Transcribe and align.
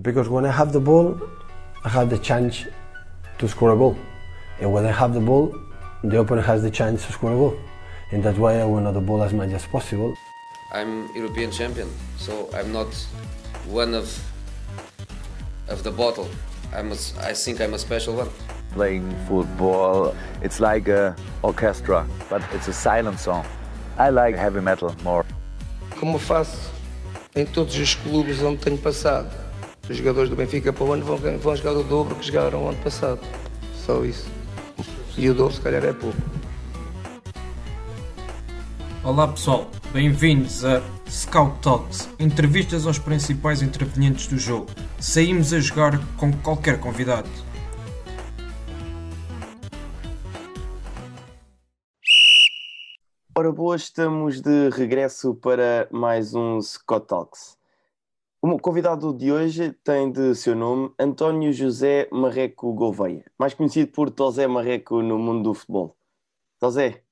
Because 0.00 0.28
when 0.28 0.46
I 0.46 0.52
have 0.52 0.72
the 0.72 0.78
ball, 0.78 1.20
I 1.84 1.88
have 1.88 2.08
the 2.08 2.18
chance 2.18 2.64
to 3.38 3.48
score 3.48 3.72
a 3.72 3.76
goal. 3.76 3.98
And 4.60 4.72
when 4.72 4.86
I 4.86 4.92
have 4.92 5.12
the 5.12 5.20
ball, 5.20 5.52
the 6.04 6.20
opponent 6.20 6.46
has 6.46 6.62
the 6.62 6.70
chance 6.70 7.04
to 7.06 7.12
score 7.12 7.32
a 7.32 7.34
goal. 7.34 7.58
And 8.12 8.22
that's 8.22 8.38
why 8.38 8.60
I 8.60 8.64
want 8.64 8.92
the 8.94 9.00
ball 9.00 9.24
as 9.24 9.32
much 9.32 9.50
as 9.50 9.66
possible. 9.66 10.14
I'm 10.72 11.12
European 11.16 11.50
champion, 11.50 11.88
so 12.16 12.48
I'm 12.54 12.72
not 12.72 12.94
one 13.66 13.92
of 13.94 14.06
of 15.68 15.82
the 15.82 15.90
bottle. 15.90 16.28
I'm 16.72 16.92
a, 16.92 16.96
I 17.20 17.32
think 17.32 17.60
I'm 17.60 17.74
a 17.74 17.78
special 17.78 18.14
one. 18.14 18.30
Playing 18.74 19.12
football, 19.26 20.14
it's 20.42 20.60
like 20.60 20.86
a 20.86 21.16
orchestra, 21.42 22.06
but 22.30 22.42
it's 22.52 22.68
a 22.68 22.72
silent 22.72 23.18
song. 23.18 23.44
I 23.98 24.10
like 24.10 24.36
heavy 24.36 24.60
metal 24.60 24.94
more. 25.02 25.24
Como 25.98 26.18
faço 26.18 26.70
em 27.34 27.44
todos 27.44 27.76
os 27.76 27.94
clubes 27.96 28.42
onde 28.42 28.58
tenho 28.58 28.78
passado, 28.78 29.47
os 29.90 29.96
jogadores 29.96 30.28
do 30.28 30.36
Benfica 30.36 30.72
para 30.72 30.84
o 30.84 30.92
ano 30.92 31.04
vão, 31.04 31.16
vão 31.16 31.56
jogar 31.56 31.72
o 31.72 31.82
dobro 31.82 32.14
que 32.16 32.26
jogaram 32.26 32.64
o 32.64 32.68
ano 32.68 32.78
passado. 32.82 33.20
Só 33.74 34.04
isso. 34.04 34.28
E 35.16 35.28
o 35.30 35.34
dobro 35.34 35.54
se 35.54 35.60
calhar 35.60 35.84
é 35.84 35.92
pouco. 35.92 36.16
Olá 39.02 39.26
pessoal, 39.28 39.70
bem-vindos 39.92 40.64
a 40.64 40.82
Scout 41.08 41.60
Talks, 41.62 42.08
entrevistas 42.18 42.86
aos 42.86 42.98
principais 42.98 43.62
intervenientes 43.62 44.26
do 44.26 44.36
jogo. 44.36 44.66
Saímos 45.00 45.54
a 45.54 45.60
jogar 45.60 45.98
com 46.16 46.32
qualquer 46.32 46.78
convidado. 46.78 47.28
Ora 53.34 53.52
boa, 53.52 53.76
estamos 53.76 54.42
de 54.42 54.68
regresso 54.70 55.34
para 55.36 55.88
mais 55.90 56.34
um 56.34 56.60
Scott 56.60 57.06
Talks. 57.06 57.57
O 58.40 58.56
convidado 58.56 59.12
de 59.12 59.32
hoje 59.32 59.72
tem 59.82 60.12
de 60.12 60.32
seu 60.32 60.54
nome 60.54 60.94
António 60.96 61.52
José 61.52 62.08
Marreco 62.12 62.72
Gouveia, 62.72 63.24
mais 63.36 63.52
conhecido 63.52 63.90
por 63.90 64.12
Tosé 64.12 64.46
Marreco 64.46 65.02
no 65.02 65.18
mundo 65.18 65.42
do 65.42 65.54
futebol. 65.54 65.96
Tosé, 66.60 67.02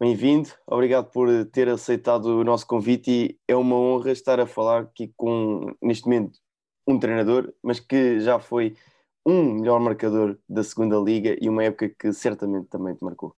bem-vindo, 0.00 0.48
obrigado 0.66 1.12
por 1.12 1.28
ter 1.52 1.68
aceitado 1.68 2.24
o 2.24 2.42
nosso 2.42 2.66
convite 2.66 3.08
e 3.08 3.38
é 3.46 3.54
uma 3.54 3.76
honra 3.76 4.10
estar 4.10 4.40
a 4.40 4.48
falar 4.48 4.80
aqui 4.80 5.14
com, 5.16 5.72
neste 5.80 6.06
momento, 6.06 6.40
um 6.88 6.98
treinador, 6.98 7.54
mas 7.62 7.78
que 7.78 8.18
já 8.18 8.40
foi 8.40 8.76
um 9.24 9.54
melhor 9.54 9.78
marcador 9.78 10.36
da 10.48 10.64
segunda 10.64 10.98
liga 10.98 11.36
e 11.40 11.48
uma 11.48 11.62
época 11.62 11.88
que 11.88 12.12
certamente 12.12 12.66
também 12.66 12.96
te 12.96 13.04
marcou. 13.04 13.36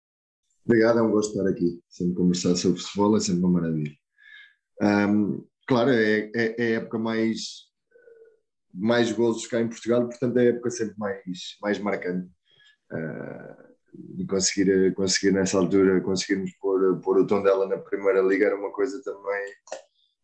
Obrigado, 0.65 1.01
é 1.01 1.03
um 1.03 1.11
gosto 1.11 1.37
estar 1.37 1.51
aqui. 1.51 1.83
Sempre 1.89 2.15
conversar 2.15 2.55
sobre 2.55 2.81
futebol 2.81 3.17
é 3.17 3.21
sempre 3.21 3.41
uma 3.41 3.61
maravilha. 3.61 3.93
Um, 4.81 5.45
claro, 5.67 5.91
é, 5.91 6.31
é, 6.35 6.55
é, 6.59 6.77
a 6.77 6.81
época 6.81 6.99
mais, 6.99 7.65
mais 8.73 9.13
golos 9.13 9.47
cá 9.47 9.61
em 9.61 9.69
Portugal, 9.69 10.07
portanto 10.07 10.37
é 10.39 10.43
a 10.43 10.51
época 10.51 10.71
sempre 10.71 10.95
mais, 10.99 11.57
mais 11.61 11.79
marcante. 11.79 12.29
Uh, 12.93 13.75
e 14.19 14.27
conseguir, 14.27 14.93
conseguir 14.95 15.33
nessa 15.33 15.59
altura, 15.59 16.01
conseguirmos 16.01 16.53
pôr, 16.61 17.01
pôr 17.01 17.19
o 17.19 17.27
tom 17.27 17.43
dela 17.43 17.69
na 17.69 17.79
Primeira 17.79 18.21
Liga 18.21 18.47
era 18.47 18.57
uma 18.57 18.73
coisa 18.73 19.01
também 19.03 19.53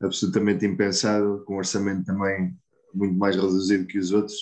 absolutamente 0.02 0.66
impensável, 0.66 1.44
com 1.44 1.54
um 1.54 1.58
orçamento 1.58 2.04
também 2.04 2.56
muito 2.92 3.16
mais 3.16 3.36
reduzido 3.36 3.86
que 3.86 3.98
os 3.98 4.12
outros. 4.12 4.36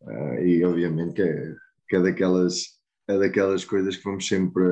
Uh, 0.00 0.44
e 0.44 0.64
obviamente 0.64 1.14
que 1.14 1.22
é, 1.22 1.54
que 1.88 1.96
é 1.96 2.00
daquelas 2.00 2.75
é 3.08 3.18
daquelas 3.18 3.64
coisas 3.64 3.96
que 3.96 4.04
vamos 4.04 4.26
sempre, 4.26 4.62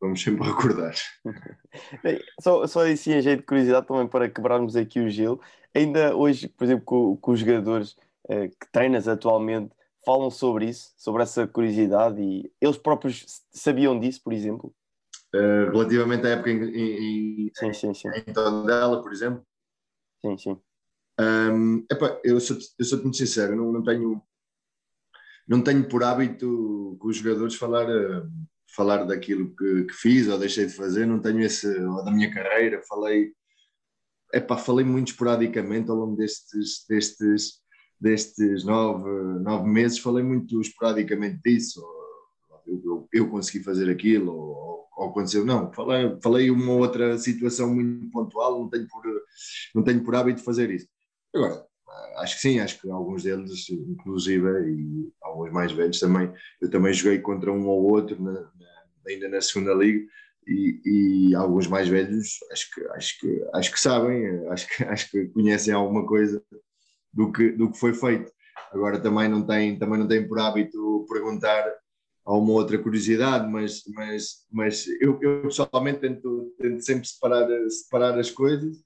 vamos 0.00 0.22
sempre 0.22 0.44
recordar. 0.48 0.94
só, 2.40 2.66
só 2.66 2.86
assim, 2.86 3.14
a 3.14 3.20
jeito 3.20 3.40
de 3.40 3.46
curiosidade, 3.46 3.86
também 3.86 4.06
para 4.06 4.28
quebrarmos 4.28 4.76
aqui 4.76 5.00
o 5.00 5.08
gelo, 5.08 5.40
ainda 5.74 6.14
hoje, 6.16 6.48
por 6.48 6.64
exemplo, 6.64 6.84
com, 6.84 7.16
com 7.16 7.32
os 7.32 7.40
jogadores 7.40 7.96
eh, 8.28 8.48
que 8.48 8.70
treinas 8.70 9.08
atualmente, 9.08 9.74
falam 10.04 10.30
sobre 10.30 10.66
isso, 10.66 10.92
sobre 10.96 11.22
essa 11.22 11.46
curiosidade 11.46 12.20
e 12.20 12.52
eles 12.60 12.76
próprios 12.76 13.42
sabiam 13.52 13.98
disso, 13.98 14.20
por 14.22 14.32
exemplo? 14.32 14.74
Uh, 15.34 15.70
relativamente 15.70 16.26
à 16.26 16.30
época 16.30 16.50
em, 16.50 17.46
em, 17.46 17.50
sim, 17.54 17.72
sim, 17.72 17.94
sim. 17.94 18.08
em 18.08 18.32
Tondela, 18.32 19.00
por 19.00 19.12
exemplo? 19.12 19.42
Sim, 20.20 20.36
sim. 20.36 20.60
Um, 21.18 21.84
epa, 21.90 22.20
eu 22.24 22.38
sou, 22.40 22.56
eu 22.78 22.84
sou 22.84 23.00
muito 23.00 23.16
sincero, 23.16 23.56
não, 23.56 23.72
não 23.72 23.82
tenho 23.82 24.22
não 25.46 25.62
tenho 25.62 25.88
por 25.88 26.02
hábito 26.04 26.96
com 26.98 27.08
os 27.08 27.16
jogadores 27.16 27.54
falar, 27.54 27.88
eh, 27.88 28.22
falar 28.74 29.04
daquilo 29.04 29.54
que, 29.56 29.84
que, 29.84 29.94
fiz 29.94 30.28
ou 30.28 30.38
deixei 30.38 30.66
de 30.66 30.74
fazer, 30.74 31.06
não 31.06 31.20
tenho 31.20 31.40
esse, 31.40 31.66
ou 31.66 32.04
da 32.04 32.10
minha 32.10 32.32
carreira, 32.32 32.82
falei, 32.88 33.32
epá, 34.32 34.56
falei 34.56 34.84
muito 34.84 35.08
esporadicamente 35.08 35.90
ao 35.90 35.96
longo 35.96 36.16
destes, 36.16 36.84
destes, 36.88 37.60
destes 38.00 38.64
nove, 38.64 39.10
nove 39.40 39.68
meses, 39.68 39.98
falei 39.98 40.24
muito 40.24 40.60
esporadicamente 40.60 41.40
disso, 41.44 41.82
eu, 42.66 42.82
eu, 42.84 43.08
eu 43.12 43.30
consegui 43.30 43.64
fazer 43.64 43.90
aquilo, 43.90 44.32
ou, 44.32 44.88
ou, 44.96 45.08
aconteceu, 45.08 45.44
não, 45.44 45.72
falei, 45.72 46.16
falei 46.22 46.50
uma 46.50 46.72
outra 46.72 47.18
situação 47.18 47.74
muito 47.74 48.10
pontual, 48.10 48.60
não 48.60 48.70
tenho 48.70 48.86
por, 48.88 49.02
não 49.74 49.82
tenho 49.82 50.02
por 50.02 50.14
hábito 50.14 50.42
fazer 50.42 50.70
isso. 50.70 50.86
Agora, 51.34 51.66
acho 52.16 52.36
que 52.36 52.40
sim, 52.40 52.60
acho 52.60 52.80
que 52.80 52.90
alguns 52.90 53.22
deles, 53.22 53.68
inclusive, 53.70 54.48
e 54.70 55.12
alguns 55.22 55.52
mais 55.52 55.72
velhos 55.72 56.00
também, 56.00 56.32
eu 56.60 56.70
também 56.70 56.92
joguei 56.92 57.18
contra 57.18 57.52
um 57.52 57.66
ou 57.66 57.90
outro 57.90 58.20
na, 58.22 58.32
na, 58.32 58.50
ainda 59.08 59.28
na 59.28 59.40
segunda 59.40 59.74
liga 59.74 60.04
e, 60.46 60.80
e, 61.30 61.34
alguns 61.34 61.66
mais 61.66 61.88
velhos 61.88 62.38
acho 62.50 62.70
que, 62.74 62.86
acho 62.88 63.20
que, 63.20 63.48
acho 63.54 63.72
que 63.72 63.80
sabem, 63.80 64.48
acho 64.48 64.68
que, 64.68 64.84
acho 64.84 65.10
que 65.10 65.26
conhecem 65.26 65.72
alguma 65.72 66.06
coisa 66.06 66.42
do 67.12 67.30
que, 67.30 67.50
do 67.50 67.70
que 67.70 67.78
foi 67.78 67.94
feito. 67.94 68.32
Agora 68.72 68.98
também 69.00 69.28
não 69.28 69.46
tem, 69.46 69.78
também 69.78 69.98
não 69.98 70.08
tem 70.08 70.26
por 70.26 70.38
hábito 70.38 71.06
perguntar 71.08 71.64
a 72.24 72.32
uma 72.36 72.52
outra 72.52 72.78
curiosidade, 72.78 73.50
mas, 73.50 73.82
mas, 73.94 74.46
mas 74.50 74.86
eu, 75.00 75.18
eu 75.20 75.42
pessoalmente 75.42 76.00
tento, 76.00 76.54
tento 76.58 76.84
sempre 76.84 77.06
separar, 77.06 77.48
separar 77.68 78.18
as 78.18 78.30
coisas 78.30 78.78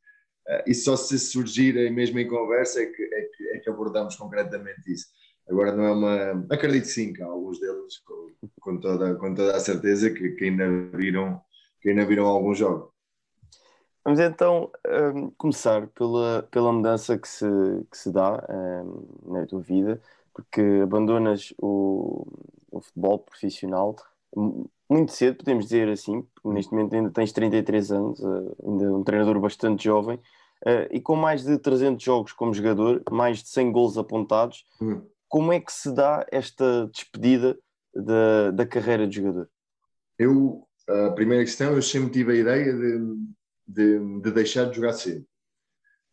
e 0.67 0.75
só 0.75 0.97
se 0.97 1.19
surgirem 1.19 1.93
mesmo 1.93 2.19
em 2.19 2.29
conversa 2.29 2.81
é 2.81 2.87
que, 2.87 3.03
é 3.03 3.23
que, 3.23 3.49
é 3.49 3.59
que 3.59 3.71
abordamos 3.71 4.17
concretamente 4.17 4.93
isso. 4.93 5.07
Agora 5.49 5.75
não 5.75 5.85
é 5.85 5.93
uma. 5.93 6.47
Acredito 6.51 6.87
sim 6.87 7.13
que 7.13 7.23
há 7.23 7.27
alguns 7.27 7.61
deles, 7.61 7.99
com, 7.99 8.31
com, 8.61 8.81
toda, 8.81 9.15
com 9.15 9.35
toda 9.35 9.57
a 9.57 9.61
certeza, 9.61 10.11
que, 10.11 10.31
que, 10.31 10.45
ainda 10.45 10.69
viram, 10.97 11.41
que 11.81 11.91
ainda 11.91 12.05
viram 12.05 12.27
alguns 12.27 12.59
jogos. 12.59 12.91
Vamos 14.05 14.21
então 14.21 14.71
um, 15.15 15.31
começar 15.31 15.87
pela, 15.89 16.47
pela 16.51 16.73
mudança 16.73 17.19
que 17.19 17.29
se, 17.29 17.47
que 17.91 17.99
se 17.99 18.13
dá 18.13 18.45
um, 18.49 19.33
na 19.33 19.47
tua 19.47 19.61
vida, 19.61 20.01
porque 20.33 20.61
abandonas 20.83 21.53
o, 21.59 22.27
o 22.71 22.81
futebol 22.81 23.19
profissional 23.21 23.97
muito 24.89 25.13
cedo, 25.13 25.39
podemos 25.39 25.65
dizer 25.65 25.89
assim, 25.89 26.25
neste 26.45 26.73
momento 26.73 26.95
ainda 26.95 27.11
tens 27.11 27.33
33 27.33 27.93
anos, 27.93 28.21
uh, 28.21 28.57
ainda 28.65 28.93
um 28.95 29.03
treinador 29.03 29.41
bastante 29.41 29.85
jovem, 29.85 30.21
uh, 30.65 30.89
e 30.91 31.01
com 31.01 31.17
mais 31.17 31.45
de 31.45 31.59
300 31.59 32.03
jogos 32.03 32.33
como 32.33 32.55
jogador, 32.55 33.03
mais 33.11 33.43
de 33.43 33.49
100 33.49 33.73
gols 33.73 33.99
apontados, 33.99 34.65
uhum. 34.81 35.07
como 35.29 35.53
é 35.53 35.61
que 35.61 35.73
se 35.73 35.93
dá 35.95 36.27
esta 36.31 36.89
despedida 36.93 37.59
da, 37.95 38.51
da 38.51 38.67
carreira 38.67 39.07
de 39.07 39.17
jogador? 39.17 39.49
Eu, 40.19 40.67
a 40.89 41.11
primeira 41.11 41.45
questão, 41.45 41.75
eu 41.75 41.83
sempre 41.83 42.11
tive 42.11 42.33
a 42.33 42.37
ideia 42.37 42.73
de, 42.73 43.17
de, 43.67 44.21
de 44.21 44.31
deixar 44.31 44.69
de 44.71 44.77
jogar 44.77 44.93
cedo. 44.93 45.27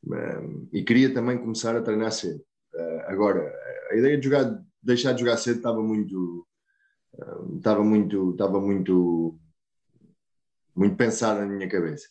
Um, 0.05 0.67
e 0.73 0.83
queria 0.83 1.13
também 1.13 1.37
começar 1.37 1.75
a 1.75 1.81
treinar 1.81 2.11
cedo. 2.11 2.43
Uh, 2.73 3.01
agora, 3.07 3.53
a 3.91 3.95
ideia 3.95 4.17
de 4.17 4.25
jogar, 4.25 4.61
deixar 4.81 5.13
de 5.13 5.21
jogar 5.21 5.37
cedo 5.37 5.57
estava 5.57 5.81
muito 5.81 6.45
estava 7.57 7.83
muito, 7.83 8.31
estava 8.31 8.59
muito, 8.59 9.37
muito 10.75 10.95
pensado 10.95 11.39
na 11.41 11.45
minha 11.45 11.69
cabeça. 11.69 12.07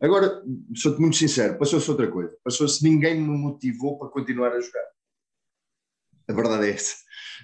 Agora, 0.00 0.42
sou-te 0.74 1.00
muito 1.00 1.16
sincero, 1.16 1.58
passou-se 1.58 1.90
outra 1.90 2.10
coisa. 2.10 2.36
Passou-se 2.44 2.82
ninguém 2.82 3.20
me 3.20 3.36
motivou 3.36 3.98
para 3.98 4.08
continuar 4.08 4.52
a 4.52 4.60
jogar. 4.60 4.84
A 6.28 6.32
verdade 6.32 6.66
é 6.66 6.70
essa. 6.70 6.96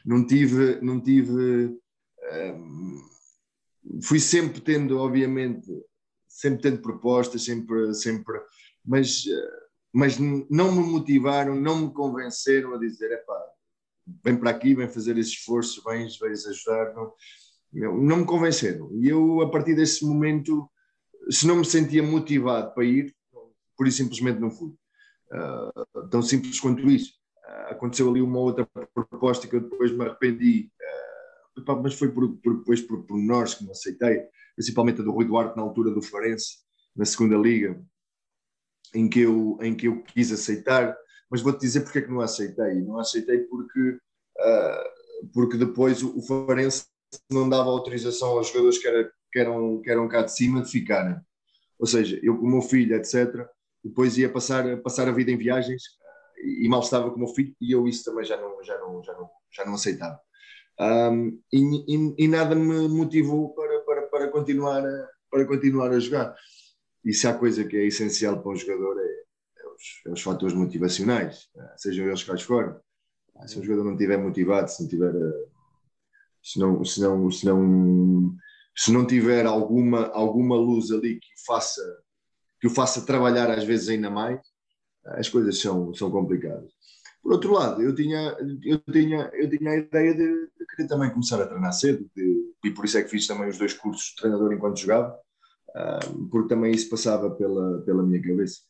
Não 0.04 0.26
tive, 0.26 0.80
não 0.80 1.00
tive, 1.00 1.78
um, 2.32 3.00
fui 4.02 4.18
sempre 4.18 4.60
tendo, 4.60 4.98
obviamente, 4.98 5.68
sempre 6.28 6.62
tendo 6.62 6.82
propostas, 6.82 7.44
sempre, 7.44 7.94
sempre, 7.94 8.40
mas, 8.84 9.24
mas 9.92 10.18
não 10.18 10.72
me 10.72 10.82
motivaram, 10.82 11.54
não 11.54 11.86
me 11.86 11.92
convenceram 11.92 12.74
a 12.74 12.78
dizer, 12.78 13.12
é 13.12 13.18
pá, 13.18 13.40
vem 14.24 14.36
para 14.36 14.50
aqui, 14.50 14.74
vem 14.74 14.88
fazer 14.88 15.16
esse 15.18 15.32
esforço, 15.32 15.82
vens, 15.84 16.18
vens 16.18 16.46
ajudar. 16.46 16.94
Não, 17.72 17.96
não 17.96 18.16
me 18.18 18.24
convenceram. 18.26 18.90
E 19.00 19.08
eu, 19.08 19.40
a 19.42 19.50
partir 19.50 19.74
desse 19.74 20.04
momento, 20.04 20.68
se 21.30 21.46
não 21.46 21.56
me 21.56 21.64
sentia 21.64 22.02
motivado 22.02 22.72
para 22.74 22.84
ir, 22.84 23.14
por 23.76 23.86
isso 23.86 23.98
simplesmente 23.98 24.40
não 24.40 24.50
fui. 24.50 24.74
Uh, 25.32 26.08
tão 26.08 26.22
simples 26.22 26.60
quanto 26.60 26.88
isso. 26.90 27.14
Uh, 27.44 27.72
aconteceu 27.72 28.08
ali 28.08 28.20
uma 28.20 28.38
outra 28.38 28.68
proposta 28.94 29.48
que 29.48 29.56
eu 29.56 29.60
depois 29.60 29.90
me 29.92 30.04
arrependi, 30.04 30.70
uh, 31.58 31.82
mas 31.82 31.94
foi 31.94 32.10
por, 32.10 32.36
por, 32.36 32.58
depois 32.58 32.80
por 32.82 33.04
pormenores 33.04 33.54
que 33.54 33.64
não 33.64 33.72
aceitei, 33.72 34.26
principalmente 34.54 35.00
a 35.00 35.04
do 35.04 35.10
Rui 35.10 35.24
Duarte 35.24 35.56
na 35.56 35.62
altura 35.62 35.90
do 35.90 36.02
Florense, 36.02 36.58
na 36.94 37.04
segunda 37.04 37.36
liga, 37.36 37.82
em 38.94 39.08
que 39.08 39.20
eu, 39.20 39.58
em 39.62 39.74
que 39.74 39.88
eu 39.88 40.02
quis 40.02 40.30
aceitar, 40.30 40.94
mas 41.30 41.40
vou-te 41.40 41.60
dizer 41.60 41.80
porque 41.80 41.98
é 41.98 42.02
que 42.02 42.10
não 42.10 42.20
aceitei. 42.20 42.74
Não 42.82 42.98
aceitei 42.98 43.38
porque, 43.38 43.98
porque 45.32 45.56
depois 45.56 46.02
o, 46.02 46.18
o 46.18 46.22
Farense 46.22 46.84
não 47.30 47.48
dava 47.48 47.70
autorização 47.70 48.36
aos 48.36 48.48
jogadores 48.48 48.78
que, 48.78 48.86
era, 48.86 49.10
que, 49.32 49.38
eram, 49.38 49.80
que 49.80 49.90
eram 49.90 50.08
cá 50.08 50.22
de 50.22 50.32
cima 50.32 50.62
de 50.62 50.70
ficarem. 50.70 51.16
Ou 51.78 51.86
seja, 51.86 52.18
eu 52.22 52.36
com 52.38 52.46
o 52.46 52.50
meu 52.50 52.62
filho, 52.62 52.94
etc., 52.94 53.46
depois 53.82 54.16
ia 54.16 54.30
passar, 54.30 54.76
passar 54.82 55.08
a 55.08 55.12
vida 55.12 55.30
em 55.30 55.36
viagens 55.36 55.82
e 56.44 56.68
mal 56.68 56.80
estava 56.80 57.10
com 57.10 57.16
o 57.16 57.18
meu 57.18 57.28
filho 57.28 57.54
e 57.60 57.72
eu 57.72 57.88
isso 57.88 58.04
também 58.04 58.24
já 58.24 58.36
não, 58.36 58.62
já 58.62 58.78
não, 58.78 59.02
já 59.02 59.12
não, 59.14 59.30
já 59.50 59.64
não 59.64 59.74
aceitava. 59.74 60.20
Um, 60.80 61.40
e, 61.52 61.58
e, 61.88 62.14
e, 62.24 62.28
nada 62.28 62.54
me 62.54 62.88
motivou 62.88 63.54
para, 63.54 63.80
para, 63.80 64.02
para, 64.02 64.28
continuar 64.28 64.84
a, 64.84 65.08
para 65.30 65.46
continuar 65.46 65.92
a 65.92 65.98
jogar. 65.98 66.34
E 67.04 67.12
se 67.12 67.26
há 67.26 67.34
coisa 67.34 67.64
que 67.64 67.76
é 67.76 67.86
essencial 67.86 68.40
para 68.40 68.52
um 68.52 68.56
jogador 68.56 68.98
é, 68.98 69.02
é, 69.02 69.68
os, 69.68 70.02
é 70.06 70.10
os, 70.10 70.22
fatores 70.22 70.54
motivacionais, 70.54 71.48
eh, 71.56 71.74
sejam 71.76 72.06
eles 72.06 72.22
quais 72.22 72.42
forem. 72.42 72.74
Se 73.46 73.58
o 73.58 73.62
jogador 73.62 73.84
não 73.84 73.92
estiver 73.92 74.18
motivado, 74.18 74.70
se 74.70 74.96
não 74.96 75.08
eh, 75.08 75.46
se 76.42 76.58
não, 76.58 76.84
se 76.84 77.00
não, 77.00 77.30
se 77.30 77.46
não, 77.46 78.36
se 78.74 78.92
não 78.92 79.06
tiver 79.06 79.46
alguma, 79.46 80.06
alguma 80.08 80.56
luz 80.56 80.90
ali 80.90 81.20
que 81.20 81.28
o 81.28 81.44
faça 81.46 81.82
que 82.62 82.68
o 82.68 82.70
faça 82.70 83.04
trabalhar 83.04 83.50
às 83.50 83.64
vezes 83.64 83.88
ainda 83.88 84.08
mais, 84.08 84.40
as 85.04 85.28
coisas 85.28 85.60
são, 85.60 85.92
são 85.92 86.12
complicadas. 86.12 86.70
Por 87.20 87.32
outro 87.32 87.52
lado, 87.52 87.82
eu 87.82 87.92
tinha, 87.92 88.36
eu 88.64 88.78
tinha, 88.78 89.30
eu 89.34 89.50
tinha 89.50 89.70
a 89.72 89.76
ideia 89.76 90.14
de, 90.14 90.48
de 90.58 90.66
querer 90.66 90.88
também 90.88 91.10
começar 91.10 91.42
a 91.42 91.46
treinar 91.46 91.72
cedo, 91.72 92.08
de, 92.14 92.54
e 92.64 92.70
por 92.70 92.84
isso 92.84 92.98
é 92.98 93.02
que 93.02 93.10
fiz 93.10 93.26
também 93.26 93.48
os 93.48 93.58
dois 93.58 93.74
cursos 93.74 94.10
de 94.10 94.16
treinador 94.16 94.52
enquanto 94.52 94.78
jogava, 94.78 95.18
uh, 95.70 96.28
porque 96.30 96.48
também 96.48 96.72
isso 96.72 96.88
passava 96.88 97.30
pela, 97.32 97.82
pela 97.82 98.02
minha 98.04 98.22
cabeça. 98.22 98.60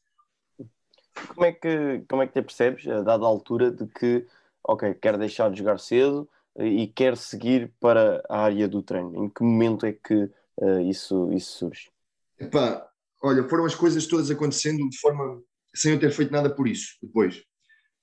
Como 1.34 1.44
é, 1.44 1.52
que, 1.52 2.02
como 2.08 2.22
é 2.22 2.26
que 2.26 2.32
te 2.32 2.42
percebes, 2.42 2.86
a 2.88 3.02
dada 3.02 3.26
altura, 3.26 3.70
de 3.70 3.86
que, 3.86 4.26
ok, 4.64 4.94
quero 4.94 5.18
deixar 5.18 5.50
de 5.50 5.58
jogar 5.58 5.78
cedo 5.78 6.26
e 6.58 6.86
quero 6.88 7.16
seguir 7.16 7.72
para 7.80 8.22
a 8.28 8.40
área 8.40 8.68
do 8.68 8.82
treino? 8.82 9.24
Em 9.24 9.28
que 9.28 9.42
momento 9.42 9.86
é 9.86 9.92
que 9.92 10.30
uh, 10.58 10.80
isso, 10.88 11.32
isso 11.32 11.58
surge? 11.58 11.90
Epá, 12.38 12.86
olha, 13.22 13.48
foram 13.48 13.64
as 13.64 13.74
coisas 13.74 14.06
todas 14.06 14.30
acontecendo 14.30 14.88
de 14.88 14.98
forma 14.98 15.42
sem 15.74 15.92
eu 15.92 16.00
ter 16.00 16.10
feito 16.10 16.32
nada 16.32 16.54
por 16.54 16.68
isso 16.68 16.98
depois 17.02 17.42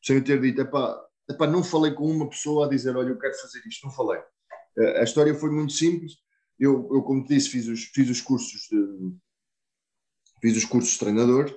sem 0.03 0.17
eu 0.17 0.23
ter 0.23 0.39
dito, 0.41 0.61
epá, 0.61 0.99
epá, 1.29 1.47
não 1.47 1.63
falei 1.63 1.93
com 1.93 2.09
uma 2.09 2.29
pessoa 2.29 2.65
a 2.65 2.69
dizer, 2.69 2.95
olha, 2.95 3.09
eu 3.09 3.19
quero 3.19 3.35
fazer 3.35 3.61
isto, 3.67 3.85
não 3.85 3.93
falei. 3.93 4.21
A 4.97 5.03
história 5.03 5.35
foi 5.35 5.51
muito 5.51 5.73
simples. 5.73 6.13
Eu, 6.57 6.89
eu 6.91 7.01
como 7.03 7.23
te 7.23 7.35
disse, 7.35 7.49
fiz 7.49 7.67
os, 7.67 7.83
fiz 7.85 8.09
os 8.09 8.21
cursos 8.21 8.67
de 8.69 9.13
fiz 10.41 10.55
os 10.55 10.63
cursos 10.63 10.93
de 10.93 10.99
treinador, 10.99 11.49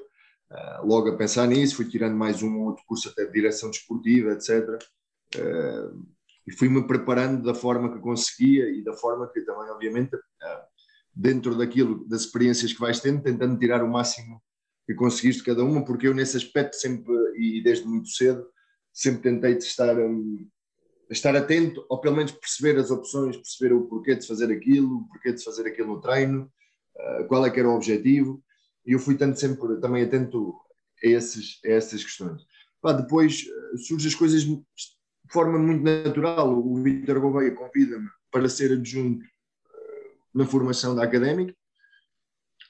uh, 0.51 0.85
logo 0.85 1.09
a 1.09 1.17
pensar 1.17 1.47
nisso, 1.47 1.77
fui 1.77 1.89
tirando 1.89 2.17
mais 2.17 2.43
um 2.43 2.59
ou 2.59 2.67
outro 2.67 2.85
curso 2.85 3.09
até 3.09 3.25
de 3.25 3.33
direção 3.33 3.71
desportiva, 3.71 4.33
etc. 4.33 4.83
Uh, 5.37 6.05
e 6.47 6.53
fui-me 6.53 6.87
preparando 6.87 7.43
da 7.43 7.55
forma 7.55 7.93
que 7.93 8.01
conseguia 8.01 8.69
e 8.69 8.83
da 8.83 8.93
forma 8.95 9.29
que 9.29 9.41
também, 9.43 9.71
obviamente, 9.71 10.15
uh, 10.17 10.73
dentro 11.15 11.57
daquilo, 11.57 12.07
das 12.09 12.23
experiências 12.23 12.73
que 12.73 12.81
vais 12.81 13.01
tendo, 13.01 13.23
tentando 13.23 13.59
tirar 13.59 13.83
o 13.83 13.91
máximo 13.91 14.43
que 14.87 14.95
conseguiste 14.95 15.45
cada 15.45 15.63
uma, 15.65 15.85
porque 15.85 16.09
eu 16.09 16.15
nesse 16.15 16.37
aspecto 16.37 16.75
sempre, 16.75 17.15
e 17.37 17.63
desde 17.63 17.87
muito 17.87 18.09
cedo, 18.09 18.45
sempre 18.93 19.23
tentei 19.23 19.57
de 19.57 19.65
estar, 19.65 19.97
um, 19.97 20.49
estar 21.09 21.37
atento, 21.37 21.85
ou 21.89 22.01
pelo 22.01 22.17
menos 22.17 22.33
perceber 22.33 22.79
as 22.79 22.91
opções, 22.91 23.37
perceber 23.37 23.75
o 23.75 23.87
porquê 23.87 24.17
de 24.17 24.27
fazer 24.27 24.51
aquilo, 24.51 24.97
o 24.97 25.09
porquê 25.09 25.33
de 25.33 25.43
fazer 25.43 25.67
aquilo 25.67 25.95
no 25.95 26.01
treino, 26.01 26.51
uh, 26.97 27.27
qual 27.29 27.47
é 27.47 27.51
que 27.51 27.61
era 27.61 27.69
o 27.69 27.77
objetivo, 27.77 28.43
e 28.85 28.93
eu 28.93 28.99
fui 28.99 29.17
tanto 29.17 29.39
sempre 29.39 29.81
também 29.81 30.03
atento 30.03 30.55
a, 31.05 31.07
esses, 31.07 31.61
a 31.65 31.69
essas 31.69 32.03
questões. 32.03 32.43
Depois 32.85 33.45
uh, 33.45 33.79
surgem 33.79 34.09
as 34.09 34.15
coisas 34.17 34.45
forma 35.33 35.59
muito 35.59 35.83
natural, 35.83 36.53
o 36.53 36.83
Vítor 36.83 37.21
Gouveia 37.21 37.55
convida-me 37.55 38.09
para 38.31 38.49
ser 38.49 38.73
adjunto 38.73 39.25
uh, 39.25 40.39
na 40.39 40.47
formação 40.47 40.95
da 40.95 41.03
académica, 41.03 41.55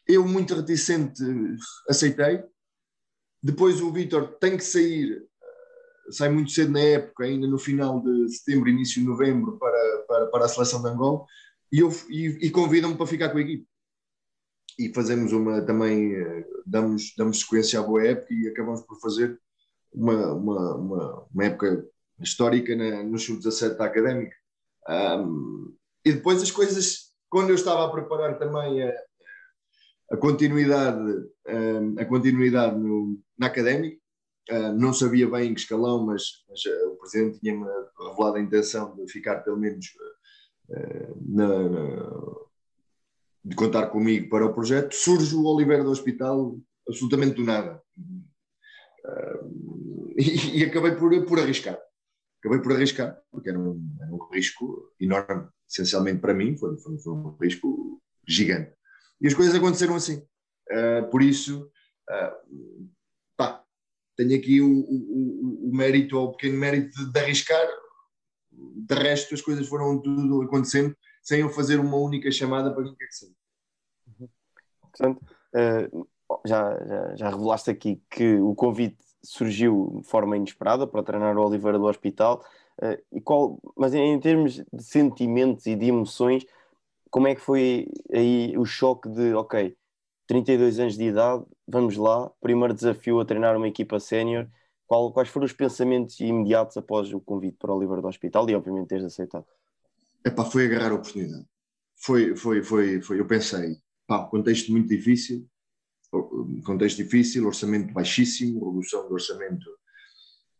eu, 0.06 0.26
muito 0.26 0.54
reticente, 0.54 1.22
aceitei. 1.88 2.42
Depois 3.42 3.80
o 3.80 3.92
Vitor 3.92 4.36
tem 4.38 4.56
que 4.56 4.64
sair, 4.64 5.12
eh, 5.12 6.12
sai 6.12 6.28
muito 6.28 6.50
cedo 6.50 6.72
na 6.72 6.80
época, 6.80 7.24
ainda 7.24 7.46
no 7.46 7.58
final 7.58 8.00
de 8.00 8.28
setembro, 8.28 8.68
início 8.68 9.00
de 9.00 9.06
novembro, 9.06 9.58
para, 9.58 10.04
para, 10.08 10.26
para 10.26 10.44
a 10.44 10.48
seleção 10.48 10.82
de 10.82 10.88
Angola, 10.88 11.24
e, 11.72 11.80
eu, 11.80 11.90
e, 12.08 12.46
e 12.46 12.50
convidam-me 12.50 12.96
para 12.96 13.06
ficar 13.06 13.30
com 13.30 13.38
a 13.38 13.42
equipe. 13.42 13.66
E 14.78 14.92
fazemos 14.92 15.32
uma 15.32 15.62
também, 15.62 16.14
eh, 16.14 16.46
damos, 16.66 17.14
damos 17.16 17.40
sequência 17.40 17.78
à 17.78 17.82
boa 17.82 18.04
época 18.04 18.32
e 18.32 18.48
acabamos 18.48 18.82
por 18.82 19.00
fazer 19.00 19.40
uma, 19.92 20.32
uma, 20.32 20.76
uma, 20.76 21.26
uma 21.32 21.44
época 21.44 21.86
histórica 22.20 22.74
na, 22.76 23.02
no 23.02 23.18
sub-17 23.18 23.76
da 23.76 23.86
Académica. 23.86 24.36
Um, 24.88 25.74
e 26.04 26.12
depois 26.12 26.42
as 26.42 26.50
coisas, 26.50 27.12
quando 27.30 27.50
eu 27.50 27.54
estava 27.54 27.86
a 27.86 27.90
preparar 27.90 28.38
também 28.38 28.82
a, 28.82 28.92
a 30.12 30.16
continuidade, 30.16 31.00
hum, 31.48 31.94
a 31.98 32.04
continuidade 32.04 32.78
no, 32.78 33.18
na 33.38 33.46
académica. 33.46 34.00
Hum, 34.50 34.72
não 34.74 34.92
sabia 34.92 35.28
bem 35.28 35.50
em 35.50 35.54
que 35.54 35.60
escalão, 35.60 36.04
mas, 36.04 36.44
mas 36.48 36.60
eh, 36.66 36.86
o 36.86 36.96
Presidente 36.96 37.40
tinha-me 37.40 37.64
revelado 37.98 38.36
a 38.36 38.40
intenção 38.40 38.94
de 38.96 39.10
ficar 39.10 39.40
pelo 39.40 39.56
menos 39.56 39.86
hum, 40.68 41.34
na, 41.34 41.68
na, 41.68 42.12
de 43.44 43.56
contar 43.56 43.86
comigo 43.86 44.28
para 44.28 44.46
o 44.46 44.52
projeto. 44.52 44.94
Surge 44.94 45.34
o 45.34 45.44
Oliveira 45.44 45.84
do 45.84 45.90
Hospital 45.90 46.58
absolutamente 46.88 47.36
do 47.36 47.44
nada. 47.44 47.80
E, 50.14 50.58
e, 50.58 50.64
acabei 50.64 50.94
por, 50.94 51.10
por 51.24 51.40
arriscar. 51.40 51.78
Acabei 52.42 52.60
por 52.60 52.72
arriscar, 52.72 53.16
porque 53.30 53.50
era 53.50 53.58
um, 53.58 53.96
era 54.00 54.12
um 54.12 54.18
risco 54.32 54.92
enorme, 54.98 55.48
essencialmente 55.70 56.20
para 56.20 56.34
mim, 56.34 56.56
foi, 56.56 56.76
foi, 56.76 56.98
foi 56.98 57.12
um 57.12 57.36
risco 57.40 58.02
gigante. 58.26 58.74
E 59.20 59.28
as 59.28 59.34
coisas 59.34 59.54
aconteceram 59.54 59.94
assim. 59.94 60.26
Uh, 60.68 61.08
por 61.08 61.22
isso, 61.22 61.70
uh, 62.10 62.90
pá, 63.36 63.62
tenho 64.16 64.36
aqui 64.36 64.60
o, 64.60 64.68
o, 64.68 65.68
o, 65.68 65.70
mérito, 65.72 66.18
ou 66.18 66.30
o 66.30 66.32
pequeno 66.32 66.58
mérito 66.58 66.98
de, 66.98 67.12
de, 67.12 67.20
arriscar. 67.20 67.64
De 68.50 68.94
resto, 68.96 69.34
as 69.34 69.40
coisas 69.40 69.68
foram 69.68 70.02
tudo 70.02 70.42
acontecendo 70.42 70.96
sem 71.22 71.42
eu 71.42 71.48
fazer 71.48 71.78
uma 71.78 71.96
única 71.96 72.28
chamada 72.32 72.74
para 72.74 72.82
quem 72.82 72.96
quer 72.96 73.06
que 73.06 73.14
seja. 73.14 73.34
Portanto, 74.80 75.24
uh, 75.54 76.08
já, 76.44 76.84
já, 76.86 77.14
já 77.14 77.30
revelaste 77.30 77.70
aqui 77.70 78.02
que 78.10 78.34
o 78.40 78.52
convite 78.52 78.98
surgiu 79.22 80.00
de 80.02 80.08
forma 80.08 80.36
inesperada 80.36 80.86
para 80.86 81.02
treinar 81.02 81.36
o 81.36 81.46
Oliveira 81.46 81.78
do 81.78 81.86
Hospital. 81.86 82.44
Uh, 82.82 83.00
e 83.12 83.20
qual, 83.20 83.58
mas 83.76 83.94
em 83.94 84.18
termos 84.18 84.54
de 84.54 84.82
sentimentos 84.82 85.66
e 85.66 85.76
de 85.76 85.86
emoções, 85.86 86.44
como 87.10 87.28
é 87.28 87.34
que 87.34 87.40
foi 87.40 87.88
aí 88.12 88.56
o 88.56 88.64
choque 88.64 89.08
de, 89.08 89.34
ok, 89.34 89.76
32 90.26 90.78
anos 90.78 90.96
de 90.96 91.04
idade, 91.04 91.44
vamos 91.68 91.96
lá, 91.96 92.30
primeiro 92.40 92.72
desafio 92.72 93.20
a 93.20 93.24
treinar 93.24 93.56
uma 93.56 93.68
equipa 93.68 94.00
sénior, 94.00 94.48
quais 94.86 95.28
foram 95.28 95.46
os 95.46 95.52
pensamentos 95.52 96.18
imediatos 96.20 96.76
após 96.76 97.12
o 97.12 97.20
convite 97.20 97.56
para 97.58 97.72
o 97.72 97.76
Oliver 97.76 98.00
do 98.00 98.08
Hospital 98.08 98.48
e 98.48 98.54
obviamente 98.54 98.88
teres 98.88 99.04
aceitado? 99.04 99.46
Epá, 100.24 100.44
foi 100.44 100.66
agarrar 100.66 100.92
a 100.92 100.94
oportunidade. 100.94 101.44
Foi, 101.96 102.36
foi, 102.36 102.62
foi, 102.62 103.00
foi 103.00 103.20
eu 103.20 103.26
pensei, 103.26 103.76
pá, 104.06 104.24
contexto 104.24 104.72
muito 104.72 104.88
difícil, 104.88 105.46
contexto 106.64 106.98
difícil, 106.98 107.46
orçamento 107.46 107.92
baixíssimo, 107.92 108.72
redução 108.72 109.08
do 109.08 109.14
orçamento 109.14 109.68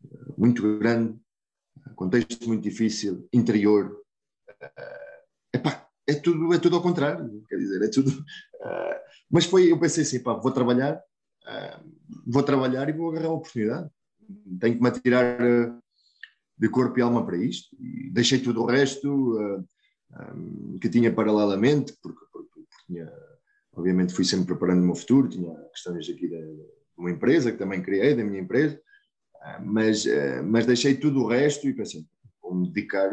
eh, 0.03 0.33
muito 0.37 0.79
grande, 0.79 1.15
contexto 1.95 2.47
muito 2.47 2.63
difícil, 2.63 3.27
interior, 3.31 4.01
eh, 4.59 5.23
epá, 5.53 5.87
é 6.07 6.15
tudo, 6.15 6.53
é 6.53 6.59
tudo 6.59 6.75
ao 6.75 6.81
contrário, 6.81 7.43
quer 7.47 7.57
dizer, 7.57 7.81
é 7.81 7.87
tudo. 7.87 8.09
Uh, 8.09 8.99
mas 9.31 9.45
foi, 9.45 9.71
eu 9.71 9.79
pensei 9.79 10.03
assim, 10.03 10.21
vou 10.21 10.51
trabalhar, 10.51 11.01
vou 12.25 12.43
trabalhar 12.43 12.89
e 12.89 12.91
vou 12.93 13.09
agarrar 13.09 13.27
a 13.27 13.33
oportunidade. 13.33 13.89
Tenho 14.59 14.75
que 14.75 14.81
me 14.81 14.87
atirar 14.89 15.37
de 16.57 16.69
corpo 16.69 16.99
e 16.99 17.01
alma 17.01 17.25
para 17.25 17.37
isto. 17.37 17.73
E 17.79 18.09
deixei 18.09 18.39
tudo 18.39 18.63
o 18.63 18.65
resto 18.65 19.65
que 20.81 20.89
tinha 20.89 21.13
paralelamente, 21.13 21.93
porque, 22.01 22.25
porque, 22.31 22.49
porque, 22.53 22.85
tinha, 22.85 23.11
obviamente 23.75 24.13
fui 24.13 24.23
sempre 24.23 24.47
preparando 24.47 24.81
o 24.81 24.85
meu 24.85 24.95
futuro, 24.95 25.29
tinha 25.29 25.53
questões 25.71 26.09
aqui 26.09 26.27
de, 26.27 26.37
de 26.37 26.65
uma 26.97 27.11
empresa 27.11 27.51
que 27.51 27.57
também 27.57 27.81
criei, 27.81 28.15
da 28.15 28.23
minha 28.23 28.41
empresa, 28.41 28.79
mas, 29.61 30.05
mas 30.45 30.65
deixei 30.65 30.95
tudo 30.95 31.21
o 31.21 31.27
resto 31.27 31.67
e 31.67 31.73
pensei, 31.73 32.05
vou 32.41 32.55
me 32.55 32.67
dedicar 32.71 33.09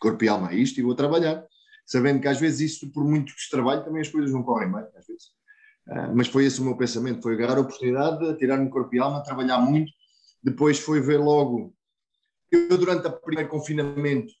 corpo 0.00 0.22
e 0.24 0.28
alma 0.28 0.50
a 0.50 0.54
isto 0.54 0.78
e 0.78 0.82
vou 0.82 0.94
trabalhar 0.94 1.44
sabendo 1.84 2.20
que 2.20 2.28
às 2.28 2.38
vezes 2.38 2.72
isso, 2.72 2.92
por 2.92 3.04
muito 3.04 3.34
que 3.34 3.42
se 3.42 3.50
trabalhe, 3.50 3.84
também 3.84 4.00
as 4.00 4.08
coisas 4.08 4.32
não 4.32 4.42
correm 4.42 4.70
bem, 4.70 4.84
às 4.96 5.06
vezes. 5.06 5.26
Uh, 5.86 6.14
mas 6.14 6.28
foi 6.28 6.44
esse 6.44 6.60
o 6.60 6.64
meu 6.64 6.76
pensamento, 6.76 7.22
foi 7.22 7.34
agarrar 7.34 7.58
a 7.58 7.62
oportunidade, 7.62 8.38
tirar-me 8.38 8.70
corpo 8.70 8.94
e 8.94 8.98
alma, 8.98 9.22
trabalhar 9.22 9.58
muito, 9.58 9.92
depois 10.42 10.78
foi 10.78 11.00
ver 11.00 11.18
logo, 11.18 11.74
eu 12.50 12.78
durante 12.78 13.06
o 13.06 13.12
primeiro 13.12 13.50
confinamento, 13.50 14.32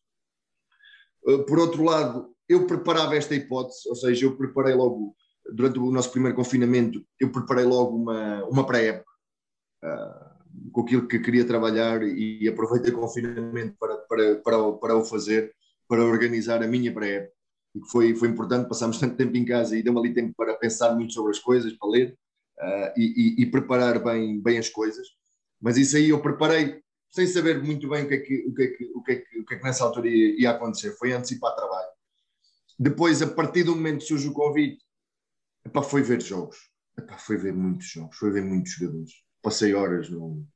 por 1.46 1.58
outro 1.58 1.84
lado, 1.84 2.34
eu 2.48 2.66
preparava 2.66 3.16
esta 3.16 3.34
hipótese, 3.34 3.88
ou 3.88 3.94
seja, 3.94 4.26
eu 4.26 4.36
preparei 4.36 4.74
logo, 4.74 5.14
durante 5.52 5.78
o 5.78 5.90
nosso 5.90 6.10
primeiro 6.10 6.36
confinamento, 6.36 7.04
eu 7.18 7.30
preparei 7.30 7.64
logo 7.64 7.96
uma, 7.96 8.44
uma 8.44 8.66
pré-época, 8.66 9.10
uh, 9.84 10.70
com 10.70 10.82
aquilo 10.82 11.06
que 11.06 11.18
queria 11.18 11.44
trabalhar 11.44 12.02
e 12.02 12.46
aproveitei 12.48 12.92
o 12.92 12.98
confinamento 12.98 13.76
para, 13.78 13.96
para, 13.98 14.36
para, 14.36 14.72
para 14.72 14.96
o 14.96 15.04
fazer, 15.04 15.54
para 15.88 16.04
organizar 16.04 16.62
a 16.62 16.66
minha 16.66 16.92
pré-época. 16.92 17.32
E 17.74 17.80
foi, 17.90 18.14
foi 18.14 18.28
importante, 18.28 18.68
passámos 18.68 18.98
tanto 19.00 19.16
tempo 19.16 19.36
em 19.36 19.44
casa 19.44 19.76
e 19.76 19.82
deu-me 19.82 19.98
ali 19.98 20.14
tempo 20.14 20.34
para 20.36 20.54
pensar 20.54 20.94
muito 20.94 21.12
sobre 21.12 21.30
as 21.30 21.38
coisas, 21.38 21.72
para 21.72 21.88
ler 21.88 22.16
uh, 22.58 22.92
e, 22.96 23.36
e, 23.38 23.42
e, 23.42 23.46
preparar 23.46 24.02
bem, 24.02 24.40
bem 24.40 24.58
as 24.58 24.68
coisas. 24.68 25.06
Mas 25.60 25.76
isso 25.76 25.96
aí 25.96 26.10
eu 26.10 26.20
preparei 26.20 26.82
sem 27.10 27.26
saber 27.26 27.62
muito 27.62 27.88
bem 27.88 28.04
o 28.04 28.08
que 28.08 28.14
é 28.14 28.18
que, 28.18 28.46
o 28.46 28.54
que, 28.54 28.62
é 28.62 28.66
que, 28.68 28.84
o 28.94 29.02
que, 29.02 29.12
é 29.12 29.16
que, 29.16 29.40
o 29.40 29.44
que, 29.44 29.54
é 29.54 29.58
que 29.58 29.64
nessa 29.64 29.84
altura 29.84 30.08
ia, 30.08 30.40
ia 30.40 30.50
acontecer. 30.50 30.92
Foi 30.92 31.12
antecipar 31.12 31.54
trabalho. 31.54 31.88
Depois, 32.78 33.20
a 33.22 33.26
partir 33.26 33.64
do 33.64 33.76
momento 33.76 34.00
que 34.00 34.06
surge 34.06 34.28
o 34.28 34.32
convite, 34.32 34.82
epá, 35.66 35.82
foi 35.82 36.02
ver 36.02 36.20
jogos. 36.20 36.56
Epá, 36.98 37.16
foi 37.16 37.36
ver 37.36 37.52
muitos 37.52 37.86
jogos, 37.86 38.16
foi 38.16 38.30
ver 38.30 38.42
muitos 38.42 38.72
jogadores. 38.72 39.12
Passei 39.42 39.74
horas 39.74 40.10
no, 40.10 40.46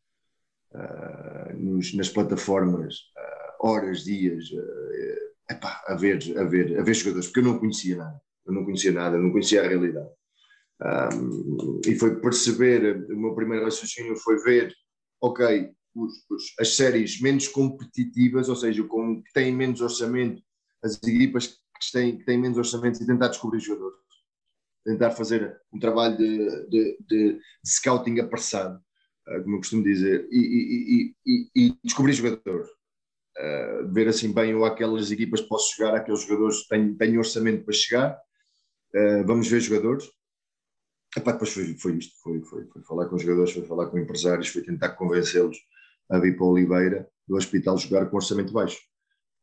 uh, 0.73 1.57
nos, 1.57 1.95
nas 1.95 2.09
plataformas, 2.09 2.95
uh, 2.95 3.67
horas, 3.67 4.05
dias, 4.05 4.45
uh, 4.51 5.53
epá, 5.53 5.83
a, 5.87 5.95
ver, 5.95 6.19
a, 6.39 6.45
ver, 6.45 6.79
a 6.79 6.83
ver 6.83 6.95
jogadores, 6.95 7.27
porque 7.27 7.41
eu 7.41 7.45
não 7.45 7.59
conhecia 7.59 7.97
nada. 7.97 8.21
Eu 8.47 8.53
não 8.53 8.65
conhecia 8.65 8.93
nada, 8.93 9.17
eu 9.17 9.23
não 9.23 9.33
conhecia 9.33 9.65
a 9.65 9.69
realidade. 9.69 10.11
Um, 10.81 11.81
e 11.87 11.95
foi 11.97 12.21
perceber, 12.21 13.11
o 13.11 13.19
meu 13.19 13.35
primeiro 13.35 13.65
raciocínio 13.65 14.15
foi 14.17 14.37
ver, 14.43 14.73
ok, 15.21 15.71
os, 15.95 16.13
os, 16.31 16.55
as 16.61 16.77
séries 16.77 17.21
menos 17.21 17.49
competitivas, 17.49 18.49
ou 18.49 18.57
seja, 18.57 18.85
com, 18.85 19.23
que 19.23 19.33
têm 19.33 19.55
menos 19.55 19.81
orçamento, 19.81 20.43
as 20.85 20.97
equipas 21.03 21.47
que 21.47 21.93
têm, 21.93 22.19
que 22.19 22.25
têm 22.25 22.39
menos 22.39 22.59
orçamento 22.59 23.03
e 23.03 23.07
tentar 23.07 23.29
descobrir 23.29 23.59
jogadores 23.59 24.06
tentar 24.87 25.11
fazer 25.11 25.61
um 25.73 25.78
trabalho 25.81 26.16
de, 26.16 26.69
de, 26.69 26.99
de 27.00 27.40
scouting 27.66 28.21
apressado, 28.21 28.78
uh, 29.28 29.43
como 29.43 29.57
eu 29.57 29.59
costumo 29.59 29.83
dizer, 29.83 30.26
e, 30.31 30.38
e, 30.38 31.14
e, 31.26 31.66
e 31.66 31.78
descobrir 31.85 32.12
jogadores. 32.12 32.69
Uh, 33.38 33.93
ver 33.93 34.09
assim 34.09 34.33
bem 34.33 34.55
ou 34.55 34.64
aquelas 34.64 35.11
equipas 35.11 35.43
posso 35.43 35.75
chegar, 35.75 35.95
aqueles 35.95 36.23
jogadores 36.23 36.66
têm, 36.69 36.95
têm 36.95 37.19
orçamento 37.19 37.64
para 37.64 37.75
chegar, 37.75 38.19
uh, 38.95 39.26
vamos 39.26 39.49
ver 39.49 39.61
jogadores. 39.61 40.09
Epá, 41.16 41.33
depois 41.33 41.52
foi, 41.52 41.75
foi 41.75 41.97
isto, 41.97 42.14
foi, 42.23 42.40
foi, 42.43 42.66
foi 42.66 42.83
falar 42.83 43.07
com 43.07 43.16
os 43.16 43.23
jogadores, 43.23 43.52
foi 43.52 43.64
falar 43.64 43.87
com 43.88 43.99
empresários, 43.99 44.49
foi 44.49 44.62
tentar 44.62 44.90
convencê-los 44.90 45.59
a 46.09 46.19
vir 46.19 46.37
para 46.37 46.47
Oliveira 46.47 47.09
do 47.26 47.37
hospital 47.37 47.76
jogar 47.76 48.07
com 48.07 48.16
orçamento 48.16 48.52
baixo. 48.52 48.78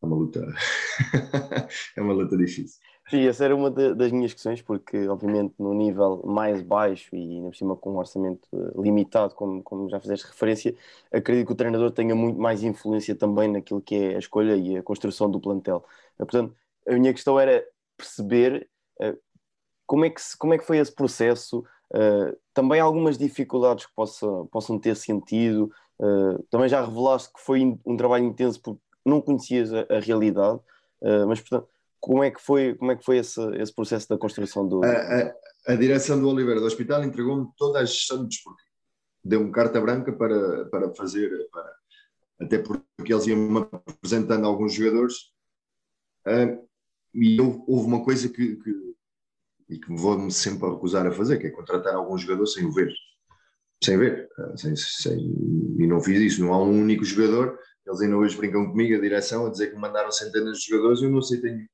É 0.01 0.05
uma 0.05 0.15
luta, 0.15 0.53
é 1.97 2.01
uma 2.01 2.13
luta 2.13 2.37
difícil. 2.37 2.79
Sim, 3.09 3.27
essa 3.27 3.43
era 3.45 3.55
uma 3.55 3.69
de, 3.69 3.93
das 3.93 4.11
minhas 4.11 4.33
questões, 4.33 4.61
porque 4.61 5.07
obviamente 5.07 5.53
no 5.59 5.73
nível 5.73 6.21
mais 6.25 6.61
baixo 6.61 7.13
e 7.15 7.19
ainda 7.35 7.49
por 7.49 7.55
cima 7.55 7.75
com 7.75 7.91
um 7.91 7.97
orçamento 7.97 8.47
eh, 8.53 8.81
limitado, 8.81 9.35
como, 9.35 9.61
como 9.61 9.89
já 9.89 9.99
fizeste 9.99 10.25
referência, 10.27 10.73
acredito 11.11 11.47
que 11.47 11.51
o 11.53 11.55
treinador 11.55 11.91
tenha 11.91 12.15
muito 12.15 12.39
mais 12.39 12.63
influência 12.63 13.13
também 13.13 13.51
naquilo 13.51 13.81
que 13.81 13.93
é 13.95 14.15
a 14.15 14.19
escolha 14.19 14.55
e 14.55 14.77
a 14.77 14.83
construção 14.83 15.29
do 15.29 15.39
plantel. 15.39 15.83
Eh, 16.17 16.25
portanto, 16.25 16.55
a 16.87 16.93
minha 16.93 17.13
questão 17.13 17.37
era 17.39 17.63
perceber 17.97 18.67
uh, 19.01 19.17
como, 19.85 20.05
é 20.05 20.09
que, 20.09 20.21
como 20.39 20.53
é 20.53 20.57
que 20.57 20.65
foi 20.65 20.77
esse 20.77 20.93
processo, 20.93 21.59
uh, 21.93 22.37
também 22.53 22.79
algumas 22.79 23.17
dificuldades 23.17 23.85
que 23.85 23.93
possa, 23.95 24.27
possam 24.51 24.79
ter 24.79 24.95
sentido, 24.95 25.71
uh, 25.99 26.41
também 26.49 26.69
já 26.69 26.83
revelaste 26.85 27.33
que 27.33 27.41
foi 27.41 27.77
um 27.85 27.97
trabalho 27.97 28.25
intenso 28.25 28.61
porque 28.61 28.81
não 29.05 29.21
conhecias 29.21 29.73
a, 29.73 29.85
a 29.89 29.99
realidade, 29.99 30.59
mas 31.27 31.41
portanto 31.41 31.67
como 32.03 32.21
é 32.21 32.29
que 32.29 32.41
foi, 32.41 32.75
como 32.75 32.91
é 32.91 32.97
que 32.97 33.05
foi 33.05 33.17
esse, 33.19 33.39
esse 33.55 33.73
processo 33.73 34.09
da 34.09 34.17
construção 34.17 34.67
do. 34.67 34.83
A, 34.83 34.89
a, 34.89 35.33
a 35.67 35.75
direção 35.75 36.19
do 36.19 36.27
Oliveira 36.27 36.59
do 36.59 36.65
Hospital 36.65 37.01
entregou-me 37.01 37.47
toda 37.57 37.79
a 37.79 37.85
gestão 37.85 38.23
de 38.23 38.27
desportivo. 38.27 38.69
Deu-me 39.23 39.49
carta 39.53 39.79
branca 39.79 40.11
para, 40.11 40.65
para 40.65 40.93
fazer, 40.95 41.29
para, 41.49 41.75
até 42.41 42.57
porque 42.57 43.13
eles 43.13 43.25
iam-me 43.25 43.59
apresentando 43.71 44.45
alguns 44.45 44.73
jogadores. 44.73 45.15
Uh, 46.27 46.67
e 47.13 47.39
houve 47.39 47.87
uma 47.87 48.03
coisa 48.03 48.27
que, 48.27 48.57
que, 48.57 48.95
e 49.69 49.79
que 49.79 49.95
vou-me 49.95 50.29
sempre 50.29 50.67
a 50.67 50.71
recusar 50.71 51.07
a 51.07 51.11
fazer, 51.11 51.37
que 51.37 51.47
é 51.47 51.51
contratar 51.51 51.95
alguns 51.95 52.21
jogadores 52.21 52.51
sem 52.51 52.65
o 52.65 52.71
ver. 52.73 52.93
Sem 53.81 53.97
ver. 53.97 54.27
Uh, 54.37 54.57
sem, 54.57 54.75
sem, 54.75 55.19
e 55.79 55.87
não 55.87 56.01
fiz 56.01 56.19
isso. 56.19 56.41
Não 56.41 56.53
há 56.53 56.61
um 56.61 56.81
único 56.81 57.05
jogador. 57.05 57.57
Eles 57.87 58.01
ainda 58.01 58.17
hoje 58.17 58.35
brincam 58.35 58.69
comigo, 58.69 58.93
a 58.93 58.99
direção, 58.99 59.45
a 59.45 59.51
dizer 59.51 59.71
que 59.71 59.77
mandaram 59.77 60.11
centenas 60.11 60.57
de 60.57 60.69
jogadores 60.69 60.99
e 60.99 61.05
eu 61.05 61.09
não 61.09 61.21
sei 61.21 61.39
tenho 61.39 61.65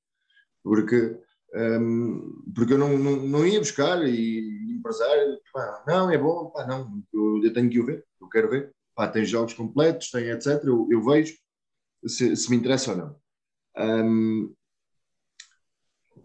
porque, 0.64 1.18
um, 1.56 2.52
porque 2.54 2.74
eu 2.74 2.78
não, 2.78 2.98
não, 2.98 3.16
não, 3.16 3.48
ia 3.48 3.60
buscar 3.60 4.08
e 4.08 4.76
empresário, 4.78 5.40
pá, 5.54 5.84
não, 5.88 6.10
é 6.12 6.18
bom, 6.18 6.50
pá, 6.52 6.66
não, 6.66 7.04
eu, 7.14 7.42
eu, 7.44 7.54
tenho 7.54 7.70
que 7.70 7.80
o 7.80 7.86
ver, 7.86 8.06
eu 8.22 8.30
quero 8.30 8.50
ver, 8.50 8.74
pá, 8.96 9.08
tem 9.08 9.26
jogos 9.26 9.54
completos, 9.54 10.12
tem 10.12 10.30
etc, 10.30 10.64
eu, 10.64 10.88
eu 10.92 11.04
vejo 11.04 11.36
se, 12.06 12.36
se, 12.36 12.50
me 12.50 12.58
interessa 12.58 12.92
ou 12.92 12.98
não. 12.98 13.16
Um, 13.78 14.56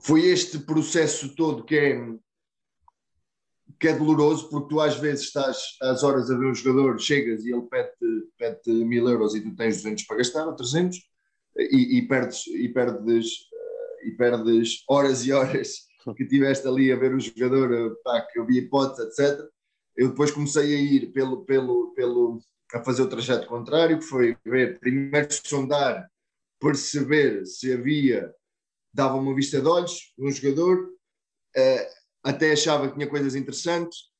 foi 0.00 0.26
este 0.26 0.58
processo 0.58 1.34
todo 1.34 1.64
que 1.64 1.76
é, 1.76 2.14
que 3.78 3.88
é 3.88 3.96
doloroso, 3.96 4.48
porque 4.50 4.68
tu 4.68 4.80
às 4.80 4.96
vezes 4.96 5.26
estás 5.26 5.76
às 5.82 6.02
horas 6.02 6.30
a 6.30 6.36
ver 6.36 6.46
um 6.46 6.54
jogador, 6.54 6.98
chegas 6.98 7.44
e 7.44 7.52
ele 7.52 7.62
pede-te 7.62 8.28
pede 8.36 8.84
mil 8.84 9.08
euros 9.08 9.34
e 9.34 9.40
tu 9.40 9.54
tens 9.54 9.76
200 9.76 10.04
para 10.04 10.18
gastar, 10.18 10.46
ou 10.46 10.54
300, 10.54 10.98
e, 11.56 11.98
e 11.98 12.08
perdes, 12.08 12.46
e 12.48 12.68
perdes 12.68 13.32
e 14.04 14.12
perdes 14.12 14.84
horas 14.88 15.24
e 15.26 15.32
horas 15.32 15.84
que 16.16 16.26
tiveste 16.26 16.66
ali 16.66 16.92
a 16.92 16.96
ver 16.96 17.14
o 17.14 17.20
jogador, 17.20 17.96
pá, 18.04 18.20
que 18.20 18.38
eu 18.38 18.46
vi 18.46 18.58
hipótese, 18.58 19.02
etc. 19.08 19.40
Eu 19.96 20.10
depois 20.10 20.30
comecei 20.30 20.74
a 20.74 20.78
ir 20.78 21.12
pelo, 21.12 21.44
pelo, 21.44 21.94
pelo, 21.94 22.38
a 22.72 22.82
fazer 22.84 23.02
o 23.02 23.08
trajeto 23.08 23.46
contrário, 23.46 23.98
que 23.98 24.04
foi 24.04 24.36
ver, 24.44 24.78
primeiro 24.80 25.28
sondar, 25.32 26.08
perceber 26.60 27.46
se 27.46 27.72
havia, 27.72 28.34
dava 28.92 29.16
uma 29.16 29.34
vista 29.34 29.60
de 29.60 29.66
olhos 29.66 30.12
um 30.18 30.30
jogador, 30.30 30.90
uh, 31.56 32.04
até 32.22 32.52
achava 32.52 32.88
que 32.88 32.94
tinha 32.94 33.08
coisas 33.08 33.34
interessantes, 33.34 34.10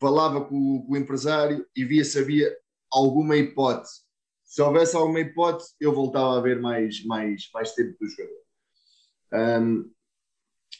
falava 0.00 0.44
com, 0.44 0.82
com 0.86 0.92
o 0.92 0.96
empresário 0.96 1.66
e 1.76 1.84
via 1.84 2.04
se 2.04 2.18
havia 2.18 2.56
alguma 2.90 3.36
hipótese. 3.36 4.00
Se 4.44 4.60
houvesse 4.62 4.96
alguma 4.96 5.20
hipótese, 5.20 5.74
eu 5.78 5.94
voltava 5.94 6.36
a 6.36 6.40
ver 6.40 6.60
mais, 6.60 7.04
mais, 7.04 7.48
mais 7.52 7.72
tempo 7.74 7.96
do 8.00 8.08
jogador. 8.08 8.40
Um, 9.32 9.90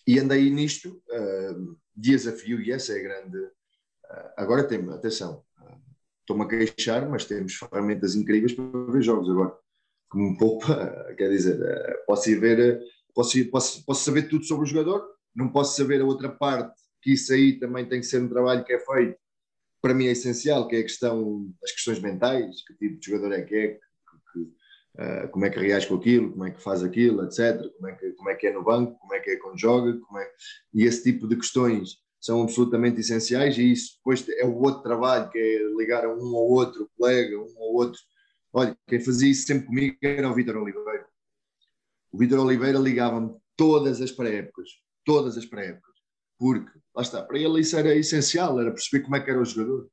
e 0.06 0.18
andei 0.18 0.50
nisto, 0.50 1.02
uh, 1.10 1.76
desafio, 1.94 2.60
e 2.60 2.72
essa 2.72 2.92
é 2.92 3.00
a 3.00 3.02
grande. 3.02 3.38
Uh, 3.38 4.30
agora 4.36 4.66
temos, 4.66 4.94
atenção, 4.94 5.44
uh, 5.60 5.80
estou-me 6.20 6.44
a 6.44 6.48
queixar, 6.48 7.08
mas 7.08 7.24
temos 7.24 7.54
ferramentas 7.54 8.14
incríveis 8.14 8.52
para 8.52 8.92
ver 8.92 9.02
jogos 9.02 9.30
agora. 9.30 9.56
Como 10.08 10.26
um 10.26 10.36
pouco, 10.36 10.66
quer 11.16 11.30
dizer, 11.30 11.58
posso 12.06 12.28
ir 12.30 12.40
ver, 12.40 12.82
posso, 13.14 13.44
posso, 13.50 13.84
posso 13.84 14.04
saber 14.04 14.28
tudo 14.28 14.44
sobre 14.44 14.64
o 14.64 14.68
jogador, 14.68 15.06
não 15.34 15.52
posso 15.52 15.76
saber 15.76 16.00
a 16.00 16.04
outra 16.04 16.28
parte, 16.28 16.80
que 17.00 17.12
isso 17.12 17.32
aí 17.32 17.58
também 17.58 17.88
tem 17.88 18.00
que 18.00 18.06
ser 18.06 18.20
um 18.20 18.28
trabalho 18.28 18.64
que 18.64 18.72
é 18.72 18.78
feito, 18.80 19.16
para 19.80 19.94
mim 19.94 20.06
é 20.06 20.10
essencial, 20.10 20.68
que 20.68 20.76
é 20.76 20.80
a 20.80 20.84
questão 20.84 21.48
das 21.60 21.72
questões 21.72 22.00
mentais, 22.00 22.62
que 22.66 22.74
tipo 22.74 22.98
de 22.98 23.06
jogador 23.06 23.32
é 23.32 23.42
que 23.42 23.54
é, 23.54 23.68
que, 23.68 23.78
que, 23.78 23.89
Uh, 24.98 25.28
como 25.30 25.44
é 25.44 25.50
que 25.50 25.58
reage 25.58 25.86
com 25.86 25.94
aquilo, 25.94 26.32
como 26.32 26.44
é 26.44 26.50
que 26.50 26.62
faz 26.62 26.82
aquilo, 26.82 27.24
etc. 27.24 27.62
Como 27.76 27.88
é 27.88 27.92
que, 27.94 28.12
como 28.12 28.28
é, 28.28 28.34
que 28.34 28.46
é 28.48 28.52
no 28.52 28.64
banco, 28.64 28.98
como 28.98 29.14
é 29.14 29.20
que 29.20 29.30
é 29.30 29.36
quando 29.36 29.58
joga, 29.58 29.96
como 29.98 30.18
é... 30.18 30.30
e 30.74 30.84
esse 30.84 31.02
tipo 31.04 31.28
de 31.28 31.36
questões 31.36 31.98
são 32.20 32.42
absolutamente 32.42 33.00
essenciais 33.00 33.56
e 33.56 33.72
isso 33.72 33.96
depois 33.96 34.28
é 34.28 34.44
o 34.44 34.60
outro 34.60 34.82
trabalho, 34.82 35.30
que 35.30 35.38
é 35.38 35.76
ligar 35.76 36.04
a 36.04 36.12
um 36.12 36.34
ou 36.34 36.50
outro 36.50 36.90
colega, 36.98 37.38
um 37.38 37.54
ou 37.56 37.76
outro. 37.76 38.00
Olha, 38.52 38.76
quem 38.86 39.00
fazia 39.00 39.30
isso 39.30 39.46
sempre 39.46 39.66
comigo 39.66 39.96
era 40.02 40.28
o 40.28 40.34
Vitor 40.34 40.56
Oliveira. 40.56 41.06
O 42.12 42.18
Vitor 42.18 42.40
Oliveira 42.40 42.78
ligava-me 42.78 43.34
todas 43.56 44.00
as 44.00 44.10
pré-épocas, 44.10 44.68
todas 45.04 45.38
as 45.38 45.46
pré-épocas, 45.46 45.94
porque, 46.38 46.70
lá 46.94 47.02
está, 47.02 47.22
para 47.22 47.38
ele 47.38 47.60
isso 47.60 47.76
era 47.76 47.94
essencial, 47.94 48.60
era 48.60 48.72
perceber 48.72 49.04
como 49.04 49.16
é 49.16 49.20
que 49.20 49.30
era 49.30 49.40
o 49.40 49.44
jogador. 49.44 49.88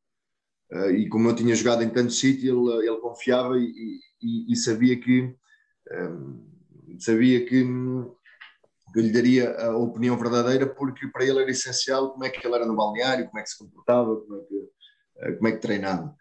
Uh, 0.72 0.92
e 0.92 1.08
como 1.08 1.30
eu 1.30 1.36
tinha 1.36 1.56
jogado 1.56 1.84
em 1.84 1.89
tanto 1.89 2.12
sítio, 2.12 2.70
ele, 2.70 2.88
ele 2.88 2.98
confiava 3.00 3.58
e, 3.58 4.00
e, 4.22 4.52
e 4.52 4.56
sabia 4.56 5.00
que 5.00 5.36
um, 5.92 6.48
sabia 7.00 7.46
que, 7.46 7.64
que 8.94 9.02
lhe 9.02 9.12
daria 9.12 9.56
a 9.58 9.78
opinião 9.78 10.18
verdadeira 10.18 10.68
porque 10.68 11.08
para 11.08 11.26
ele 11.26 11.42
era 11.42 11.52
essencial 11.52 12.12
como 12.12 12.26
é 12.26 12.30
que 12.30 12.46
ele 12.46 12.56
era 12.56 12.66
no 12.66 12.76
balneário, 12.76 13.28
como 13.28 13.40
é 13.40 13.44
que 13.44 13.50
se 13.50 13.58
comportava, 13.58 14.16
como 14.16 14.36
é 14.36 14.46
que, 14.46 14.56
uh, 14.56 15.38
como 15.38 15.48
é 15.48 15.52
que 15.54 15.62
treinava. 15.62 16.16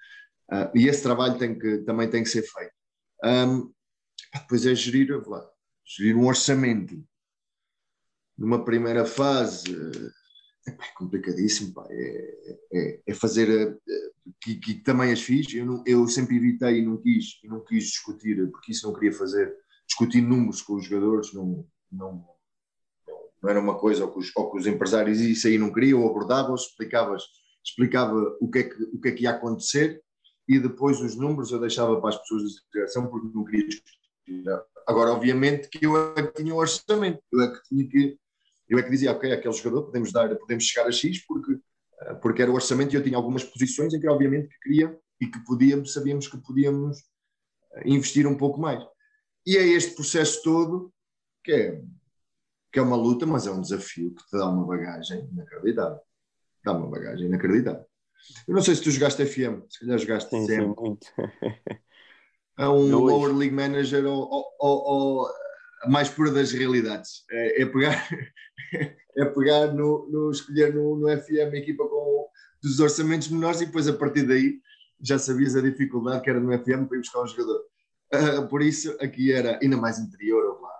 Uh, 0.50 0.70
e 0.76 0.88
esse 0.88 1.02
trabalho 1.02 1.38
tem 1.38 1.58
que, 1.58 1.78
também 1.78 2.08
tem 2.08 2.22
que 2.22 2.28
ser 2.28 2.42
feito. 2.42 2.72
Um, 3.24 3.72
depois 4.34 4.66
é 4.66 4.74
gerir, 4.74 5.10
lá, 5.26 5.44
gerir 5.84 6.16
um 6.16 6.26
orçamento. 6.26 7.02
Numa 8.36 8.64
primeira 8.64 9.06
fase, 9.06 9.64
é 10.68 10.72
complicadíssimo, 10.94 11.72
pá. 11.72 11.86
É, 11.90 12.58
é, 12.72 13.00
é, 13.06 13.14
fazer 13.14 13.48
eh, 13.48 14.10
que, 14.40 14.56
que, 14.56 14.74
também 14.74 15.12
as 15.12 15.22
fiz. 15.22 15.52
Eu, 15.54 15.66
não, 15.66 15.82
eu 15.86 16.06
sempre 16.08 16.36
evitei 16.36 16.78
e 16.78 16.82
não 16.82 16.96
quis 16.96 17.38
não 17.44 17.64
quis 17.64 17.84
discutir 17.84 18.50
porque 18.50 18.72
isso 18.72 18.86
não 18.86 18.94
queria 18.94 19.12
fazer. 19.12 19.54
Discutir 19.86 20.20
números 20.20 20.62
com 20.62 20.74
os 20.74 20.84
jogadores 20.84 21.32
não, 21.32 21.66
não, 21.90 22.24
não 23.42 23.50
era 23.50 23.60
uma 23.60 23.78
coisa 23.78 24.04
ou 24.04 24.12
que, 24.12 24.18
os, 24.18 24.32
ou 24.36 24.50
que 24.50 24.58
os 24.58 24.66
empresários 24.66 25.20
isso 25.20 25.46
aí 25.46 25.58
não 25.58 25.72
queriam, 25.72 26.06
abordavam, 26.06 26.54
explicavas, 26.54 27.22
explicava 27.64 28.36
o 28.40 28.50
que, 28.50 28.58
é 28.58 28.62
que, 28.64 28.82
o 28.82 29.00
que 29.00 29.08
é 29.08 29.12
que 29.12 29.22
ia 29.22 29.30
acontecer 29.30 30.02
e 30.48 30.58
depois 30.58 31.00
os 31.00 31.16
números 31.16 31.50
eu 31.50 31.60
deixava 31.60 32.00
para 32.00 32.10
as 32.10 32.18
pessoas 32.18 32.42
da 32.42 32.60
direção 32.72 33.08
porque 33.08 33.28
não 33.34 33.44
queria 33.44 33.66
discutir. 33.66 33.96
Agora, 34.86 35.10
obviamente 35.10 35.68
que 35.68 35.84
eu 35.84 35.96
é 36.16 36.22
que 36.22 36.42
tinha 36.42 36.54
o 36.54 36.58
orçamento, 36.58 37.20
eu 37.32 37.40
é 37.42 37.52
que 37.52 37.62
tinha 37.68 37.88
que, 37.88 38.18
eu 38.68 38.78
é 38.78 38.82
que 38.82 38.90
dizia, 38.90 39.12
ok, 39.12 39.32
aquele 39.32 39.54
jogador 39.54 39.84
podemos 39.84 40.12
dar, 40.12 40.34
podemos 40.36 40.64
chegar 40.64 40.86
a 40.86 40.92
X 40.92 41.24
porque, 41.26 41.58
porque 42.14 42.42
era 42.42 42.50
o 42.50 42.54
orçamento 42.54 42.92
e 42.92 42.96
eu 42.96 43.02
tinha 43.02 43.16
algumas 43.16 43.44
posições 43.44 43.92
em 43.94 44.00
que 44.00 44.08
obviamente 44.08 44.48
que 44.48 44.58
queria 44.60 44.98
e 45.20 45.26
que 45.26 45.38
podíamos, 45.44 45.92
sabíamos 45.92 46.28
que 46.28 46.36
podíamos 46.38 46.98
eh, 47.74 47.82
investir 47.88 48.26
um 48.26 48.36
pouco 48.36 48.60
mais. 48.60 48.82
E 49.46 49.56
é 49.56 49.64
este 49.66 49.94
processo 49.94 50.42
todo 50.42 50.92
que 51.44 51.52
é, 51.52 51.82
que 52.72 52.78
é 52.78 52.82
uma 52.82 52.96
luta, 52.96 53.24
mas 53.26 53.46
é 53.46 53.50
um 53.50 53.60
desafio 53.60 54.14
que 54.14 54.24
te 54.26 54.36
dá 54.36 54.48
uma 54.48 54.66
bagagem 54.66 55.28
inacreditável. 55.32 56.00
Dá 56.64 56.72
uma 56.72 56.88
bagagem 56.88 57.26
inacreditável. 57.26 57.84
Eu 58.48 58.54
não 58.54 58.62
sei 58.62 58.74
se 58.74 58.82
tu 58.82 58.90
jogaste 58.90 59.24
FM, 59.24 59.62
se 59.70 59.80
calhar 59.80 59.98
jogaste 59.98 60.30
Sim, 60.30 60.40
sim, 60.40 60.46
sempre. 60.46 60.82
muito. 60.82 61.06
É 62.58 62.66
um 62.66 62.72
hoje- 62.74 62.94
lower 62.94 63.36
league 63.36 63.54
manager 63.54 64.06
ou- 64.06 64.28
ou- 64.30 64.50
ou 64.58 65.28
mais 65.88 66.08
pura 66.08 66.30
das 66.30 66.52
realidades. 66.52 67.24
É, 67.30 67.62
é 67.62 67.66
pegar, 67.66 68.08
é 69.16 69.24
pegar 69.24 69.72
no, 69.72 70.08
no 70.10 70.30
escolher 70.30 70.74
no, 70.74 70.96
no 70.96 71.08
FM 71.08 71.52
a 71.52 71.56
equipa 71.56 71.86
com 71.86 72.26
dos 72.62 72.80
orçamentos 72.80 73.28
menores 73.28 73.60
e 73.60 73.66
depois 73.66 73.86
a 73.86 73.92
partir 73.92 74.22
daí 74.24 74.60
já 75.00 75.18
sabias 75.18 75.54
a 75.54 75.60
dificuldade 75.60 76.22
que 76.22 76.30
era 76.30 76.40
no 76.40 76.52
FM 76.52 76.86
para 76.88 76.96
ir 76.96 77.00
buscar 77.00 77.22
um 77.22 77.26
jogador. 77.26 77.62
Ah, 78.12 78.42
por 78.42 78.62
isso 78.62 78.96
aqui 79.00 79.32
era 79.32 79.58
ainda 79.62 79.76
mais 79.76 79.98
interior, 79.98 80.60
lá. 80.60 80.72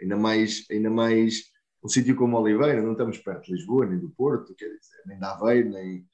ainda 0.00 0.16
mais, 0.16 0.66
ainda 0.70 0.90
mais 0.90 1.50
um 1.82 1.88
sítio 1.88 2.14
como 2.14 2.38
Oliveira, 2.38 2.82
não 2.82 2.92
estamos 2.92 3.18
perto 3.18 3.46
de 3.46 3.52
Lisboa, 3.52 3.86
nem 3.86 3.98
do 3.98 4.10
Porto, 4.10 4.54
quer 4.54 4.66
dizer, 4.66 5.02
nem 5.06 5.18
de 5.18 5.24
Aveiro, 5.24 5.70
nem. 5.70 6.06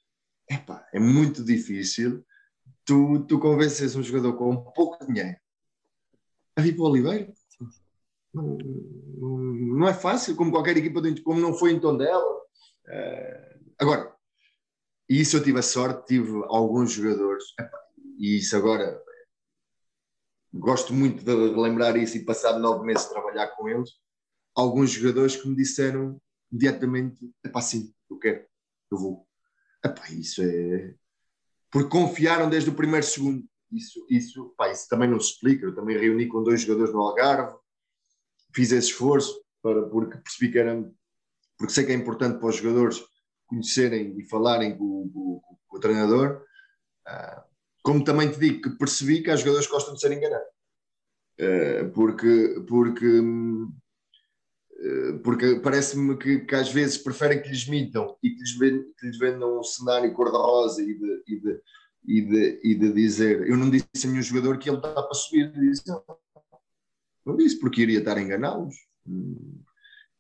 Epá, 0.50 0.86
é 0.94 0.98
muito 0.98 1.44
difícil 1.44 2.24
tu, 2.86 3.26
tu 3.26 3.38
convences 3.38 3.94
um 3.94 4.02
jogador 4.02 4.32
com 4.34 4.56
pouco 4.72 5.04
dinheiro 5.06 5.36
a 6.56 6.62
vir 6.62 6.74
para 6.74 6.84
o 6.84 6.88
Oliveira. 6.88 7.32
Não, 8.42 9.38
não, 9.78 9.88
é 9.88 9.94
fácil, 9.94 10.36
como 10.36 10.50
qualquer 10.50 10.76
equipa, 10.76 11.00
como 11.24 11.40
não 11.40 11.54
foi 11.54 11.72
em 11.72 11.80
Tondela. 11.80 12.42
Eh, 12.86 13.58
agora, 13.78 14.14
isso 15.08 15.36
eu 15.36 15.42
tive 15.42 15.58
a 15.58 15.62
sorte, 15.62 16.06
tive 16.06 16.42
alguns 16.46 16.92
jogadores, 16.92 17.44
e 18.18 18.38
isso 18.38 18.56
agora 18.56 19.00
gosto 20.52 20.92
muito 20.92 21.24
de 21.24 21.32
lembrar 21.32 21.96
isso 21.96 22.16
e 22.16 22.24
passado 22.24 22.58
nove 22.58 22.84
meses 22.84 23.04
de 23.04 23.10
trabalhar 23.10 23.48
com 23.48 23.68
eles, 23.68 23.90
alguns 24.54 24.90
jogadores 24.90 25.36
que 25.36 25.48
me 25.48 25.56
disseram 25.56 26.20
imediatamente, 26.50 27.30
epá, 27.44 27.60
sim, 27.60 27.92
eu 28.10 28.18
quero, 28.18 28.44
eu 28.90 28.98
vou. 28.98 29.26
Isso 30.10 30.42
é... 30.42 30.94
Porque 31.70 31.90
confiaram 31.90 32.48
desde 32.48 32.70
o 32.70 32.74
primeiro 32.74 33.04
segundo. 33.04 33.46
Isso, 33.70 34.06
isso, 34.08 34.54
pá, 34.56 34.70
isso 34.70 34.88
também 34.88 35.08
não 35.08 35.20
se 35.20 35.32
explica. 35.32 35.66
Eu 35.66 35.74
também 35.74 35.98
reuni 35.98 36.26
com 36.26 36.42
dois 36.42 36.62
jogadores 36.62 36.92
no 36.92 37.02
Algarve, 37.02 37.54
fiz 38.52 38.72
esse 38.72 38.88
esforço 38.88 39.42
para, 39.62 39.82
porque 39.88 40.18
percebi 40.18 40.52
que 40.52 40.58
era... 40.58 40.90
Porque 41.58 41.72
sei 41.72 41.84
que 41.84 41.92
é 41.92 41.94
importante 41.94 42.38
para 42.38 42.48
os 42.48 42.56
jogadores 42.56 43.02
conhecerem 43.46 44.16
e 44.18 44.24
falarem 44.24 44.76
com, 44.76 45.10
com- 45.12 45.40
com 45.66 45.76
o 45.76 45.80
treinador. 45.80 46.44
Ah, 47.06 47.44
como 47.82 48.04
também 48.04 48.30
te 48.30 48.38
digo 48.38 48.62
que 48.62 48.78
percebi 48.78 49.22
que 49.22 49.30
há 49.30 49.36
jogadores 49.36 49.66
que 49.66 49.72
gostam 49.72 49.94
de 49.94 50.00
ser 50.00 50.12
enganados. 50.12 50.46
Ah, 51.40 51.90
porque, 51.94 52.64
porque, 52.68 53.22
eh, 54.80 55.12
porque 55.24 55.56
parece-me 55.60 56.16
que, 56.16 56.40
que 56.40 56.54
às 56.54 56.70
vezes 56.72 56.98
preferem 56.98 57.42
que 57.42 57.48
lhes 57.48 57.66
mintam 57.68 58.16
e 58.22 58.30
que 58.30 58.38
lhes, 58.40 58.56
ven- 58.56 58.84
que 58.98 59.06
lhes 59.06 59.18
vendam 59.18 59.58
um 59.58 59.62
cenário 59.62 60.12
cor-de-rosa 60.14 60.82
e 60.82 60.94
de, 60.94 61.22
e, 61.26 61.40
de, 61.40 61.60
e, 62.06 62.22
de, 62.22 62.60
e 62.64 62.74
de 62.74 62.92
dizer. 62.92 63.48
Eu 63.48 63.56
não 63.56 63.70
disse 63.70 63.86
a 64.04 64.08
nenhum 64.08 64.22
jogador 64.22 64.58
que 64.58 64.68
ele 64.68 64.78
está 64.78 65.02
para 65.02 65.14
subir. 65.14 65.50
Disse, 65.52 65.88
não, 65.88 66.02
não 67.28 67.36
disse 67.36 67.58
porque 67.60 67.82
iria 67.82 67.98
estar 68.00 68.16
a 68.16 68.22
enganá-los. 68.22 68.74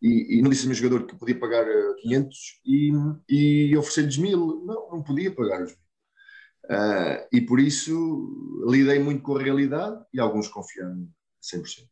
E, 0.00 0.38
e 0.38 0.42
não 0.42 0.50
disse 0.50 0.62
a 0.62 0.68
nenhum 0.68 0.74
jogador 0.80 1.06
que 1.06 1.16
podia 1.16 1.38
pagar 1.38 1.66
eh, 1.66 1.94
500 2.02 2.60
e, 2.64 2.92
e 3.28 3.76
oferecer-lhes 3.76 4.16
mil. 4.18 4.64
Não, 4.64 4.90
não 4.90 5.02
podia 5.02 5.34
pagar 5.34 5.62
os 5.62 5.70
mil. 5.70 5.78
Ah, 6.70 7.26
e 7.32 7.40
por 7.40 7.58
isso 7.58 8.62
lidei 8.68 8.98
muito 8.98 9.22
com 9.22 9.36
a 9.36 9.42
realidade 9.42 10.04
e 10.12 10.20
alguns 10.20 10.48
confiaram 10.48 11.08
100%. 11.40 11.88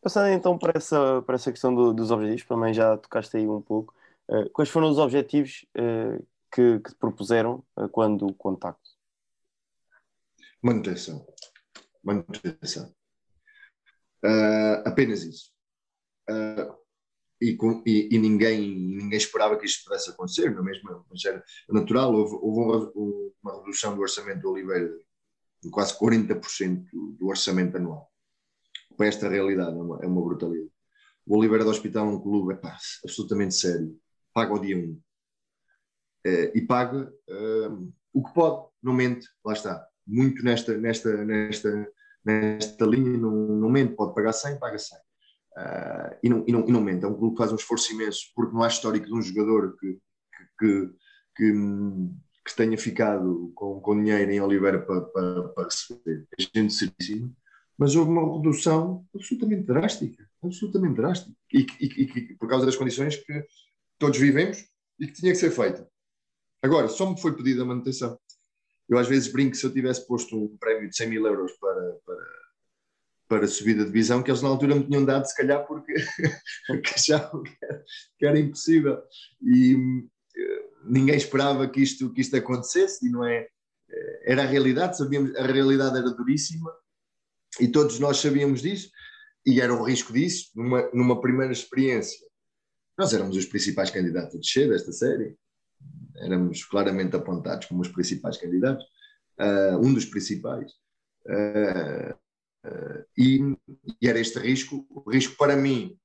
Passando 0.00 0.28
então 0.28 0.56
para 0.58 0.72
essa, 0.76 1.22
para 1.22 1.34
essa 1.34 1.50
questão 1.50 1.74
do- 1.74 1.92
dos 1.92 2.10
objetivos, 2.10 2.44
também 2.46 2.72
já 2.72 2.96
tocaste 2.96 3.36
aí 3.36 3.46
um 3.48 3.60
pouco. 3.60 3.94
Eh, 4.30 4.48
quais 4.52 4.68
foram 4.70 4.90
os 4.90 4.98
objetivos 4.98 5.66
eh, 5.74 6.20
que, 6.52 6.78
que 6.80 6.90
te 6.90 6.96
propuseram 6.96 7.64
eh, 7.78 7.88
quando 7.90 8.26
o 8.26 8.34
contacto? 8.34 8.90
Manutenção. 10.62 11.26
Manutenção. 12.04 12.94
Ah, 14.24 14.82
apenas 14.86 15.22
isso. 15.22 15.50
Ah, 16.28 16.74
e, 17.40 17.56
com- 17.56 17.82
e- 17.86 18.08
e 18.12 18.18
ninguém, 18.18 18.60
ninguém 18.76 19.18
esperava 19.18 19.58
que 19.58 19.66
isto 19.66 19.84
pudesse 19.84 20.10
acontecer, 20.10 20.50
não 20.54 20.60
é 20.62 20.64
mesmo? 20.64 21.06
Mas 21.10 21.24
era 21.24 21.44
natural. 21.70 22.14
Houve, 22.14 22.36
houve 22.40 22.92
um 22.96 23.28
uma 23.42 23.56
redução 23.58 23.94
do 23.94 24.02
orçamento 24.02 24.42
do 24.42 24.50
Oliveira 24.50 24.90
de 25.62 25.70
quase 25.70 25.96
40% 25.98 26.86
do 27.18 27.28
orçamento 27.28 27.76
anual. 27.76 28.12
Para 28.96 29.06
esta 29.08 29.28
realidade, 29.28 29.76
é 29.78 29.82
uma, 29.82 30.00
é 30.02 30.06
uma 30.06 30.22
brutalidade. 30.22 30.70
O 31.26 31.38
Oliveira 31.38 31.64
do 31.64 31.70
Hospital 31.70 32.06
é 32.08 32.10
um 32.12 32.20
clube 32.20 32.54
epá, 32.54 32.76
absolutamente 33.04 33.54
sério. 33.54 33.98
Paga 34.34 34.52
ao 34.52 34.60
dia 34.60 34.76
1. 34.78 35.00
e 36.54 36.60
paga 36.62 37.12
ah, 37.30 37.78
o 38.12 38.24
que 38.24 38.34
pode, 38.34 38.66
não 38.82 38.92
mente, 38.92 39.26
lá 39.44 39.52
está. 39.52 39.86
Muito 40.06 40.42
nesta, 40.42 40.76
nesta, 40.76 41.24
nesta, 41.24 41.88
nesta 42.28 42.84
linha, 42.84 43.16
não, 43.16 43.30
não 43.30 43.70
mente, 43.70 43.94
pode 43.94 44.14
pagar 44.14 44.32
100, 44.32 44.58
paga 44.58 44.78
100. 44.78 44.98
Ah, 45.56 46.16
e, 46.22 46.28
não, 46.28 46.44
e, 46.46 46.52
não, 46.52 46.68
e 46.68 46.72
não 46.72 46.80
mente, 46.80 47.04
é 47.04 47.08
um 47.08 47.16
clube 47.16 47.34
que 47.34 47.38
faz 47.38 47.52
um 47.52 47.56
esforço 47.56 47.92
imenso, 47.92 48.20
porque 48.34 48.54
não 48.54 48.62
há 48.62 48.68
histórico 48.68 49.06
de 49.06 49.14
um 49.14 49.22
jogador 49.22 49.76
que, 49.76 49.98
que, 50.58 50.90
que, 51.36 51.52
que 52.46 52.56
tenha 52.56 52.78
ficado 52.78 53.50
com, 53.54 53.80
com 53.80 54.00
dinheiro 54.00 54.30
em 54.30 54.40
Oliveira 54.40 54.80
para, 54.80 55.00
para, 55.00 55.48
para 55.48 55.64
receber. 55.64 56.28
É 56.38 56.42
gente 56.42 56.72
certíssima, 56.72 57.32
mas 57.76 57.96
houve 57.96 58.10
uma 58.10 58.36
redução 58.36 59.04
absolutamente 59.14 59.64
drástica, 59.64 60.28
absolutamente 60.42 60.96
drástica, 60.96 61.36
e, 61.52 61.66
e, 61.80 62.02
e 62.02 62.34
por 62.36 62.48
causa 62.48 62.66
das 62.66 62.76
condições 62.76 63.16
que 63.16 63.44
todos 63.98 64.18
vivemos 64.18 64.64
e 65.00 65.06
que 65.06 65.14
tinha 65.14 65.32
que 65.32 65.38
ser 65.38 65.50
feita. 65.50 65.88
Agora, 66.62 66.88
só 66.88 67.08
me 67.10 67.20
foi 67.20 67.36
pedida 67.36 67.62
a 67.62 67.66
manutenção. 67.66 68.18
Eu 68.88 68.98
às 68.98 69.08
vezes 69.08 69.30
brinco 69.30 69.54
se 69.54 69.64
eu 69.64 69.72
tivesse 69.72 70.06
posto 70.06 70.36
um 70.36 70.56
prémio 70.56 70.88
de 70.88 70.96
100 70.96 71.08
mil 71.08 71.26
euros 71.26 71.52
para, 71.60 71.96
para, 72.06 72.26
para 73.28 73.46
subir 73.46 73.76
da 73.76 73.84
divisão, 73.84 74.22
que 74.22 74.30
eles 74.30 74.42
na 74.42 74.48
altura 74.48 74.74
me 74.74 74.86
tinham 74.86 75.04
dado, 75.04 75.26
se 75.26 75.36
calhar, 75.36 75.66
porque, 75.66 75.92
porque 76.66 76.90
achavam 76.94 77.42
que 77.42 77.56
era, 77.62 77.84
que 78.18 78.26
era 78.26 78.38
impossível. 78.38 78.98
E 79.42 79.76
eh, 80.36 80.64
ninguém 80.84 81.16
esperava 81.16 81.68
que 81.68 81.82
isto, 81.82 82.12
que 82.12 82.22
isto 82.22 82.36
acontecesse, 82.36 83.06
e 83.06 83.10
não 83.10 83.24
é. 83.24 83.46
eh, 83.90 84.32
Era 84.32 84.42
a 84.42 84.46
realidade, 84.46 84.96
sabíamos, 84.96 85.36
a 85.36 85.46
realidade 85.46 85.98
era 85.98 86.10
duríssima, 86.10 86.72
e 87.60 87.68
todos 87.68 87.98
nós 87.98 88.18
sabíamos 88.18 88.62
disso, 88.62 88.90
e 89.44 89.60
era 89.60 89.74
o 89.74 89.82
risco 89.82 90.12
disso, 90.12 90.50
numa, 90.54 90.88
numa 90.92 91.20
primeira 91.20 91.52
experiência. 91.52 92.26
Nós 92.96 93.12
éramos 93.12 93.36
os 93.36 93.46
principais 93.46 93.90
candidatos 93.90 94.34
a 94.34 94.38
descer 94.38 94.68
desta 94.68 94.92
série, 94.92 95.36
éramos 96.20 96.64
claramente 96.64 97.16
apontados 97.16 97.66
como 97.66 97.80
os 97.82 97.88
principais 97.88 98.36
candidatos, 98.36 98.84
ah, 99.38 99.78
um 99.80 99.92
dos 99.94 100.04
principais. 100.06 100.72
Ah, 101.28 102.16
ah, 102.64 103.04
e, 103.16 103.40
e 104.00 104.08
era 104.08 104.18
este 104.20 104.38
risco, 104.38 104.86
o 104.90 105.10
risco 105.10 105.36
para 105.36 105.56
mim, 105.56 105.96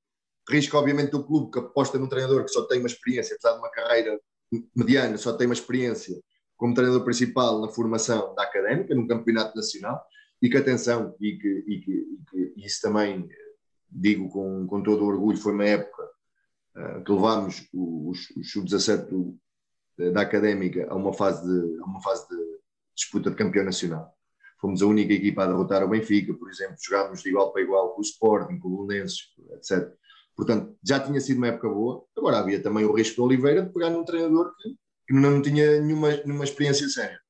risco 0.48 0.76
obviamente 0.76 1.10
do 1.10 1.24
clube 1.24 1.50
que 1.50 1.58
aposta 1.58 1.98
num 1.98 2.08
treinador 2.08 2.44
que 2.44 2.50
só 2.50 2.66
tem 2.66 2.78
uma 2.80 2.88
experiência, 2.88 3.34
apesar 3.36 3.54
de 3.54 3.58
uma 3.60 3.70
carreira 3.70 4.20
mediana, 4.74 5.16
só 5.16 5.32
tem 5.36 5.46
uma 5.46 5.54
experiência 5.54 6.20
como 6.56 6.74
treinador 6.74 7.04
principal 7.04 7.60
na 7.60 7.68
formação 7.68 8.34
da 8.34 8.44
académica, 8.44 8.94
num 8.94 9.06
campeonato 9.06 9.56
nacional, 9.56 10.00
e 10.40 10.48
que 10.48 10.56
atenção, 10.56 11.14
e 11.20 11.36
que, 11.36 11.64
e 11.66 11.80
que, 11.80 11.92
e 11.92 12.18
que 12.30 12.66
isso 12.66 12.80
também 12.82 13.28
digo 13.90 14.28
com, 14.28 14.66
com 14.66 14.82
todo 14.82 15.02
o 15.04 15.08
orgulho, 15.08 15.38
foi 15.38 15.52
uma 15.52 15.64
época 15.64 16.02
ah, 16.76 17.00
que 17.04 17.12
levámos 17.12 17.68
os, 17.72 18.30
os 18.36 18.50
sub-17 18.52 19.08
do- 19.08 19.38
da 19.96 20.22
académica 20.22 20.86
a 20.90 20.94
uma 20.94 21.12
fase 21.12 21.42
de, 21.44 21.80
a 21.80 21.84
uma 21.84 22.00
fase 22.02 22.28
de 22.28 22.36
disputa 22.94 23.30
de 23.30 23.36
campeão 23.36 23.64
nacional. 23.64 24.12
Fomos 24.60 24.82
a 24.82 24.86
única 24.86 25.12
equipa 25.12 25.44
a 25.44 25.46
derrotar 25.46 25.84
o 25.84 25.88
Benfica, 25.88 26.32
por 26.34 26.48
exemplo, 26.48 26.76
jogámos 26.80 27.22
de 27.22 27.28
igual 27.28 27.52
para 27.52 27.62
igual 27.62 27.94
com 27.94 28.00
o 28.00 28.04
Sporting, 28.04 28.58
com 28.58 28.68
o 28.68 28.86
Belenenses, 28.86 29.28
etc. 29.52 29.92
Portanto, 30.36 30.76
já 30.82 30.98
tinha 30.98 31.20
sido 31.20 31.38
uma 31.38 31.48
época 31.48 31.68
boa. 31.68 32.04
Agora 32.16 32.38
havia 32.38 32.62
também 32.62 32.84
o 32.84 32.92
risco 32.92 33.16
do 33.16 33.24
Oliveira 33.24 33.62
de 33.62 33.72
pegar 33.72 33.90
num 33.90 34.04
treinador 34.04 34.54
que, 34.56 34.74
que 35.06 35.14
não 35.14 35.40
tinha 35.42 35.80
nenhuma, 35.80 36.10
nenhuma 36.16 36.44
experiência 36.44 36.88
séria. 36.88 37.20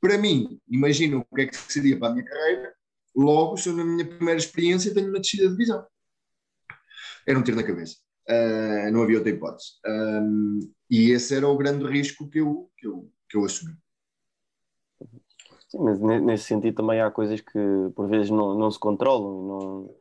Para 0.00 0.18
mim, 0.18 0.60
imagino 0.68 1.20
o 1.30 1.34
que 1.34 1.42
é 1.42 1.46
que 1.46 1.56
seria 1.56 1.98
para 1.98 2.08
a 2.08 2.12
minha 2.12 2.24
carreira, 2.24 2.74
logo, 3.14 3.56
se 3.56 3.68
eu 3.68 3.76
na 3.76 3.84
minha 3.84 4.06
primeira 4.06 4.38
experiência 4.38 4.92
tenho 4.92 5.08
uma 5.08 5.20
descida 5.20 5.44
de 5.44 5.52
divisão. 5.52 5.86
Era 7.26 7.38
um 7.38 7.42
tiro 7.42 7.56
na 7.56 7.62
cabeça. 7.62 7.96
Ah, 8.28 8.90
não 8.90 9.02
havia 9.02 9.18
outra 9.18 9.32
hipótese. 9.32 9.72
Um, 9.86 10.60
e 10.90 11.10
esse 11.10 11.34
era 11.34 11.48
o 11.48 11.56
grande 11.56 11.84
risco 11.84 12.28
que 12.28 12.38
eu, 12.38 12.70
que 12.76 12.86
eu, 12.86 13.10
que 13.28 13.36
eu 13.36 13.44
assumi. 13.44 13.74
Sim, 15.68 15.78
mas 15.78 15.98
nesse 15.98 16.44
sentido 16.44 16.76
também 16.76 17.00
há 17.00 17.10
coisas 17.10 17.40
que 17.40 17.58
por 17.96 18.08
vezes 18.08 18.30
não, 18.30 18.58
não 18.58 18.70
se 18.70 18.78
controlam. 18.78 19.46
Não, 19.48 19.94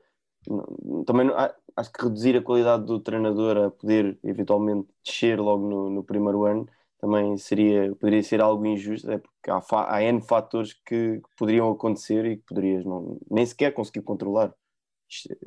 não, 0.47 1.03
também 1.05 1.27
não, 1.27 1.36
acho 1.75 1.91
que 1.91 2.03
reduzir 2.03 2.36
a 2.36 2.41
qualidade 2.41 2.86
do 2.86 2.99
treinador 2.99 3.57
a 3.57 3.71
poder 3.71 4.19
eventualmente 4.23 4.89
descer 5.03 5.39
logo 5.39 5.67
no, 5.67 5.89
no 5.89 6.03
primeiro 6.03 6.45
ano 6.45 6.67
também 6.99 7.36
seria, 7.36 7.95
poderia 7.95 8.21
ser 8.21 8.41
algo 8.41 8.63
injusto, 8.63 9.10
é 9.10 9.17
porque 9.17 9.49
há, 9.49 9.60
há 9.88 10.03
N 10.03 10.21
fatores 10.21 10.73
que, 10.73 11.19
que, 11.19 11.36
poderiam 11.36 11.71
acontecer 11.71 12.23
e 12.25 12.38
que 12.38 12.43
poderias 12.43 12.86
não, 12.86 13.17
nem 13.29 13.43
sequer 13.43 13.73
conseguir 13.73 14.03
controlar. 14.03 14.53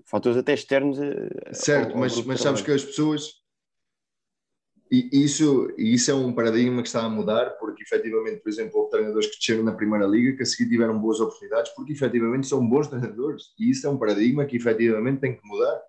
Fatores 0.07 0.39
até 0.39 0.55
externos. 0.55 0.99
Certo, 1.53 1.91
ao, 1.91 1.95
ao 1.95 2.01
mas, 2.01 2.25
mas 2.25 2.41
sabes 2.41 2.63
que 2.63 2.71
as 2.71 2.85
pessoas 2.85 3.45
e 4.95 5.25
isso, 5.25 5.73
isso 5.77 6.11
é 6.11 6.15
um 6.15 6.33
paradigma 6.33 6.81
que 6.81 6.87
está 6.87 7.03
a 7.03 7.09
mudar, 7.09 7.51
porque 7.59 7.83
efetivamente, 7.83 8.41
por 8.41 8.49
exemplo, 8.49 8.79
houve 8.79 8.91
treinadores 8.91 9.27
que 9.29 9.39
desceram 9.39 9.65
na 9.65 9.75
Primeira 9.75 10.07
Liga 10.07 10.37
que 10.37 10.43
a 10.43 10.47
seguir 10.47 10.71
tiveram 10.71 11.01
boas 11.01 11.19
oportunidades, 11.19 11.73
porque 11.75 11.93
efetivamente 11.93 12.47
são 12.47 12.65
bons 12.69 12.87
treinadores. 12.87 13.55
E 13.59 13.71
isso 13.71 13.87
é 13.87 13.91
um 13.91 13.99
paradigma 13.99 14.45
que 14.45 14.57
efetivamente 14.57 15.21
tem 15.21 15.37
que 15.37 15.45
mudar, 15.45 15.83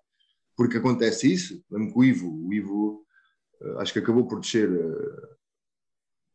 porque 0.56 0.78
acontece 0.78 1.32
isso. 1.32 1.64
Mesmo 1.70 1.92
com 1.92 2.00
o 2.00 2.04
Ivo, 2.04 2.48
o 2.48 2.52
Ivo 2.52 3.06
eh, 3.60 3.74
acho 3.78 3.92
que 3.92 4.00
acabou 4.00 4.26
por 4.26 4.40
descer 4.40 4.68
uh, 4.68 5.28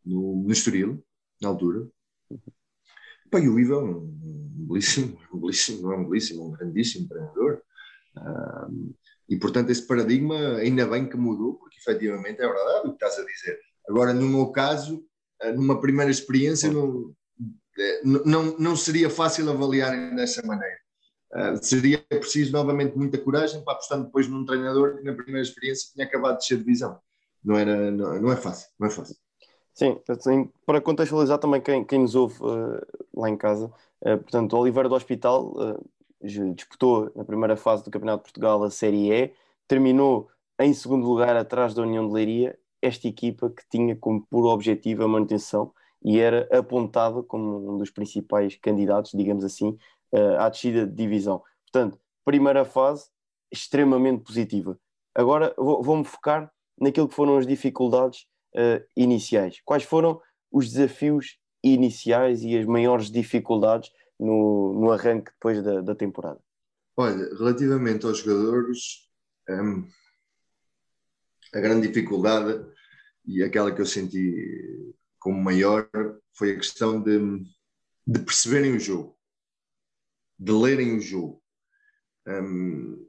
no, 0.05 0.43
no 0.43 0.51
Estoril, 0.51 1.03
na 1.41 1.49
altura. 1.49 1.85
E 3.33 3.47
o 3.47 3.59
Ivo 3.59 3.73
é 3.73 3.77
um, 3.77 3.97
um 3.97 4.67
belíssimo, 4.67 5.17
um 5.33 5.39
belíssimo, 5.39 5.81
não 5.81 5.93
é 5.93 5.97
um 5.97 6.09
belíssimo, 6.09 6.47
um 6.47 6.51
grandíssimo 6.51 7.07
treinador. 7.07 7.61
Uh, 8.17 8.93
e, 9.31 9.37
portanto, 9.37 9.69
esse 9.69 9.87
paradigma 9.87 10.57
ainda 10.57 10.85
bem 10.85 11.07
que 11.07 11.15
mudou, 11.15 11.53
porque 11.53 11.77
efetivamente 11.77 12.41
é 12.41 12.47
verdade 12.47 12.87
o 12.87 12.89
que 12.89 13.05
estás 13.05 13.17
a 13.17 13.25
dizer. 13.25 13.57
Agora, 13.87 14.13
no 14.13 14.27
meu 14.27 14.47
caso, 14.47 15.05
eh, 15.41 15.53
numa 15.53 15.79
primeira 15.79 16.11
experiência, 16.11 16.67
eh, 16.67 18.01
não, 18.03 18.23
não, 18.25 18.57
não 18.57 18.75
seria 18.75 19.09
fácil 19.09 19.49
avaliar 19.49 20.15
dessa 20.15 20.45
maneira. 20.45 20.81
Uh, 21.33 21.57
seria 21.63 21.97
preciso 22.09 22.51
novamente 22.51 22.97
muita 22.97 23.17
coragem 23.17 23.63
para 23.63 23.71
apostar 23.73 24.03
depois 24.03 24.27
num 24.27 24.43
treinador 24.43 24.97
que 24.97 25.03
na 25.03 25.13
primeira 25.13 25.47
experiência 25.47 25.89
tinha 25.93 26.05
acabado 26.05 26.39
de 26.39 26.45
ser 26.45 26.57
divisão. 26.57 26.99
Não, 27.41 27.57
era, 27.57 27.89
não, 27.89 28.21
não 28.21 28.31
é 28.33 28.35
fácil, 28.35 28.67
não 28.77 28.87
é 28.87 28.89
fácil. 28.89 29.15
Sim, 29.73 29.99
assim, 30.09 30.49
para 30.65 30.81
contextualizar 30.81 31.37
também 31.39 31.61
quem, 31.61 31.83
quem 31.83 31.99
nos 31.99 32.15
ouve 32.15 32.35
uh, 32.43 32.81
lá 33.15 33.29
em 33.29 33.37
casa, 33.37 33.67
uh, 34.01 34.17
portanto, 34.17 34.57
Oliveira 34.57 34.89
do 34.89 34.95
Hospital 34.95 35.53
disputou 36.53 37.11
na 37.15 37.23
primeira 37.23 37.57
fase 37.57 37.83
do 37.83 37.89
Campeonato 37.89 38.19
de 38.19 38.23
Portugal 38.25 38.63
a 38.63 38.69
Série 38.69 39.11
E, 39.11 39.33
terminou 39.67 40.29
em 40.59 40.71
segundo 40.73 41.07
lugar 41.07 41.35
atrás 41.35 41.73
da 41.73 41.81
União 41.81 42.07
de 42.07 42.13
Leiria, 42.13 42.59
esta 42.79 43.07
equipa 43.07 43.49
que 43.49 43.63
tinha 43.69 43.95
como 43.95 44.25
puro 44.27 44.49
objetivo 44.49 45.03
a 45.03 45.07
manutenção 45.07 45.73
e 46.03 46.19
era 46.19 46.47
apontada 46.51 47.23
como 47.23 47.73
um 47.73 47.77
dos 47.77 47.89
principais 47.89 48.55
candidatos, 48.55 49.11
digamos 49.15 49.43
assim, 49.43 49.77
à 50.37 50.49
descida 50.49 50.85
de 50.85 50.93
divisão. 50.93 51.41
Portanto, 51.71 51.97
primeira 52.23 52.65
fase 52.65 53.09
extremamente 53.51 54.23
positiva. 54.23 54.77
Agora 55.15 55.53
vou-me 55.57 56.03
focar 56.03 56.51
naquilo 56.79 57.07
que 57.07 57.15
foram 57.15 57.37
as 57.37 57.47
dificuldades 57.47 58.27
uh, 58.55 58.83
iniciais. 58.95 59.61
Quais 59.65 59.83
foram 59.83 60.21
os 60.51 60.71
desafios 60.71 61.39
iniciais 61.63 62.43
e 62.43 62.57
as 62.57 62.65
maiores 62.65 63.09
dificuldades 63.09 63.91
no, 64.19 64.73
no 64.73 64.91
arranque 64.91 65.31
depois 65.31 65.63
da, 65.63 65.81
da 65.81 65.95
temporada? 65.95 66.39
Olha, 66.97 67.33
relativamente 67.35 68.05
aos 68.05 68.19
jogadores, 68.19 69.09
um, 69.49 69.87
a 71.53 71.59
grande 71.59 71.87
dificuldade 71.87 72.65
e 73.25 73.43
aquela 73.43 73.73
que 73.73 73.81
eu 73.81 73.85
senti 73.85 74.93
como 75.19 75.41
maior 75.41 75.89
foi 76.33 76.51
a 76.51 76.55
questão 76.55 77.01
de, 77.01 77.19
de 78.05 78.19
perceberem 78.19 78.75
o 78.75 78.79
jogo, 78.79 79.17
de 80.37 80.51
lerem 80.51 80.97
o 80.97 81.01
jogo, 81.01 81.41
um, 82.27 83.07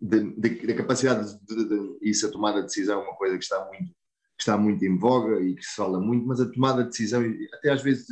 da 0.00 0.74
capacidade 0.76 1.38
de, 1.44 1.68
de, 1.68 1.98
isso, 2.02 2.26
a 2.26 2.30
tomada 2.30 2.60
de 2.60 2.66
decisão 2.66 3.00
é 3.00 3.04
uma 3.04 3.16
coisa 3.16 3.36
que 3.36 3.42
está 3.42 3.64
muito 3.66 3.92
que 4.38 4.42
está 4.42 4.56
muito 4.56 4.84
em 4.84 4.96
voga 4.96 5.40
e 5.40 5.56
que 5.56 5.64
se 5.64 5.74
fala 5.74 6.00
muito, 6.00 6.24
mas 6.24 6.40
a 6.40 6.48
tomada 6.48 6.84
de 6.84 6.90
decisão, 6.90 7.22
até 7.54 7.70
às 7.70 7.82
vezes, 7.82 8.06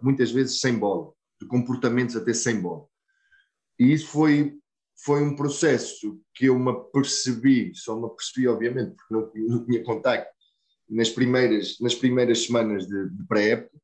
muitas 0.00 0.30
vezes 0.30 0.60
sem 0.60 0.78
bola 0.78 1.10
de 1.40 1.48
comportamentos 1.48 2.14
até 2.14 2.34
sem 2.34 2.60
bola. 2.60 2.86
E 3.78 3.90
isso 3.90 4.08
foi, 4.08 4.58
foi 5.02 5.22
um 5.22 5.34
processo 5.34 6.20
que 6.34 6.46
eu 6.46 6.58
me 6.58 6.70
apercebi, 6.70 7.74
só 7.74 7.98
me 7.98 8.06
apercebi, 8.06 8.46
obviamente, 8.46 8.94
porque 8.96 9.38
não, 9.40 9.56
não 9.56 9.64
tinha 9.64 9.82
contacto 9.82 10.30
nas 10.88 11.08
primeiras, 11.08 11.80
nas 11.80 11.94
primeiras 11.94 12.44
semanas 12.44 12.86
de, 12.86 13.08
de 13.08 13.26
pré-época. 13.26 13.74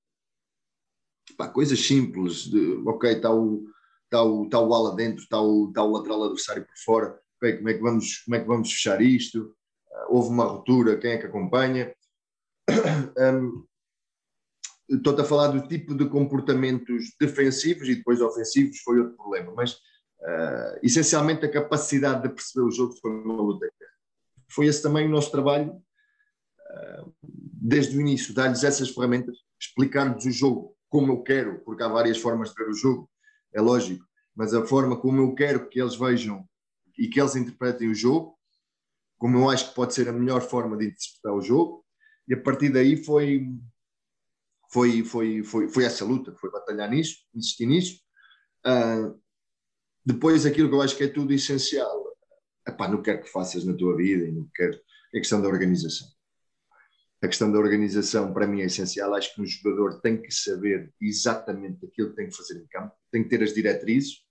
Coisas 1.55 1.81
simples, 1.81 2.45
de, 2.45 2.83
ok, 2.87 3.13
está 3.13 3.33
o, 3.33 3.65
está 4.05 4.23
o, 4.23 4.45
está 4.45 4.61
o 4.61 4.75
ala 4.75 4.95
dentro, 4.95 5.23
está 5.23 5.41
o, 5.41 5.69
está 5.69 5.83
o 5.83 5.93
lateral 5.93 6.25
adversário 6.25 6.67
por 6.67 6.77
fora, 6.85 7.21
okay, 7.39 7.57
como, 7.57 7.69
é 7.71 7.75
que 7.75 7.81
vamos, 7.81 8.19
como 8.19 8.35
é 8.35 8.41
que 8.41 8.47
vamos 8.47 8.71
fechar 8.71 9.01
isto? 9.01 9.57
Houve 10.11 10.31
uma 10.31 10.45
ruptura, 10.45 10.99
quem 10.99 11.13
é 11.13 11.19
que 11.19 11.27
acompanha? 11.27 11.95
um, 13.17 13.65
estou 14.89 15.19
a 15.19 15.25
falar 15.25 15.49
do 15.49 15.69
tipo 15.69 15.95
de 15.95 16.09
comportamentos 16.09 17.15
defensivos 17.19 17.89
e 17.89 17.95
depois 17.95 18.21
ofensivos 18.21 18.81
foi 18.81 18.99
outro 18.99 19.17
problema, 19.17 19.53
mas 19.55 19.75
uh, 19.75 20.79
essencialmente 20.83 21.47
a 21.47 21.51
capacidade 21.51 22.23
de 22.23 22.35
perceber 22.35 22.67
o 22.67 22.73
jogo 22.73 22.95
foi 23.01 23.13
uma 23.13 23.41
luta. 23.41 23.71
Foi 24.51 24.67
esse 24.67 24.83
também 24.83 25.07
o 25.07 25.11
nosso 25.11 25.31
trabalho 25.31 25.75
uh, 25.75 27.15
desde 27.23 27.97
o 27.97 28.01
início, 28.01 28.35
dar-lhes 28.35 28.65
essas 28.65 28.91
ferramentas, 28.91 29.37
explicar-lhes 29.61 30.25
o 30.25 30.31
jogo 30.33 30.77
como 30.89 31.13
eu 31.13 31.23
quero, 31.23 31.61
porque 31.61 31.85
há 31.85 31.89
várias 31.89 32.19
formas 32.19 32.49
de 32.49 32.57
ver 32.57 32.69
o 32.69 32.75
jogo, 32.75 33.09
é 33.55 33.61
lógico, 33.61 34.05
mas 34.35 34.53
a 34.53 34.67
forma 34.67 35.01
como 35.01 35.21
eu 35.21 35.35
quero 35.37 35.69
que 35.69 35.81
eles 35.81 35.95
vejam 35.95 36.45
e 36.99 37.07
que 37.07 37.21
eles 37.21 37.37
interpretem 37.37 37.89
o 37.89 37.95
jogo, 37.95 38.37
como 39.21 39.37
eu 39.39 39.51
acho 39.51 39.69
que 39.69 39.75
pode 39.75 39.95
ser 39.95 40.09
a 40.09 40.13
melhor 40.13 40.41
forma 40.41 40.79
de 40.79 40.87
interpretar 40.87 41.35
o 41.35 41.43
jogo, 41.43 41.85
e 42.27 42.33
a 42.33 42.41
partir 42.41 42.71
daí 42.71 42.97
foi 42.97 43.47
foi, 44.73 45.05
foi, 45.05 45.43
foi, 45.43 45.69
foi 45.69 45.85
essa 45.85 46.05
luta, 46.05 46.35
foi 46.41 46.51
batalhar 46.51 46.89
nisso, 46.89 47.17
insistir 47.35 47.67
nisso. 47.67 48.01
Uh, 48.65 49.21
depois, 50.07 50.47
aquilo 50.47 50.69
que 50.69 50.75
eu 50.75 50.81
acho 50.81 50.97
que 50.97 51.05
é 51.05 51.09
tudo 51.09 51.33
essencial, 51.33 52.17
epá, 52.67 52.89
não 52.89 53.03
quero 53.03 53.23
que 53.23 53.29
faças 53.29 53.65
na 53.65 53.75
tua 53.75 53.97
vida 53.97 54.31
não 54.31 54.49
quero, 54.55 54.77
é 55.13 55.19
a 55.19 55.21
questão 55.21 55.43
da 55.43 55.49
organização. 55.49 56.09
A 57.23 57.29
questão 57.29 57.53
da 57.53 57.59
organização 57.59 58.33
para 58.33 58.47
mim 58.47 58.63
é 58.63 58.67
essencial. 58.67 59.13
Acho 59.15 59.35
que 59.35 59.43
um 59.43 59.47
jogador 59.47 60.01
tem 60.01 60.23
que 60.23 60.33
saber 60.33 60.91
exatamente 60.99 61.85
aquilo 61.85 62.11
que 62.11 62.17
tem 62.17 62.29
que 62.29 62.37
fazer 62.37 62.59
em 62.59 62.67
campo, 62.67 62.95
tem 63.13 63.23
que 63.23 63.29
ter 63.29 63.43
as 63.43 63.53
diretrizes, 63.53 64.25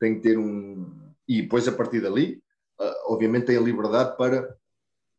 tem 0.00 0.16
que 0.16 0.22
ter 0.22 0.36
um. 0.36 1.14
E 1.28 1.42
depois, 1.42 1.68
a 1.68 1.72
partir 1.72 2.00
dali, 2.00 2.42
obviamente, 3.06 3.46
tem 3.46 3.56
a 3.56 3.60
liberdade 3.60 4.16
para, 4.16 4.56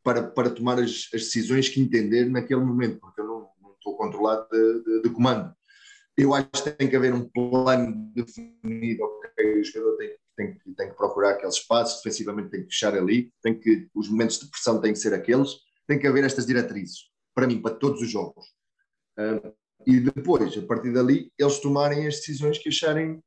para, 0.03 0.23
para 0.23 0.49
tomar 0.49 0.79
as, 0.79 1.09
as 1.13 1.21
decisões 1.21 1.69
que 1.69 1.81
entender 1.81 2.29
naquele 2.29 2.61
momento, 2.61 2.99
porque 2.99 3.21
eu 3.21 3.25
não, 3.25 3.49
estou 3.85 3.95
controlado 3.95 4.47
de, 4.51 4.83
de, 4.83 5.01
de, 5.03 5.09
comando. 5.09 5.53
Eu 6.17 6.33
acho 6.33 6.49
que 6.51 6.71
tem 6.71 6.89
que 6.89 6.95
haver 6.95 7.13
um 7.13 7.27
plano 7.29 8.11
definido, 8.13 9.03
ok, 9.03 9.59
o 9.59 9.63
jogador 9.63 9.97
tem, 9.97 10.17
tem, 10.35 10.57
tem 10.75 10.89
que 10.89 10.95
procurar 10.95 11.31
aqueles 11.31 11.55
espaços, 11.55 12.01
defensivamente 12.01 12.49
tem 12.49 12.61
que 12.61 12.71
fechar 12.71 12.95
ali, 12.95 13.31
tem 13.41 13.59
que, 13.59 13.87
os 13.93 14.09
momentos 14.09 14.39
de 14.39 14.49
pressão 14.49 14.81
têm 14.81 14.93
que 14.93 14.99
ser 14.99 15.13
aqueles, 15.13 15.51
tem 15.87 15.99
que 15.99 16.07
haver 16.07 16.23
estas 16.23 16.45
diretrizes, 16.45 17.09
para 17.33 17.47
mim, 17.47 17.61
para 17.61 17.75
todos 17.75 18.01
os 18.01 18.09
jogos. 18.09 18.45
Uh, 19.19 19.53
e 19.85 19.99
depois, 19.99 20.57
a 20.57 20.61
partir 20.65 20.91
dali, 20.91 21.31
eles 21.37 21.59
tomarem 21.59 22.07
as 22.07 22.15
decisões 22.15 22.57
que 22.57 22.69
acharem 22.69 23.21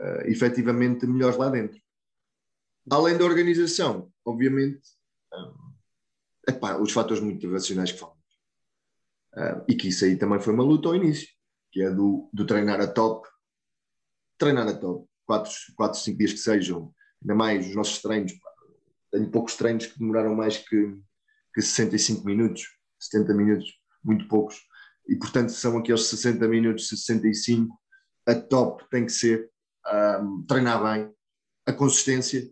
uh, 0.00 0.26
efetivamente 0.26 1.06
melhores 1.06 1.36
lá 1.36 1.50
dentro. 1.50 1.78
Além 2.90 3.16
da 3.18 3.24
organização, 3.24 4.10
obviamente, 4.24 4.82
uh, 5.32 6.48
epá, 6.48 6.78
os 6.78 6.92
fatores 6.92 7.22
motivacionais 7.22 7.92
que 7.92 7.98
falam 7.98 8.18
Uh, 9.38 9.62
e 9.68 9.76
que 9.76 9.88
isso 9.88 10.04
aí 10.04 10.16
também 10.16 10.40
foi 10.40 10.52
uma 10.52 10.64
luta 10.64 10.88
ao 10.88 10.96
início, 10.96 11.28
que 11.70 11.82
é 11.82 11.90
do, 11.90 12.28
do 12.32 12.46
treinar 12.46 12.80
a 12.80 12.88
top, 12.88 13.28
treinar 14.38 14.66
a 14.66 14.74
top, 14.74 15.06
4, 15.26 15.52
4, 15.76 16.00
5 16.00 16.18
dias 16.18 16.32
que 16.32 16.38
sejam, 16.38 16.92
ainda 17.22 17.34
mais 17.34 17.68
os 17.68 17.76
nossos 17.76 18.00
treinos, 18.00 18.32
pá, 18.32 18.50
tenho 19.12 19.30
poucos 19.30 19.54
treinos 19.54 19.86
que 19.86 19.98
demoraram 19.98 20.34
mais 20.34 20.56
que, 20.56 20.96
que 21.54 21.62
65 21.62 22.24
minutos, 22.24 22.64
70 22.98 23.34
minutos, 23.34 23.70
muito 24.02 24.26
poucos, 24.26 24.56
e 25.06 25.14
portanto 25.14 25.50
são 25.50 25.78
aqueles 25.78 26.06
60 26.06 26.48
minutos, 26.48 26.88
65, 26.88 27.78
a 28.26 28.34
top 28.34 28.88
tem 28.90 29.06
que 29.06 29.12
ser 29.12 29.48
um, 30.20 30.44
treinar 30.46 30.82
bem, 30.82 31.14
a 31.66 31.72
consistência, 31.72 32.50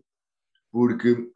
porque 0.71 1.29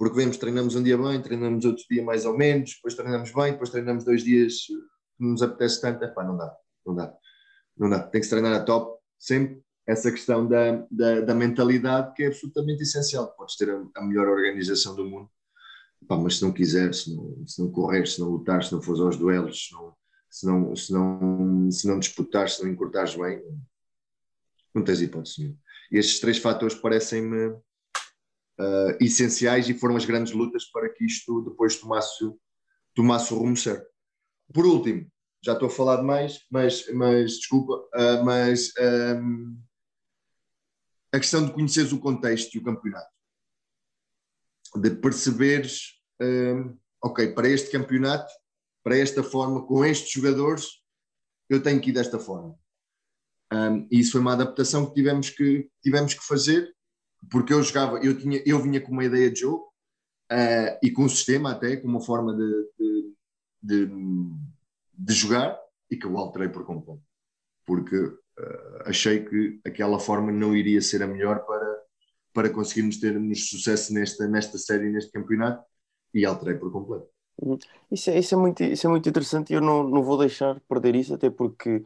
porque 0.00 0.16
vemos, 0.16 0.38
treinamos 0.38 0.74
um 0.74 0.82
dia 0.82 0.96
bem, 0.96 1.20
treinamos 1.20 1.62
outro 1.66 1.84
dia 1.90 2.02
mais 2.02 2.24
ou 2.24 2.34
menos, 2.34 2.74
depois 2.74 2.94
treinamos 2.94 3.30
bem, 3.32 3.52
depois 3.52 3.68
treinamos 3.68 4.02
dois 4.02 4.24
dias 4.24 4.62
que 4.64 4.72
nos 5.18 5.42
apetece 5.42 5.78
tanto, 5.78 6.02
epá, 6.02 6.24
não 6.24 6.38
dá, 6.38 6.56
não 6.86 6.94
dá, 6.94 7.14
não 7.76 7.90
dá, 7.90 8.02
tem 8.04 8.18
que 8.18 8.24
se 8.24 8.30
treinar 8.30 8.54
a 8.54 8.64
top, 8.64 8.98
sempre 9.18 9.62
essa 9.86 10.10
questão 10.10 10.48
da, 10.48 10.86
da, 10.90 11.20
da 11.20 11.34
mentalidade 11.34 12.14
que 12.14 12.22
é 12.22 12.28
absolutamente 12.28 12.82
essencial, 12.82 13.30
podes 13.36 13.56
ter 13.56 13.68
a, 13.68 13.84
a 13.96 14.02
melhor 14.02 14.26
organização 14.26 14.96
do 14.96 15.04
mundo, 15.04 15.28
epá, 16.02 16.16
mas 16.16 16.38
se 16.38 16.44
não 16.44 16.52
quiseres, 16.52 17.02
se 17.02 17.14
não, 17.14 17.46
se 17.46 17.60
não 17.60 17.70
correres, 17.70 18.14
se 18.14 18.20
não 18.22 18.30
lutares, 18.30 18.68
se 18.68 18.72
não 18.72 18.80
fores 18.80 19.02
aos 19.02 19.18
duelos, 19.18 19.68
se 19.68 19.74
não, 19.74 19.94
se 20.30 20.46
não, 20.46 20.76
se 20.76 20.92
não, 20.94 21.70
se 21.70 21.86
não 21.86 21.98
disputares, 21.98 22.54
se 22.54 22.62
não 22.62 22.70
encurtares 22.70 23.14
bem, 23.14 23.42
não 24.74 24.82
tens 24.82 25.02
hipótese 25.02 25.40
nenhuma. 25.40 25.58
E 25.92 25.98
estes 25.98 26.20
três 26.20 26.38
fatores 26.38 26.74
parecem-me 26.74 27.54
uh, 28.60 28.96
essenciais 29.00 29.68
e 29.68 29.74
foram 29.74 29.96
as 29.96 30.04
grandes 30.04 30.32
lutas 30.32 30.66
para 30.66 30.88
que 30.88 31.04
isto 31.04 31.42
depois 31.42 31.76
tomasse, 31.76 32.24
tomasse 32.94 33.32
o 33.32 33.38
rumo 33.38 33.56
certo. 33.56 33.88
Por 34.52 34.66
último, 34.66 35.10
já 35.42 35.54
estou 35.54 35.68
a 35.68 35.72
falar 35.72 35.96
demais, 35.96 36.44
mas, 36.50 36.86
mas 36.92 37.38
desculpa, 37.38 37.74
uh, 37.74 38.24
mas 38.24 38.72
um, 39.18 39.58
a 41.12 41.18
questão 41.18 41.44
de 41.44 41.52
conheceres 41.52 41.92
o 41.92 42.00
contexto 42.00 42.54
e 42.54 42.58
o 42.58 42.64
campeonato, 42.64 43.08
de 44.76 44.90
perceberes, 44.90 45.98
um, 46.20 46.76
ok, 47.02 47.32
para 47.32 47.48
este 47.48 47.70
campeonato, 47.70 48.32
para 48.84 48.96
esta 48.96 49.22
forma, 49.22 49.66
com 49.66 49.84
estes 49.84 50.12
jogadores, 50.12 50.66
eu 51.48 51.62
tenho 51.62 51.80
que 51.80 51.90
ir 51.90 51.94
desta 51.94 52.18
forma. 52.18 52.56
Um, 53.52 53.88
e 53.90 53.98
isso 53.98 54.12
foi 54.12 54.20
uma 54.20 54.34
adaptação 54.34 54.86
que 54.86 54.94
tivemos 54.94 55.30
que, 55.30 55.68
tivemos 55.82 56.14
que 56.14 56.24
fazer, 56.24 56.72
porque 57.28 57.52
eu 57.52 57.62
jogava, 57.62 57.98
eu, 57.98 58.16
tinha, 58.16 58.42
eu 58.46 58.60
vinha 58.60 58.80
com 58.80 58.92
uma 58.92 59.04
ideia 59.04 59.30
de 59.30 59.40
jogo 59.40 59.72
uh, 60.30 60.78
e 60.82 60.90
com 60.90 61.02
um 61.04 61.08
sistema 61.08 61.52
até, 61.52 61.76
com 61.76 61.88
uma 61.88 62.00
forma 62.00 62.34
de, 62.34 62.68
de, 62.78 63.14
de, 63.62 63.92
de 64.94 65.14
jogar 65.14 65.58
e 65.90 65.96
que 65.96 66.06
eu 66.06 66.16
alterei 66.16 66.48
por 66.48 66.64
completo, 66.64 67.02
porque 67.66 67.96
uh, 67.96 68.16
achei 68.86 69.24
que 69.24 69.60
aquela 69.66 69.98
forma 69.98 70.32
não 70.32 70.54
iria 70.54 70.80
ser 70.80 71.02
a 71.02 71.06
melhor 71.06 71.44
para, 71.44 71.82
para 72.32 72.50
conseguirmos 72.50 72.98
termos 72.98 73.50
sucesso 73.50 73.92
nesta, 73.92 74.26
nesta 74.26 74.56
série, 74.58 74.90
neste 74.90 75.10
campeonato, 75.10 75.64
e 76.14 76.24
alterei 76.24 76.54
por 76.54 76.72
completo. 76.72 77.08
Uhum. 77.40 77.58
Isso 77.90 78.10
é, 78.10 78.18
isso 78.18 78.34
é, 78.34 78.38
muito, 78.38 78.62
isso 78.62 78.86
é 78.86 78.90
muito 78.90 79.08
interessante 79.08 79.50
e 79.50 79.54
eu 79.54 79.60
não, 79.60 79.82
não 79.88 80.02
vou 80.02 80.18
deixar 80.18 80.60
perder 80.68 80.94
isso, 80.94 81.14
até 81.14 81.30
porque 81.30 81.82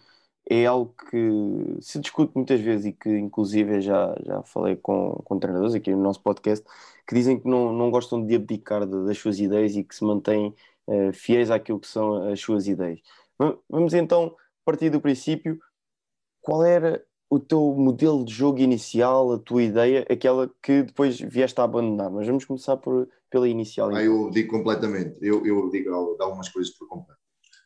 é 0.48 0.66
algo 0.66 0.94
que 1.10 1.80
se 1.80 1.98
discute 1.98 2.32
muitas 2.34 2.60
vezes 2.60 2.86
e 2.86 2.92
que 2.92 3.08
inclusive 3.08 3.80
já, 3.80 4.14
já 4.24 4.42
falei 4.42 4.76
com, 4.76 5.20
com 5.24 5.38
treinadores 5.38 5.74
aqui 5.74 5.90
no 5.90 6.02
nosso 6.02 6.22
podcast 6.22 6.64
que 7.06 7.14
dizem 7.14 7.38
que 7.38 7.48
não, 7.48 7.72
não 7.72 7.90
gostam 7.90 8.24
de 8.24 8.34
abdicar 8.34 8.86
de, 8.86 9.06
das 9.06 9.18
suas 9.18 9.38
ideias 9.38 9.74
e 9.76 9.82
que 9.82 9.94
se 9.94 10.04
mantêm 10.04 10.54
uh, 10.86 11.12
fiéis 11.12 11.50
àquilo 11.50 11.80
que 11.80 11.88
são 11.88 12.30
as 12.30 12.40
suas 12.40 12.66
ideias. 12.66 13.00
Vamos 13.68 13.94
então 13.94 14.34
partir 14.64 14.90
do 14.90 15.00
princípio, 15.00 15.58
qual 16.40 16.64
era 16.64 17.04
o 17.28 17.38
teu 17.38 17.74
modelo 17.74 18.24
de 18.24 18.32
jogo 18.32 18.58
inicial, 18.60 19.32
a 19.32 19.38
tua 19.38 19.62
ideia, 19.62 20.06
aquela 20.10 20.50
que 20.62 20.82
depois 20.82 21.18
vieste 21.18 21.60
a 21.60 21.64
abandonar, 21.64 22.10
mas 22.10 22.26
vamos 22.26 22.44
começar 22.44 22.76
por, 22.76 23.08
pela 23.30 23.48
inicial. 23.48 23.94
Ah, 23.94 24.02
eu 24.02 24.30
digo 24.30 24.50
completamente, 24.50 25.16
eu, 25.20 25.44
eu 25.44 25.68
digo 25.70 25.92
algumas 25.92 26.48
coisas 26.48 26.72
por 26.74 26.88
completo. 26.88 27.20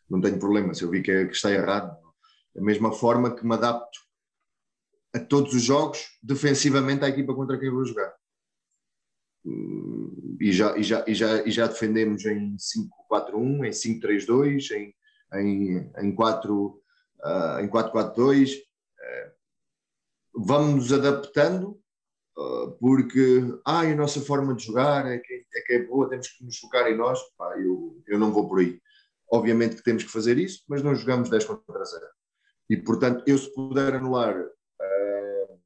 Não 0.09 0.21
tenho 0.21 0.39
problema, 0.39 0.73
se 0.73 0.83
eu 0.83 0.91
vi 0.91 1.03
que, 1.03 1.27
que 1.27 1.35
está 1.35 1.51
errado, 1.51 1.97
da 2.55 2.63
mesma 2.63 2.93
forma 2.93 3.35
que 3.35 3.47
me 3.47 3.55
adapto 3.55 3.99
a 5.15 5.19
todos 5.19 5.55
os 5.55 5.63
jogos 5.63 6.19
defensivamente 6.23 7.05
à 7.05 7.09
equipa 7.09 7.35
contra 7.35 7.59
quem 7.59 7.71
vou 7.71 7.85
jogar. 7.85 8.15
Hum, 9.45 10.37
e 10.41 10.53
já, 10.53 10.77
e 10.77 10.83
já, 10.83 11.05
e 11.07 11.15
já, 11.15 11.43
e 11.45 11.51
já 11.51 11.67
defendemos 11.67 12.25
em 12.25 12.57
5-4-1, 13.11 13.67
em 13.67 13.71
5-3-2, 13.71 14.71
em, 14.73 14.95
em, 15.35 15.93
em 15.99 16.15
4 16.15 16.83
uh, 17.25 17.61
em 17.61 17.69
4-4-2. 17.69 18.57
Uh, 18.57 19.31
vamos 20.35 20.75
nos 20.75 20.93
adaptando 20.93 21.81
uh, 22.37 22.71
porque 22.79 23.43
ah, 23.65 23.81
a 23.81 23.95
nossa 23.95 24.21
forma 24.21 24.55
de 24.55 24.65
jogar 24.65 25.07
é 25.07 25.19
que 25.19 25.47
é, 25.55 25.61
que 25.63 25.73
é 25.75 25.83
boa, 25.85 26.09
temos 26.09 26.29
que 26.29 26.45
nos 26.45 26.59
focar 26.59 26.87
em 26.89 26.97
nós. 26.97 27.19
Pá, 27.37 27.59
eu, 27.59 28.03
eu 28.07 28.19
não 28.19 28.33
vou 28.33 28.49
por 28.49 28.61
aí. 28.61 28.81
Obviamente 29.31 29.77
que 29.77 29.83
temos 29.83 30.05
que 30.05 30.11
fazer 30.11 30.39
isso, 30.39 30.63
mas 30.69 30.83
não 30.83 30.95
jogamos 30.95 31.29
10 31.29 31.45
contra 31.45 31.85
0. 31.85 32.07
E, 32.69 32.77
portanto, 32.77 33.23
eu 33.27 33.39
se 33.39 33.53
puder 33.55 33.95
anular 33.95 34.39
uh, 34.39 35.59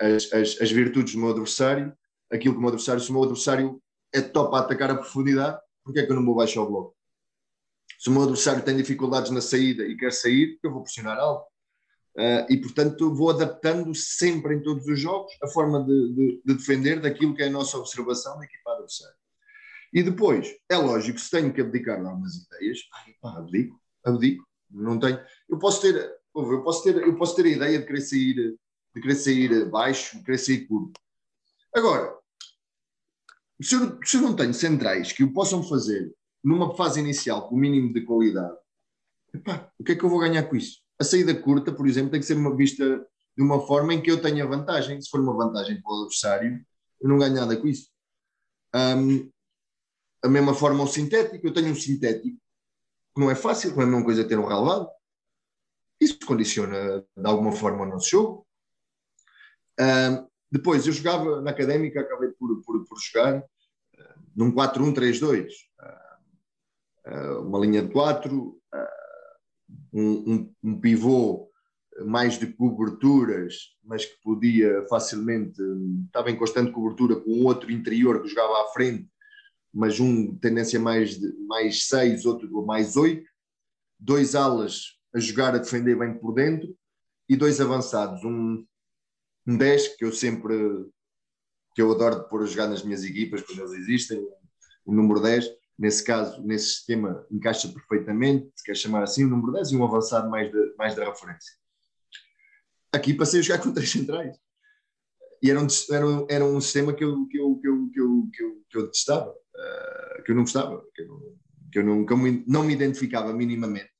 as, 0.00 0.32
as, 0.32 0.60
as, 0.60 0.70
virtudes 0.70 1.14
do 1.14 1.20
meu 1.20 1.30
adversário, 1.30 1.96
aquilo 2.30 2.54
que 2.54 2.58
o 2.58 2.60
meu 2.60 2.68
adversário, 2.68 3.00
se 3.00 3.10
o 3.10 3.12
meu 3.12 3.22
adversário 3.22 3.80
é 4.12 4.20
top 4.20 4.56
a 4.56 4.60
atacar 4.60 4.90
a 4.90 4.96
profundidade, 4.96 5.60
porque 5.84 6.00
é 6.00 6.06
que 6.06 6.10
eu 6.10 6.16
não 6.16 6.24
vou 6.24 6.34
baixar 6.34 6.62
o 6.62 6.68
bloco? 6.68 6.96
Se 7.98 8.08
o 8.08 8.12
meu 8.12 8.22
adversário 8.22 8.64
tem 8.64 8.76
dificuldades 8.76 9.30
na 9.30 9.40
saída 9.40 9.84
e 9.84 9.96
quer 9.96 10.12
sair, 10.12 10.58
eu 10.62 10.72
vou 10.72 10.82
pressionar 10.82 11.18
alto. 11.18 11.46
Uh, 12.18 12.50
e, 12.50 12.56
portanto, 12.56 13.14
vou 13.14 13.30
adaptando 13.30 13.94
sempre 13.94 14.54
em 14.54 14.62
todos 14.62 14.86
os 14.86 14.98
jogos 14.98 15.30
a 15.42 15.48
forma 15.48 15.84
de, 15.84 16.14
de, 16.14 16.42
de 16.44 16.54
defender 16.54 17.00
daquilo 17.00 17.34
que 17.34 17.42
é 17.42 17.46
a 17.46 17.50
nossa 17.50 17.76
observação 17.76 18.38
da 18.38 18.44
equipa 18.44 18.72
adversária. 18.72 19.14
E 19.92 20.02
depois, 20.02 20.48
é 20.68 20.76
lógico, 20.76 21.18
se 21.18 21.30
tenho 21.30 21.52
que 21.52 21.60
abdicar 21.60 22.00
de 22.00 22.06
algumas 22.06 22.34
ideias, 22.36 22.78
ai, 22.92 23.14
pá, 23.20 23.38
abdico, 23.38 23.80
abdico. 24.04 24.46
Não 24.70 24.98
tenho. 24.98 25.20
Eu 25.48 25.58
posso 25.58 25.80
ter, 25.80 26.15
eu 26.36 26.62
posso 26.62 26.82
ter, 26.82 26.96
eu 26.96 27.16
posso 27.16 27.34
ter 27.34 27.46
a 27.46 27.50
ideia 27.50 27.78
de 27.78 27.86
querer 27.86 28.00
sair, 28.00 28.34
de 28.94 29.00
querer 29.00 29.14
sair 29.14 29.70
baixo, 29.70 30.18
de 30.18 30.24
querer 30.24 30.38
sair 30.38 30.66
curto. 30.66 31.00
Agora, 31.74 32.16
se 33.60 33.74
eu, 33.74 33.98
se 34.04 34.16
eu 34.16 34.22
não 34.22 34.36
tenho 34.36 34.52
centrais 34.52 35.12
que 35.12 35.24
o 35.24 35.32
possam 35.32 35.62
fazer 35.62 36.14
numa 36.44 36.74
fase 36.76 37.00
inicial 37.00 37.48
com 37.48 37.54
o 37.54 37.58
mínimo 37.58 37.92
de 37.92 38.02
qualidade, 38.02 38.56
epá, 39.34 39.70
o 39.78 39.84
que 39.84 39.92
é 39.92 39.96
que 39.96 40.04
eu 40.04 40.08
vou 40.08 40.20
ganhar 40.20 40.42
com 40.44 40.56
isso? 40.56 40.80
A 40.98 41.04
saída 41.04 41.34
curta, 41.34 41.72
por 41.72 41.86
exemplo, 41.86 42.10
tem 42.10 42.20
que 42.20 42.26
ser 42.26 42.36
uma 42.36 42.54
vista 42.54 43.06
de 43.36 43.42
uma 43.42 43.66
forma 43.66 43.92
em 43.92 44.00
que 44.00 44.10
eu 44.10 44.20
tenha 44.20 44.46
vantagem. 44.46 45.00
Se 45.00 45.10
for 45.10 45.20
uma 45.20 45.36
vantagem 45.36 45.80
para 45.80 45.92
o 45.92 46.02
adversário, 46.02 46.64
eu 47.00 47.08
não 47.08 47.18
ganho 47.18 47.34
nada 47.34 47.56
com 47.56 47.66
isso. 47.66 47.90
Um, 48.74 49.30
a 50.22 50.28
mesma 50.28 50.54
forma 50.54 50.82
o 50.82 50.86
sintético, 50.86 51.46
eu 51.46 51.52
tenho 51.52 51.70
um 51.70 51.74
sintético 51.74 52.36
que 53.14 53.20
não 53.20 53.30
é 53.30 53.34
fácil, 53.34 53.72
não 53.72 53.82
é 53.82 53.84
a 53.84 53.88
mesma 53.88 54.04
coisa 54.04 54.26
ter 54.26 54.38
um 54.38 54.46
relevado. 54.46 54.88
Isso 56.00 56.18
condiciona 56.26 57.04
de 57.16 57.26
alguma 57.26 57.52
forma 57.52 57.82
o 57.82 57.86
nosso 57.86 58.10
jogo. 58.10 58.46
Uh, 59.78 60.28
depois, 60.50 60.86
eu 60.86 60.92
jogava 60.92 61.40
na 61.40 61.50
académica, 61.50 62.00
acabei 62.00 62.30
por, 62.30 62.62
por, 62.62 62.84
por 62.84 62.98
jogar 62.98 63.38
uh, 63.38 63.44
num 64.34 64.52
4-1-3-2, 64.52 65.48
uh, 67.06 67.40
uma 67.40 67.58
linha 67.58 67.82
de 67.82 67.92
4, 67.92 68.60
um, 69.92 70.02
um, 70.02 70.54
um, 70.62 70.80
pivô 70.80 71.50
mais 72.04 72.38
de 72.38 72.46
coberturas, 72.46 73.74
mas 73.82 74.04
que 74.04 74.20
podia 74.22 74.84
facilmente, 74.86 75.60
estava 76.06 76.30
em 76.30 76.36
constante 76.36 76.72
cobertura 76.72 77.16
com 77.16 77.44
outro 77.44 77.72
interior 77.72 78.20
que 78.20 78.28
jogava 78.28 78.62
à 78.62 78.66
frente 78.68 79.08
mas 79.76 80.00
um 80.00 80.34
tendência 80.38 80.80
mais, 80.80 81.20
de, 81.20 81.36
mais 81.46 81.86
6, 81.86 82.24
outro 82.24 82.64
mais 82.64 82.96
8, 82.96 83.22
dois 84.00 84.34
alas 84.34 84.95
a 85.16 85.20
jogar 85.20 85.54
a 85.54 85.58
defender 85.58 85.98
bem 85.98 86.18
por 86.18 86.34
dentro 86.34 86.76
e 87.26 87.36
dois 87.36 87.58
avançados, 87.58 88.22
um, 88.22 88.64
um 89.46 89.56
10 89.56 89.96
que 89.96 90.04
eu 90.04 90.12
sempre 90.12 90.54
que 91.74 91.82
eu 91.82 91.90
adoro 91.92 92.28
pôr 92.28 92.42
a 92.42 92.46
jogar 92.46 92.68
nas 92.68 92.82
minhas 92.82 93.04
equipas 93.04 93.42
quando 93.42 93.60
eles 93.60 93.72
existem, 93.72 94.18
o 94.84 94.94
número 94.94 95.20
10, 95.20 95.46
nesse 95.78 96.02
caso, 96.02 96.42
nesse 96.42 96.66
sistema 96.68 97.26
encaixa 97.30 97.68
perfeitamente, 97.68 98.50
se 98.56 98.64
quer 98.64 98.74
chamar 98.74 99.02
assim, 99.02 99.24
o 99.24 99.28
número 99.28 99.52
10 99.52 99.72
e 99.72 99.76
um 99.76 99.84
avançado 99.84 100.30
mais 100.30 100.50
da 100.50 100.58
mais 100.78 100.94
de 100.94 101.04
referência. 101.04 101.54
Aqui 102.92 103.12
passei 103.12 103.40
a 103.40 103.42
jogar 103.42 103.62
com 103.62 103.72
três 103.72 103.90
centrais. 103.90 104.36
E 105.42 105.50
era 105.50 105.60
um, 105.60 105.66
era 105.90 106.06
um, 106.06 106.26
era 106.30 106.44
um 106.44 106.60
sistema 106.60 106.94
que 106.94 107.04
eu, 107.04 107.26
que 107.26 107.38
eu, 107.38 107.58
que 107.58 107.68
eu, 107.68 107.90
que 107.90 108.00
eu, 108.00 108.30
que 108.32 108.42
eu, 108.42 108.64
que 108.70 108.78
eu 108.78 108.82
detestava 108.84 109.30
uh, 109.30 110.22
que 110.24 110.32
eu 110.32 110.36
não 110.36 110.44
gostava, 110.44 110.82
que 110.94 111.02
eu, 111.02 111.38
que 111.72 111.78
eu, 111.78 111.84
não, 111.84 112.06
que 112.06 112.12
eu 112.12 112.44
não 112.46 112.64
me 112.64 112.72
identificava 112.72 113.32
minimamente. 113.34 113.95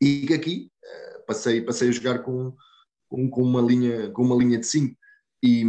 E 0.00 0.26
que 0.26 0.34
aqui 0.34 0.70
uh, 0.84 1.26
passei, 1.26 1.60
passei 1.60 1.88
a 1.88 1.92
jogar 1.92 2.20
com, 2.20 2.54
com, 3.08 3.28
com, 3.30 3.42
uma 3.42 3.60
linha, 3.60 4.10
com 4.10 4.22
uma 4.22 4.36
linha 4.36 4.58
de 4.58 4.66
5 4.66 4.96
e, 5.42 5.64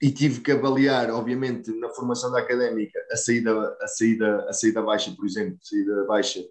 e 0.00 0.10
tive 0.10 0.40
que 0.40 0.52
avaliar, 0.52 1.10
obviamente, 1.10 1.70
na 1.72 1.88
formação 1.90 2.30
da 2.30 2.40
académica, 2.40 2.98
a 3.10 3.16
saída, 3.16 3.76
a 3.80 3.86
saída, 3.86 4.48
a 4.48 4.52
saída 4.52 4.82
baixa, 4.82 5.14
por 5.14 5.26
exemplo, 5.26 5.58
a 5.60 5.64
saída 5.64 6.04
baixa 6.04 6.44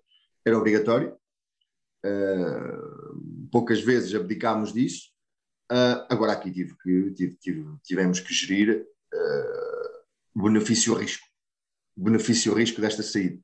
era 0.46 0.58
obrigatório. 0.58 1.18
Uh, 2.06 3.50
poucas 3.52 3.82
vezes 3.82 4.16
abdicámos 4.16 4.74
disso. 4.74 5.12
Uh, 5.72 6.04
agora 6.10 6.34
aqui 6.34 6.52
tive 6.52 6.76
que, 6.78 7.12
tive, 7.12 7.36
tive, 7.36 7.78
tivemos 7.84 8.20
que 8.20 8.34
gerir 8.34 8.86
uh, 9.14 10.42
benefício-risco, 10.42 11.26
benefício-risco 11.96 12.82
desta 12.82 13.04
saída. 13.04 13.40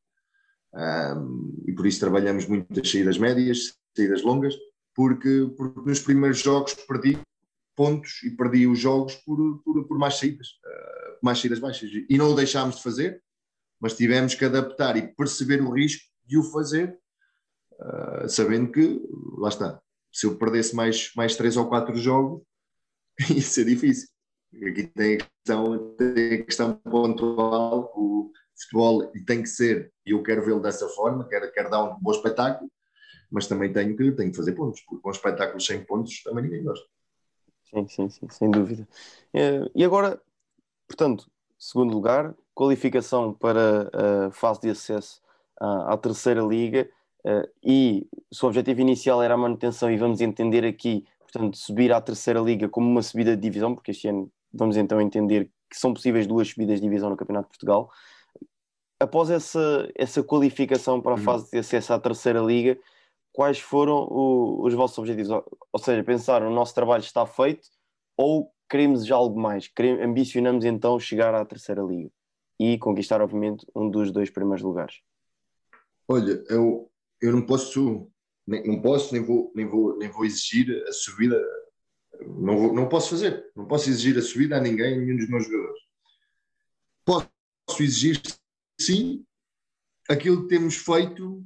Um, 0.74 1.64
e 1.66 1.74
por 1.74 1.88
isso 1.88 2.00
trabalhamos 2.00 2.46
muito 2.46 2.80
as 2.80 2.90
saídas 2.90 3.18
médias, 3.18 3.78
saídas 3.96 4.22
longas, 4.22 4.56
porque, 4.96 5.52
porque 5.58 5.90
nos 5.90 6.00
primeiros 6.00 6.40
jogos 6.40 6.74
perdi 6.74 7.18
pontos 7.76 8.24
e 8.24 8.32
perdi 8.32 8.68
os 8.68 8.80
jogos 8.80 9.16
por, 9.18 9.62
por, 9.64 9.88
por 9.88 9.98
mais 9.98 10.16
saídas, 10.18 10.48
uh, 10.48 11.18
mais 11.22 11.40
saídas 11.40 11.60
baixas. 11.60 11.90
E 12.10 12.18
não 12.18 12.32
o 12.32 12.36
deixámos 12.36 12.78
de 12.78 12.84
fazer, 12.84 13.22
mas 13.80 13.96
tivemos 13.96 14.34
que 14.34 14.46
adaptar 14.46 14.98
e 14.98 15.08
perceber 15.16 15.62
o 15.62 15.72
risco 15.72 16.04
de 16.26 16.38
o 16.38 16.44
fazer, 16.44 16.98
uh, 17.74 18.28
sabendo 18.28 18.72
que, 18.72 19.02
lá 19.38 19.50
está, 19.50 19.80
se 20.12 20.26
eu 20.26 20.38
perdesse 20.38 20.76
mais, 20.76 21.12
mais 21.16 21.36
três 21.36 21.56
ou 21.58 21.68
quatro 21.68 21.96
jogos, 21.96 22.42
ia 23.30 23.42
ser 23.42 23.66
difícil. 23.66 24.10
Aqui 24.56 24.88
tem 24.88 25.16
a 25.16 25.18
questão, 25.18 25.96
tem 25.96 26.34
a 26.34 26.44
questão 26.44 26.74
pontual, 26.76 27.92
o 27.96 28.32
futebol 28.64 29.12
tem 29.26 29.42
que 29.42 29.50
ser 29.50 29.92
eu 30.06 30.24
quero 30.24 30.44
vê-lo 30.44 30.62
dessa 30.62 30.88
forma, 30.90 31.28
quero, 31.28 31.52
quero 31.52 31.70
dar 31.70 31.84
um 31.84 32.00
bom 32.00 32.12
espetáculo, 32.12 32.70
mas 33.30 33.48
também 33.48 33.72
tenho 33.72 33.96
que, 33.96 34.12
tenho 34.12 34.32
que 34.32 34.38
fazer 34.38 34.54
pontos, 34.54 34.82
porque 34.82 35.02
com 35.02 35.12
espetáculos 35.12 35.66
sem 35.66 35.84
pontos 35.84 36.24
também 36.24 36.44
ninguém 36.44 36.64
gosta. 36.64 36.86
Sim, 37.70 37.88
sim, 37.88 38.10
sim, 38.10 38.30
sem 38.30 38.50
dúvida. 38.50 38.88
Eh, 39.34 39.70
e 39.76 39.84
agora, 39.84 40.22
portanto, 40.88 41.30
segundo 41.60 41.94
lugar, 41.94 42.34
qualificação 42.54 43.34
para 43.34 43.90
a 44.28 44.32
fase 44.32 44.62
de 44.62 44.70
acesso 44.70 45.22
à, 45.60 45.98
terceira 45.98 46.42
liga 46.42 46.90
uh, 47.26 47.48
e 47.64 48.08
o 48.32 48.36
seu 48.36 48.48
objetivo 48.48 48.82
inicial 48.82 49.22
era 49.22 49.34
a 49.34 49.38
manutenção 49.38 49.92
e 49.92 49.98
vamos 49.98 50.22
entender 50.22 50.66
aqui, 50.66 51.06
portanto, 51.20 51.58
subir 51.58 51.92
à 51.92 52.02
terceira 52.02 52.40
liga 52.40 52.70
como 52.70 52.90
uma 52.90 53.02
subida 53.02 53.36
de 53.36 53.42
divisão, 53.42 53.76
porque 53.76 53.92
este 53.92 54.08
ano 54.08 54.32
vamos 54.54 54.78
então 54.78 55.02
entender 55.02 55.52
que 55.70 55.78
são 55.78 55.94
possíveis 55.94 56.26
duas 56.26 56.48
subidas 56.50 56.80
de 56.80 56.88
divisão 56.88 57.10
no 57.10 57.18
Campeonato 57.18 57.48
de 57.48 57.50
Portugal. 57.50 57.92
Após 59.00 59.30
essa, 59.30 59.90
essa 59.96 60.24
qualificação 60.24 61.00
para 61.02 61.12
a 61.12 61.16
uhum. 61.16 61.24
fase 61.24 61.52
de 61.52 61.58
acesso 61.58 61.94
à 61.94 62.00
terceira 62.00 62.40
liga, 62.40 62.78
quais 63.32 63.60
foram 63.60 64.08
o, 64.10 64.66
os 64.66 64.74
vossos 64.74 64.98
objetivos? 64.98 65.30
Ou 65.72 65.80
seja, 65.80 66.04
pensar 66.04 66.42
o 66.42 66.50
nosso 66.50 66.74
trabalho 66.74 67.04
está 67.04 67.26
feito 67.26 67.68
ou 68.18 68.52
queremos 68.70 69.06
já 69.06 69.16
algo 69.16 69.40
mais? 69.40 69.68
Queremos, 69.68 70.04
ambicionamos 70.04 70.66
então 70.66 71.00
chegar 71.00 71.36
à 71.36 71.46
terceira 71.46 71.82
liga 71.84 72.10
e 72.60 72.78
conquistar, 72.80 73.22
obviamente, 73.22 73.66
um 73.76 73.90
dos 73.90 74.12
dois 74.12 74.30
primeiros 74.30 74.64
lugares? 74.64 75.02
Olha, 76.08 76.44
eu, 76.50 76.90
eu 77.22 77.32
não 77.32 77.46
posso, 77.46 78.10
nem, 78.46 78.66
não 78.66 78.82
posso, 78.82 79.14
nem 79.14 79.24
vou, 79.24 79.52
nem, 79.54 79.68
vou, 79.68 79.98
nem 79.98 80.10
vou 80.10 80.26
exigir 80.26 80.84
a 80.88 80.92
subida, 80.92 81.40
não, 82.26 82.58
vou, 82.58 82.74
não 82.74 82.90
posso 82.90 83.12
fazer, 83.12 83.52
não 83.56 83.66
posso 83.68 83.90
exigir 83.90 84.18
a 84.18 84.22
subida 84.22 84.58
a 84.58 84.62
ninguém, 84.62 84.96
a 84.96 84.98
nenhum 84.98 85.18
dos 85.18 85.30
meus 85.30 85.46
jogadores. 85.46 85.82
Posso 87.06 87.30
exigir, 87.80 88.22
sim, 88.80 89.26
aquilo 90.10 90.44
que 90.44 90.50
temos 90.50 90.76
feito, 90.76 91.46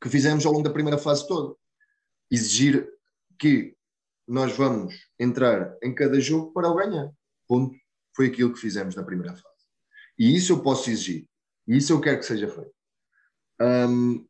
que 0.00 0.08
fizemos 0.08 0.44
ao 0.44 0.52
longo 0.52 0.64
da 0.64 0.72
primeira 0.72 0.98
fase 0.98 1.26
toda. 1.26 1.54
Exigir 2.30 2.88
que 3.38 3.76
nós 4.26 4.56
vamos 4.56 4.94
entrar 5.18 5.76
em 5.82 5.94
cada 5.94 6.20
jogo 6.20 6.52
para 6.52 6.68
o 6.68 6.74
ganhar. 6.74 7.10
Ponto. 7.46 7.74
Foi 8.14 8.26
aquilo 8.26 8.52
que 8.52 8.60
fizemos 8.60 8.94
na 8.94 9.04
primeira 9.04 9.34
fase. 9.34 9.54
E 10.18 10.34
isso 10.34 10.52
eu 10.52 10.62
posso 10.62 10.90
exigir. 10.90 11.28
E 11.66 11.76
isso 11.76 11.92
eu 11.92 12.00
quero 12.00 12.18
que 12.18 12.26
seja 12.26 12.48
feito. 12.48 12.74
Um, 13.60 14.26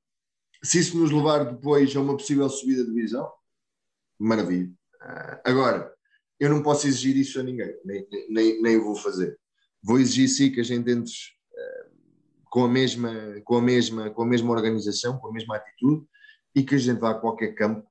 se 0.62 0.80
isso 0.80 0.98
nos 0.98 1.10
levar 1.10 1.44
depois 1.44 1.94
a 1.94 2.00
uma 2.00 2.16
possível 2.16 2.48
subida 2.48 2.84
de 2.84 2.92
divisão, 2.92 3.30
maravilha. 4.18 4.68
Uh, 5.00 5.40
agora, 5.44 5.94
eu 6.38 6.50
não 6.50 6.62
posso 6.62 6.86
exigir 6.86 7.16
isso 7.16 7.38
a 7.38 7.42
ninguém, 7.42 7.74
nem, 7.84 8.06
nem, 8.28 8.62
nem 8.62 8.78
vou 8.78 8.94
fazer. 8.94 9.38
Vou 9.82 9.98
exigir 9.98 10.28
sim 10.28 10.52
que 10.52 10.60
a 10.60 10.64
gente 10.64 10.90
entre 10.90 11.12
com, 12.56 12.64
a 12.64 12.68
mesma, 12.68 13.12
com, 13.44 13.58
a 13.58 13.60
mesma, 13.60 14.08
com 14.08 14.22
a 14.22 14.26
mesma 14.26 14.50
organização, 14.50 15.18
com 15.18 15.28
a 15.28 15.30
mesma 15.30 15.56
atitude 15.56 16.06
e 16.54 16.64
que 16.64 16.74
a 16.74 16.78
gente 16.78 16.98
vá 16.98 17.10
a 17.10 17.20
qualquer 17.20 17.52
campo. 17.54 17.86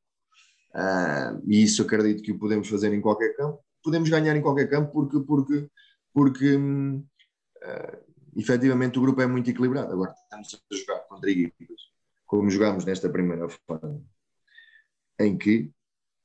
Uh, 0.73 1.39
e 1.45 1.61
isso 1.61 1.83
acredito 1.83 2.23
que 2.23 2.31
o 2.31 2.39
podemos 2.39 2.67
fazer 2.67 2.91
em 2.91 2.99
qualquer 2.99 3.35
campo. 3.37 3.63
Podemos 3.83 4.09
ganhar 4.09 4.35
em 4.35 4.41
qualquer 4.41 4.67
campo 4.67 4.91
porque, 4.91 5.19
porque, 5.19 5.69
porque 6.11 6.55
uh, 6.55 8.05
efetivamente 8.35 8.97
o 8.97 9.03
grupo 9.03 9.21
é 9.21 9.27
muito 9.27 9.47
equilibrado. 9.51 9.93
Agora 9.93 10.15
estamos 10.23 10.55
a 10.55 10.75
jogar 10.75 10.99
contra 11.01 11.29
equipas, 11.29 11.81
como 12.25 12.49
jogámos 12.49 12.85
nesta 12.85 13.07
primeira 13.07 13.47
fase, 13.47 14.01
em 15.19 15.37
que 15.37 15.71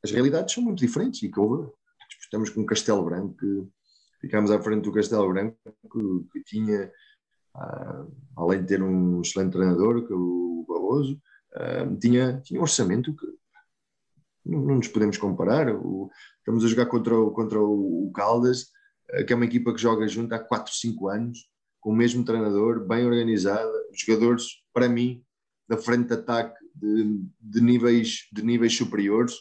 as 0.03 0.13
realidades 0.13 0.55
são 0.55 0.63
muito 0.63 0.79
diferentes 0.79 1.23
e 1.23 1.31
que 1.31 1.39
houve, 1.39 1.71
estamos 2.19 2.49
com 2.49 2.63
o 2.63 2.67
Castelo 2.67 3.05
Branco, 3.05 3.71
ficámos 4.19 4.51
à 4.51 4.59
frente 4.63 4.85
do 4.85 4.93
Castelo 4.95 5.29
Branco, 5.29 5.59
que, 5.63 6.25
que 6.33 6.45
tinha, 6.45 6.91
uh, 7.55 8.11
além 8.37 8.61
de 8.61 8.67
ter 8.67 8.83
um 8.83 9.21
excelente 9.21 9.53
treinador, 9.53 10.07
que 10.07 10.13
é 10.13 10.17
o 10.17 10.65
Barroso, 10.69 11.21
uh, 11.55 11.97
tinha, 11.99 12.41
tinha 12.43 12.61
um 12.61 12.63
orçamento 12.63 13.15
que 13.15 13.27
não, 14.45 14.61
não 14.61 14.77
nos 14.77 14.89
podemos 14.89 15.17
comparar. 15.17 15.69
O, 15.75 16.11
estamos 16.39 16.65
a 16.65 16.69
jogar 16.69 16.87
contra 16.87 17.17
o, 17.17 17.31
contra 17.31 17.61
o 17.61 18.11
Caldas, 18.15 18.69
uh, 19.13 19.25
que 19.27 19.33
é 19.33 19.37
uma 19.37 19.45
equipa 19.45 19.73
que 19.73 19.81
joga 19.81 20.07
junto 20.09 20.35
há 20.35 20.39
4, 20.39 20.73
5 20.73 21.09
anos, 21.09 21.51
com 21.81 21.91
o 21.91 21.97
mesmo 21.97 22.25
treinador, 22.25 22.87
bem 22.87 23.07
organizada, 23.07 23.73
jogadores, 23.95 24.45
para 24.73 24.89
mim, 24.89 25.25
da 25.69 25.77
frente 25.77 26.09
de 26.09 26.15
ataque 26.15 26.59
de, 26.75 27.23
de 27.41 27.61
níveis, 27.61 28.29
de 28.33 28.43
níveis 28.43 28.77
superiores, 28.77 29.35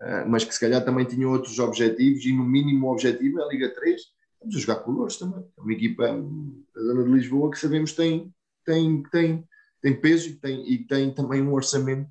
uh, 0.00 0.28
mas 0.28 0.44
que 0.44 0.54
se 0.54 0.60
calhar 0.60 0.84
também 0.84 1.04
tinham 1.04 1.32
outros 1.32 1.58
objetivos, 1.58 2.24
e 2.24 2.32
no 2.32 2.44
mínimo 2.44 2.86
o 2.86 2.92
objetivo 2.92 3.40
é 3.40 3.44
a 3.44 3.48
Liga 3.48 3.74
3. 3.74 4.15
Vamos 4.46 4.60
jogar 4.60 4.76
com 4.76 4.92
o 4.92 5.08
também. 5.08 5.44
É 5.58 5.60
uma 5.60 5.72
equipa 5.72 6.06
da 6.06 6.80
zona 6.80 7.02
de 7.02 7.10
Lisboa 7.10 7.50
que 7.50 7.58
sabemos 7.58 7.92
tem, 7.92 8.32
tem, 8.64 9.02
tem, 9.10 9.48
tem 9.82 10.00
peso 10.00 10.28
e 10.28 10.36
tem, 10.36 10.72
e 10.72 10.86
tem 10.86 11.12
também 11.12 11.42
um 11.42 11.52
orçamento. 11.52 12.08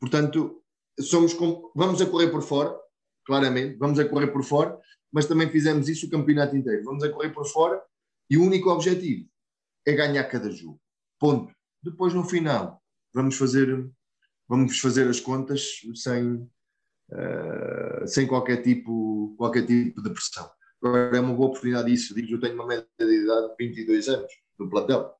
Portanto, 0.00 0.60
somos 1.00 1.32
com, 1.34 1.70
vamos 1.76 2.02
a 2.02 2.06
correr 2.06 2.30
por 2.30 2.42
fora, 2.42 2.76
claramente, 3.24 3.76
vamos 3.76 4.00
a 4.00 4.04
correr 4.04 4.26
por 4.26 4.42
fora, 4.42 4.76
mas 5.12 5.26
também 5.26 5.48
fizemos 5.50 5.88
isso 5.88 6.06
o 6.06 6.10
campeonato 6.10 6.56
inteiro. 6.56 6.82
Vamos 6.82 7.04
a 7.04 7.10
correr 7.10 7.30
por 7.30 7.46
fora 7.46 7.80
e 8.28 8.36
o 8.36 8.42
único 8.42 8.70
objetivo 8.70 9.28
é 9.86 9.92
ganhar 9.92 10.24
cada 10.24 10.50
jogo. 10.50 10.80
Ponto. 11.16 11.54
Depois, 11.80 12.12
no 12.12 12.24
final, 12.24 12.82
vamos 13.14 13.36
fazer, 13.36 13.88
vamos 14.48 14.80
fazer 14.80 15.06
as 15.08 15.20
contas 15.20 15.80
sem, 15.94 16.34
uh, 17.12 18.04
sem 18.04 18.26
qualquer, 18.26 18.62
tipo, 18.62 19.36
qualquer 19.38 19.64
tipo 19.64 20.02
de 20.02 20.10
pressão. 20.10 20.50
Agora 20.82 21.16
é 21.16 21.20
uma 21.20 21.34
boa 21.34 21.48
oportunidade 21.48 21.92
isso. 21.92 22.14
Digo, 22.14 22.34
eu 22.34 22.40
tenho 22.40 22.54
uma 22.54 22.66
média 22.66 22.86
de 22.98 23.04
idade 23.04 23.48
de 23.48 23.66
22 23.66 24.08
anos 24.08 24.32
no 24.58 24.70
plantel. 24.70 25.14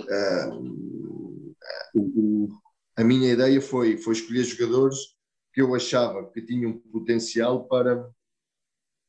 Uh, 0.00 1.54
o, 1.94 2.00
o, 2.00 2.48
a 2.96 3.04
minha 3.04 3.32
ideia 3.32 3.60
foi, 3.60 3.96
foi 3.96 4.14
escolher 4.14 4.44
jogadores 4.44 4.96
que 5.52 5.60
eu 5.60 5.74
achava 5.74 6.30
que 6.30 6.40
tinham 6.40 6.78
potencial 6.78 7.66
para, 7.66 8.08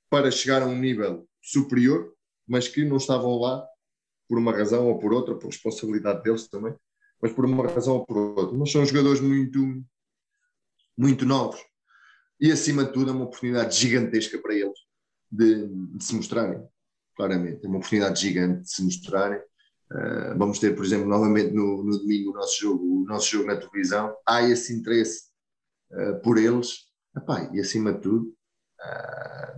para 0.09 0.29
chegar 0.29 0.61
a 0.61 0.65
um 0.65 0.77
nível 0.77 1.27
superior 1.41 2.13
mas 2.47 2.67
que 2.67 2.83
não 2.83 2.97
estavam 2.97 3.37
lá 3.39 3.65
por 4.27 4.37
uma 4.37 4.51
razão 4.51 4.87
ou 4.87 4.99
por 4.99 5.13
outra, 5.13 5.35
por 5.35 5.47
responsabilidade 5.47 6.23
deles 6.23 6.47
também, 6.47 6.75
mas 7.21 7.31
por 7.31 7.45
uma 7.45 7.67
razão 7.67 7.95
ou 7.95 8.05
por 8.05 8.17
outra. 8.17 8.57
Mas 8.57 8.71
são 8.71 8.85
jogadores 8.85 9.21
muito, 9.21 9.83
muito 10.97 11.25
novos 11.25 11.61
e, 12.39 12.51
acima 12.51 12.83
de 12.85 12.93
tudo, 12.93 13.11
é 13.11 13.13
uma 13.13 13.25
oportunidade 13.25 13.75
gigantesca 13.75 14.37
para 14.39 14.55
eles 14.55 14.79
de, 15.33 15.67
de 15.67 16.03
se 16.03 16.15
mostrarem, 16.15 16.63
claramente. 17.15 17.65
É 17.65 17.67
uma 17.67 17.77
oportunidade 17.77 18.21
gigante 18.21 18.61
de 18.61 18.71
se 18.71 18.83
mostrarem. 18.83 19.39
Uh, 19.91 20.37
vamos 20.37 20.59
ter, 20.59 20.75
por 20.75 20.85
exemplo, 20.85 21.07
novamente 21.07 21.51
no, 21.51 21.83
no, 21.83 21.97
domingo 21.97 22.31
o 22.31 22.33
nosso 22.33 22.59
jogo, 22.59 23.03
o 23.03 23.05
nosso 23.05 23.29
jogo 23.29 23.47
na 23.47 23.57
televisão. 23.57 24.15
Há 24.27 24.43
esse 24.43 24.73
interesse 24.73 25.23
uh, 25.91 26.21
por 26.21 26.37
eles. 26.37 26.85
Epá, 27.15 27.49
e 27.53 27.59
acima 27.59 27.93
de 27.93 27.99
tudo, 27.99 28.35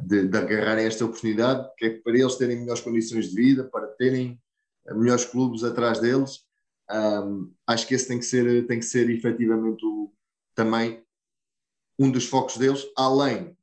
de, 0.06 0.28
de 0.28 0.38
agarrarem 0.38 0.86
esta 0.86 1.06
oportunidade, 1.06 1.70
que 1.78 1.86
é 1.86 1.90
para 2.02 2.18
eles 2.18 2.36
terem 2.36 2.60
melhores 2.60 2.82
condições 2.82 3.30
de 3.30 3.36
vida, 3.36 3.64
para 3.64 3.88
terem 3.88 4.38
melhores 4.92 5.24
clubes 5.24 5.64
atrás 5.64 6.00
deles. 6.00 6.42
Um, 6.92 7.52
acho 7.66 7.88
que 7.88 7.96
esse 7.96 8.10
tem 8.10 8.20
que 8.20 8.26
ser, 8.26 8.68
tem 8.68 8.80
que 8.80 8.86
ser 8.86 9.10
efetivamente 9.10 9.86
o, 9.86 10.12
também 10.54 11.02
um 11.98 12.12
dos 12.12 12.26
focos 12.26 12.58
deles, 12.58 12.86
além 12.98 13.55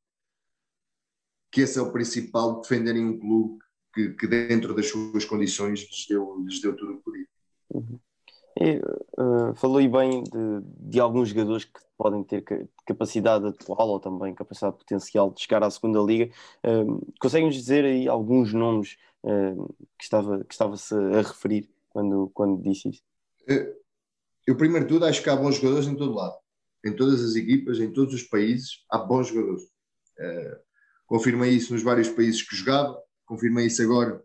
que 1.53 1.61
esse 1.61 1.79
é 1.79 1.83
o 1.83 1.93
principal, 1.93 2.61
defenderem 2.63 3.05
um 3.05 3.19
clube 3.19 3.59
que, 3.95 4.09
que 4.15 4.27
dentro 4.27 4.75
das 4.75 4.89
suas 4.89 5.25
condições 5.25 5.81
lhes 5.81 6.07
deu, 6.09 6.43
lhes 6.45 6.61
deu 6.61 6.75
tudo 6.75 6.95
o 6.95 6.97
que 6.97 7.03
podia. 7.05 7.27
Uhum. 7.71 8.01
E, 8.61 8.79
uh, 9.19 9.55
falou 9.55 9.79
aí 9.79 9.89
bem 9.89 10.23
de, 10.25 10.91
de, 10.91 11.01
alguns 11.01 11.31
jogadores 11.31 11.65
que 11.65 11.81
podem 11.97 12.23
ter 12.23 12.45
capacidade 12.87 13.47
atual 13.47 13.89
ou 13.89 14.01
também 14.01 14.35
capacidade 14.35 14.77
potencial 14.77 15.31
de 15.31 15.41
chegar 15.41 15.63
à 15.63 15.71
segunda 15.71 16.01
liga. 16.01 16.31
Uh, 16.65 17.13
Conseguem-nos 17.19 17.57
dizer 17.57 17.85
aí 17.85 18.09
alguns 18.09 18.53
nomes 18.53 18.97
uh, 19.25 19.75
que 19.99 20.05
estava 20.05 20.45
que 20.45 20.53
estava-se 20.53 20.95
a 20.95 21.23
referir 21.23 21.71
quando, 21.89 22.31
quando 22.35 22.63
disse 22.63 22.91
isso? 22.91 23.03
Eu, 24.47 24.57
primeiro 24.57 24.87
de 24.87 24.93
tudo, 24.93 25.07
acho 25.07 25.23
que 25.23 25.31
há 25.31 25.37
bons 25.37 25.57
jogadores 25.57 25.87
em 25.87 25.97
todo 25.97 26.15
lado. 26.15 26.37
Em 26.85 26.95
todas 26.95 27.23
as 27.23 27.37
equipas, 27.37 27.79
em 27.79 27.93
todos 27.93 28.13
os 28.13 28.23
países, 28.23 28.85
há 28.91 28.99
bons 28.99 29.29
jogadores. 29.29 29.63
Uh, 30.19 30.72
confirmei 31.13 31.51
isso 31.51 31.75
nos 31.75 31.83
vários 31.83 32.09
países 32.09 32.43
que 32.43 32.57
jogava, 32.57 32.99
confirmei 33.27 33.67
isso 33.67 33.83
agora 33.83 34.25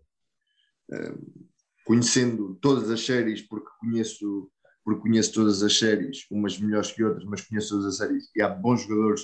conhecendo 1.83 2.55
todas 2.61 2.89
as 2.89 3.05
séries, 3.05 3.41
porque 3.41 3.67
conheço, 3.81 4.49
porque 4.85 5.01
conheço 5.01 5.33
todas 5.33 5.61
as 5.61 5.77
séries, 5.77 6.25
umas 6.31 6.57
melhores 6.57 6.89
que 6.89 7.03
outras, 7.03 7.25
mas 7.25 7.41
conheço 7.41 7.71
todas 7.71 7.87
as 7.87 7.97
séries 7.97 8.29
e 8.33 8.41
há 8.41 8.47
bons 8.47 8.83
jogadores 8.83 9.21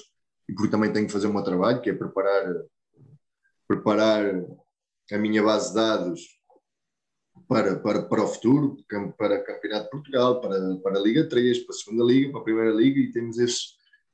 e 0.50 0.54
porque 0.54 0.72
também 0.72 0.92
tenho 0.92 1.08
que 1.08 1.14
fazer 1.14 1.28
o 1.28 1.34
meu 1.34 1.42
trabalho, 1.42 1.82
que 1.82 1.90
é 1.90 1.94
preparar, 1.94 2.54
preparar 3.66 4.26
a 5.10 5.18
minha 5.18 5.42
base 5.42 5.70
de 5.70 5.76
dados 5.76 6.22
para, 7.48 7.80
para, 7.80 8.02
para 8.02 8.24
o 8.24 8.28
futuro, 8.28 8.76
para 9.18 9.42
Campeonato 9.42 9.86
de 9.86 9.90
Portugal, 9.90 10.42
para, 10.42 10.76
para 10.80 11.00
a 11.00 11.02
Liga 11.02 11.30
3, 11.30 11.60
para 11.60 11.74
a 11.74 11.80
Segunda 11.80 12.04
Liga, 12.04 12.30
para 12.30 12.42
a 12.42 12.44
Primeira 12.44 12.72
Liga 12.72 13.00
e 13.00 13.12
temos 13.14 13.40
esse, 13.40 13.68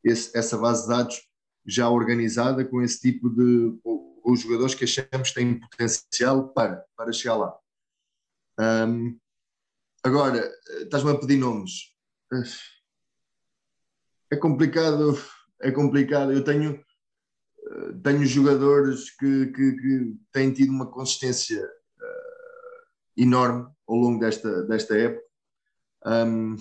esse, 0.04 0.38
essa 0.38 0.56
base 0.56 0.84
de 0.84 0.89
dados 0.89 1.29
já 1.70 1.89
organizada 1.89 2.65
com 2.65 2.82
esse 2.82 2.99
tipo 2.99 3.30
de 3.30 3.78
com 4.30 4.34
os 4.34 4.41
jogadores 4.41 4.76
que 4.76 4.84
achamos 4.84 5.32
têm 5.32 5.59
potencial 5.59 6.49
para, 6.49 6.86
para 6.95 7.11
chegar 7.11 7.36
lá. 7.36 7.57
Um, 8.59 9.17
agora, 10.03 10.38
eh, 10.38 10.84
estás-me 10.84 11.11
a 11.11 11.17
pedir 11.17 11.38
nomes. 11.38 11.95
É 14.30 14.36
complicado, 14.36 15.20
é 15.61 15.72
complicado. 15.72 16.32
Eu 16.32 16.43
tenho, 16.43 16.76
eh, 16.76 17.93
tenho 18.03 18.26
jogadores 18.26 19.09
que, 19.11 19.47
que, 19.47 19.72
que 19.74 20.17
têm 20.32 20.53
tido 20.53 20.72
uma 20.72 20.91
consistência 20.91 21.63
uh, 21.63 22.88
enorme 23.17 23.67
ao 23.88 23.95
longo 23.95 24.20
desta, 24.20 24.63
desta 24.63 24.95
época, 24.95 25.26
um, 26.05 26.55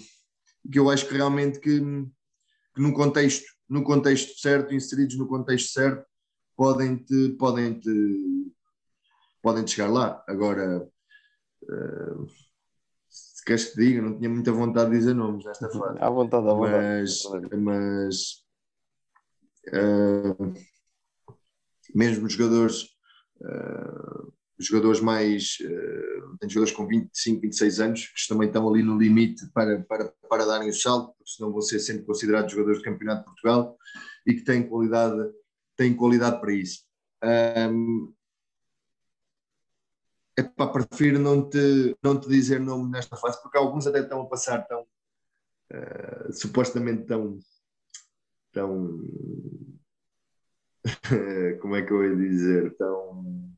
que 0.72 0.78
eu 0.78 0.88
acho 0.88 1.06
que 1.06 1.14
realmente 1.14 1.60
que, 1.60 1.80
que 2.74 2.80
no 2.80 2.94
contexto, 2.94 3.46
no 3.68 3.82
contexto 3.82 4.38
certo, 4.40 4.74
inseridos 4.74 5.16
no 5.16 5.26
contexto 5.26 5.72
certo, 5.72 6.06
podem 6.56 6.96
te, 6.96 7.30
podem 7.38 7.78
te, 7.78 8.52
podem 9.42 9.64
-te 9.64 9.72
chegar 9.72 9.90
lá. 9.90 10.24
Agora, 10.26 10.88
uh, 11.62 12.26
se 13.08 13.44
queres 13.44 13.66
que 13.66 13.72
te 13.72 13.80
diga, 13.80 14.02
não 14.02 14.16
tinha 14.16 14.30
muita 14.30 14.52
vontade 14.52 14.90
de 14.90 14.98
dizer 14.98 15.14
nomes 15.14 15.44
nesta 15.44 15.66
uhum. 15.66 15.78
fase. 15.78 15.98
À 16.00 16.10
vontade, 16.10 16.48
à 16.48 16.52
vontade. 16.52 16.78
Mas, 16.78 17.22
mas 17.60 18.44
uh, 19.68 20.54
mesmo 21.94 22.28
jogadores, 22.28 22.84
uh, 23.40 24.32
jogadores 24.58 25.00
mais. 25.00 25.58
Uh, 25.60 26.36
tem 26.38 26.48
jogadores 26.48 26.76
com 26.76 26.86
25, 26.86 27.40
26 27.40 27.80
anos 27.80 28.06
que 28.06 28.28
também 28.28 28.48
estão 28.48 28.68
ali 28.68 28.82
no 28.82 28.98
limite 28.98 29.46
para, 29.52 29.80
para, 29.82 30.12
para 30.28 30.46
darem 30.46 30.68
o 30.68 30.74
salto, 30.74 31.14
porque 31.16 31.30
senão 31.30 31.52
vão 31.52 31.60
ser 31.60 31.78
sempre 31.78 32.04
considerados 32.04 32.52
jogadores 32.52 32.78
de 32.78 32.84
Campeonato 32.84 33.20
de 33.20 33.26
Portugal 33.26 33.76
e 34.26 34.34
que 34.34 34.44
têm 34.44 34.68
qualidade 34.68 35.32
têm 35.76 35.94
qualidade 35.94 36.40
para 36.40 36.52
isso. 36.52 36.84
Um, 37.22 38.12
epá, 40.36 40.66
prefiro 40.66 41.18
não 41.18 41.48
te, 41.48 41.96
não 42.02 42.18
te 42.18 42.28
dizer 42.28 42.60
nome 42.60 42.90
nesta 42.90 43.16
fase, 43.16 43.40
porque 43.40 43.56
alguns 43.56 43.86
até 43.86 44.00
estão 44.00 44.20
a 44.20 44.26
passar 44.26 44.66
tão 44.66 44.82
uh, 44.82 46.32
supostamente 46.32 47.04
tão 47.06 47.38
tão 48.52 49.00
como 51.60 51.76
é 51.76 51.82
que 51.82 51.92
eu 51.92 52.04
ia 52.04 52.16
dizer 52.16 52.76
tão 52.76 53.48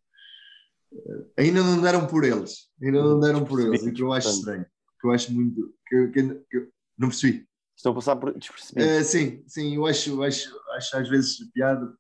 ainda 1.37 1.63
não 1.63 1.81
deram 1.81 2.07
por 2.07 2.25
eles 2.25 2.69
ainda 2.83 3.03
não 3.03 3.21
deram 3.21 3.45
por 3.45 3.61
eles 3.61 3.87
e 3.87 3.93
que 3.93 4.03
eu 4.03 4.13
acho 4.13 4.29
estranho 4.29 4.67
que 5.01 5.07
eu 5.07 5.13
acho 5.13 5.33
muito 5.33 5.75
que, 5.87 6.09
que, 6.09 6.23
que 6.51 6.69
não 6.99 7.09
percebi 7.09 7.49
Estão 7.81 7.93
a 7.93 7.95
passar 7.95 8.17
por 8.17 8.39
despercebidos. 8.39 9.01
Uh, 9.01 9.05
sim, 9.05 9.43
sim, 9.47 9.77
eu 9.77 9.87
acho, 9.87 10.23
acho, 10.23 10.55
acho 10.73 10.97
às 10.99 11.09
vezes 11.09 11.51
piada 11.51 11.97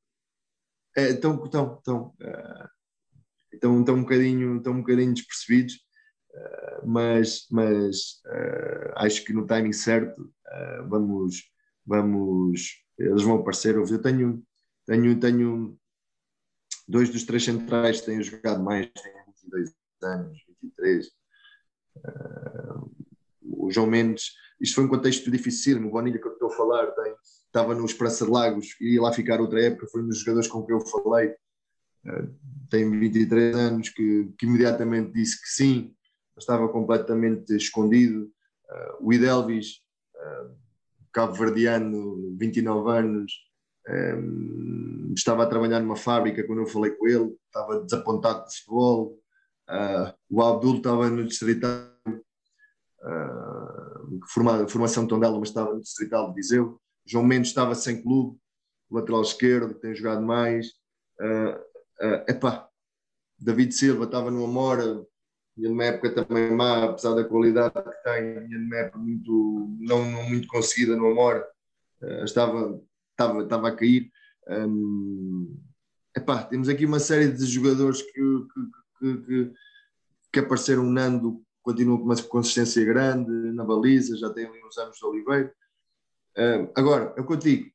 estão, 0.95 1.43
estão, 1.43 1.77
estão, 1.77 2.15
estão, 3.51 3.79
estão, 3.79 3.95
um 3.95 4.03
bocadinho, 4.03 4.59
estão 4.59 4.75
um 4.75 4.81
bocadinho 4.81 5.15
despercebidos, 5.15 5.75
uh, 6.35 6.87
mas, 6.87 7.47
mas 7.51 8.21
uh, 8.27 8.93
acho 8.97 9.25
que 9.25 9.33
no 9.33 9.47
timing 9.47 9.73
certo 9.73 10.21
uh, 10.21 10.87
vamos, 10.87 11.51
vamos, 11.87 12.85
eles 12.99 13.23
vão 13.23 13.37
aparecer. 13.37 13.77
Eu 13.77 14.03
tenho, 14.03 14.43
tenho, 14.87 15.19
tenho 15.19 15.79
dois 16.91 17.09
dos 17.11 17.25
três 17.25 17.45
centrais 17.45 18.01
têm 18.01 18.23
jogado 18.23 18.63
mais, 18.63 18.91
têm 18.91 19.13
22 19.43 19.75
anos, 20.03 20.39
23. 20.63 21.09
o 23.43 23.71
João 23.71 23.87
Mendes, 23.87 24.33
isto 24.61 24.75
foi 24.75 24.85
um 24.85 24.89
contexto 24.89 25.31
difícil, 25.31 25.87
o 25.87 25.91
Bonilha 25.91 26.21
que 26.21 26.27
eu 26.27 26.33
estou 26.33 26.49
a 26.49 26.57
falar 26.57 26.91
tem 26.93 27.15
estava 27.51 27.75
no 27.75 27.85
Esperança 27.85 28.25
de 28.25 28.31
Lagos 28.31 28.81
ia 28.81 29.03
lá 29.03 29.13
ficar 29.13 29.41
outra 29.41 29.61
época, 29.61 29.89
foi 29.91 30.03
um 30.03 30.09
dos 30.09 30.21
jogadores 30.21 30.49
com 30.49 30.65
quem 30.65 30.75
eu 30.75 30.81
falei, 30.81 31.31
uh, 32.07 32.35
tem 32.71 32.89
23 32.89 33.57
anos, 33.57 33.89
que, 33.89 34.33
que, 34.39 34.47
imediatamente 34.47 35.13
disse 35.13 35.41
que 35.41 35.49
sim, 35.49 35.95
estava 36.39 36.69
completamente 36.69 37.55
escondido. 37.55 38.31
Uh, 38.71 39.09
o 39.09 39.13
Idelvis, 39.13 39.81
uh, 40.15 40.55
cabo-verdiano, 41.13 42.37
29 42.39 42.91
anos, 42.91 43.33
um, 43.91 45.13
estava 45.17 45.43
a 45.43 45.47
trabalhar 45.47 45.81
numa 45.81 45.97
fábrica 45.97 46.47
quando 46.47 46.61
eu 46.61 46.67
falei 46.67 46.93
com 46.93 47.09
ele, 47.09 47.37
estava 47.47 47.81
desapontado 47.81 48.47
de 48.47 48.57
futebol. 48.57 49.19
Uh, 49.69 50.13
o 50.29 50.43
Abdul 50.43 50.77
estava 50.79 51.09
no 51.09 51.27
distrital, 51.27 51.71
uh, 53.03 54.21
forma, 54.33 54.69
formação 54.69 55.07
Tondela, 55.07 55.39
mas 55.39 55.49
estava 55.49 55.75
no 55.75 55.81
distrital 55.81 56.29
de 56.29 56.35
Viseu. 56.35 56.81
João 57.07 57.25
Mendes 57.25 57.51
estava 57.51 57.75
sem 57.75 58.03
clube, 58.03 58.39
lateral 58.91 59.23
esquerdo, 59.23 59.75
tem 59.75 59.95
jogado 59.95 60.23
mais. 60.23 60.69
Uh, 61.21 61.57
uh, 62.05 62.25
epá, 62.29 62.69
David 63.39 63.73
Silva 63.73 64.05
estava 64.05 64.31
no 64.31 64.45
Amora, 64.45 65.05
e 65.57 65.69
numa 65.69 65.85
época 65.85 66.15
também 66.15 66.51
má, 66.51 66.85
apesar 66.85 67.15
da 67.15 67.25
qualidade 67.25 67.75
que 67.75 68.03
tem, 68.05 68.45
e 68.45 68.59
numa 68.59 68.77
época 68.77 68.99
muito, 68.99 69.77
não, 69.81 70.05
não 70.05 70.29
muito 70.29 70.49
conseguida 70.49 70.97
no 70.97 71.07
Amora, 71.07 71.47
uh, 72.03 72.25
estava, 72.25 72.81
estava, 73.21 73.43
estava 73.43 73.69
a 73.69 73.77
cair. 73.77 74.11
Um, 74.49 75.59
epá, 76.17 76.43
temos 76.43 76.69
aqui 76.69 76.87
uma 76.87 76.99
série 76.99 77.31
de 77.31 77.45
jogadores 77.45 78.01
que, 78.03 78.13
que, 78.99 79.17
que, 79.19 79.53
que, 80.33 80.39
apareceram. 80.39 80.85
Nando 80.85 81.43
continua 81.63 81.99
com 81.99 82.05
uma 82.05 82.23
consistência 82.23 82.85
grande 82.85 83.31
na 83.53 83.65
baliza, 83.65 84.17
já 84.17 84.31
tem 84.31 84.47
ali 84.47 84.65
uns 84.65 84.79
anos 84.79 84.97
de 84.97 85.05
Oliveira. 85.05 85.55
Uh, 86.37 86.73
agora, 86.75 87.15
é 87.17 87.21
eu 87.21 87.37
digo, 87.37 87.71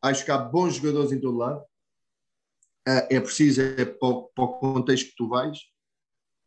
acho 0.00 0.24
que 0.24 0.30
há 0.30 0.38
bons 0.38 0.76
jogadores 0.76 1.12
em 1.12 1.20
todo 1.20 1.36
lado, 1.36 1.60
uh, 1.60 3.06
é 3.10 3.20
preciso, 3.20 3.60
é 3.60 3.84
para 3.84 4.08
o, 4.08 4.22
para 4.28 4.44
o, 4.44 4.58
contexto 4.58 5.10
que 5.10 5.16
tu 5.16 5.28
vais, 5.28 5.58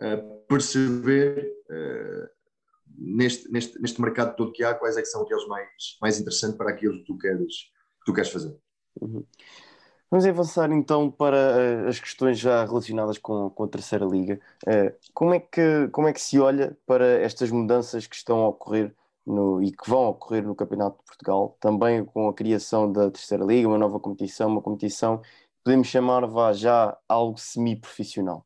uh, 0.02 0.45
perceber 0.47 1.47
neste, 2.97 3.52
neste, 3.52 3.80
neste 3.80 4.02
mercado 4.02 4.36
todo 4.36 4.52
que 4.52 4.64
há, 4.64 4.74
quais 4.74 4.97
é 4.97 5.02
que 5.02 5.08
são 5.08 5.22
aqueles 5.22 5.45
mais, 5.47 5.70
mais 6.02 6.20
interessantes 6.20 6.58
para 6.58 6.72
aquilo 6.72 6.97
que 7.00 7.06
tu 7.06 7.18
queres, 7.18 7.56
que 7.56 7.78
tu 8.10 8.14
queres 8.14 8.32
fazer. 8.32 8.55
Uhum. 8.99 9.24
Vamos 10.12 10.26
avançar 10.26 10.72
então 10.72 11.12
para 11.12 11.88
as 11.88 11.99
questões 11.99 12.39
já 12.39 12.66
relacionadas 12.66 13.20
com, 13.20 13.49
com 13.51 13.64
a 13.64 13.68
terceira 13.68 14.05
liga. 14.05 14.39
como, 15.14 15.36
é 15.36 15.39
que, 15.39 15.88
como 15.91 16.07
é 16.07 16.14
que 16.14 16.22
se 16.22 16.39
olha 16.39 16.76
para 16.88 17.05
estas 17.22 17.51
mudanças 17.51 18.07
que 18.07 18.16
estão 18.16 18.39
a 18.39 18.47
ocorrer 18.49 18.95
no, 19.24 19.62
e 19.62 19.72
que 19.72 19.88
vão 19.88 20.07
ocorrer 20.07 20.43
no 20.43 20.55
Campeonato 20.55 20.97
de 20.97 21.03
Portugal, 21.03 21.55
também 21.60 22.03
com 22.03 22.28
a 22.28 22.34
criação 22.34 22.91
da 22.91 23.12
Terceira 23.12 23.45
Liga, 23.45 23.68
uma 23.68 23.78
nova 23.78 23.99
competição, 23.99 24.49
uma 24.49 24.62
competição 24.62 25.22
podemos 25.64 25.88
chamar 25.88 26.26
vá 26.26 26.51
já 26.51 26.97
algo 27.07 27.38
semi-profissional. 27.38 28.43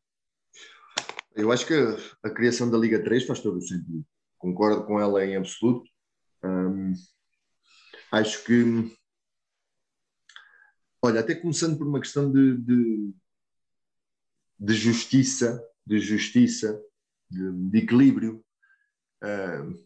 Eu 1.35 1.51
acho 1.51 1.65
que 1.65 1.73
a, 2.21 2.29
criação 2.29 2.69
da 2.69 2.77
Liga 2.77 3.01
3 3.01 3.25
faz 3.25 3.39
todo 3.39 3.57
o 3.57 3.61
sentido. 3.61 4.05
Concordo 4.37 4.85
com 4.85 4.99
ela 4.99 5.25
em 5.25 5.35
absoluto. 5.35 5.89
Hum, 6.43 6.93
acho 8.11 8.43
que, 8.43 8.91
olha, 11.03 11.19
até 11.19 11.35
começando 11.35 11.77
por 11.77 11.85
uma 11.85 11.99
questão 11.99 12.31
de, 12.31 12.57
de, 12.57 13.13
de 14.57 14.73
justiça, 14.73 15.61
de 15.85 15.99
justiça, 15.99 16.81
de, 17.29 17.51
de 17.51 17.77
equilíbrio. 17.79 18.43
Hum, 19.21 19.83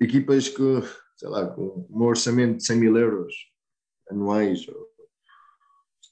equipas 0.00 0.48
que, 0.48 0.62
sei 1.16 1.28
lá, 1.28 1.46
com 1.46 1.86
um 1.90 2.02
orçamento 2.04 2.56
de 2.56 2.64
100 2.64 2.76
mil 2.78 2.96
euros 2.96 3.34
anuais, 4.08 4.66
ou 4.66 4.88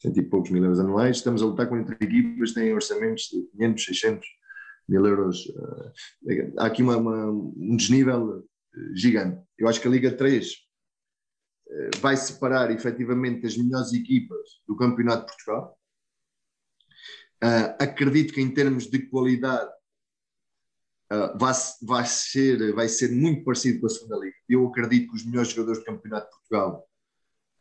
100 0.02 0.18
e 0.18 0.22
poucos 0.22 0.50
mil 0.50 0.62
euros 0.62 0.78
anuais, 0.78 1.16
estamos 1.16 1.42
a 1.42 1.46
lutar 1.46 1.68
contra 1.68 1.94
equipas 1.94 2.50
que 2.50 2.60
têm 2.60 2.74
orçamentos 2.74 3.24
de 3.24 3.42
500, 3.52 3.84
600 3.84 4.28
mil 4.88 5.06
euros. 5.06 5.50
Eh, 6.28 6.52
há 6.58 6.66
aqui 6.66 6.82
uma, 6.82 6.98
uma, 6.98 7.30
um 7.30 7.76
desnível 7.76 8.46
eh, 8.74 8.94
gigante. 8.94 9.42
Eu 9.56 9.68
acho 9.68 9.80
que 9.80 9.88
a 9.88 9.90
Liga 9.90 10.12
3 10.12 10.52
eh, 10.52 10.67
vai 12.00 12.16
separar 12.16 12.70
efetivamente 12.70 13.46
as 13.46 13.56
melhores 13.56 13.92
equipas 13.92 14.62
do 14.66 14.76
Campeonato 14.76 15.26
de 15.26 15.32
Portugal. 15.32 15.78
Uh, 17.42 17.70
acredito 17.78 18.32
que 18.32 18.40
em 18.40 18.52
termos 18.52 18.86
de 18.86 19.06
qualidade 19.08 19.70
uh, 21.12 21.38
vai, 21.38 21.54
vai, 21.82 22.06
ser, 22.06 22.74
vai 22.74 22.88
ser 22.88 23.12
muito 23.12 23.44
parecido 23.44 23.80
com 23.80 23.86
a 23.86 23.90
segunda 23.90 24.16
liga. 24.16 24.36
Eu 24.48 24.66
acredito 24.66 25.10
que 25.10 25.16
os 25.16 25.24
melhores 25.24 25.50
jogadores 25.50 25.78
do 25.78 25.84
Campeonato 25.84 26.26
de 26.26 26.32
Portugal 26.32 26.88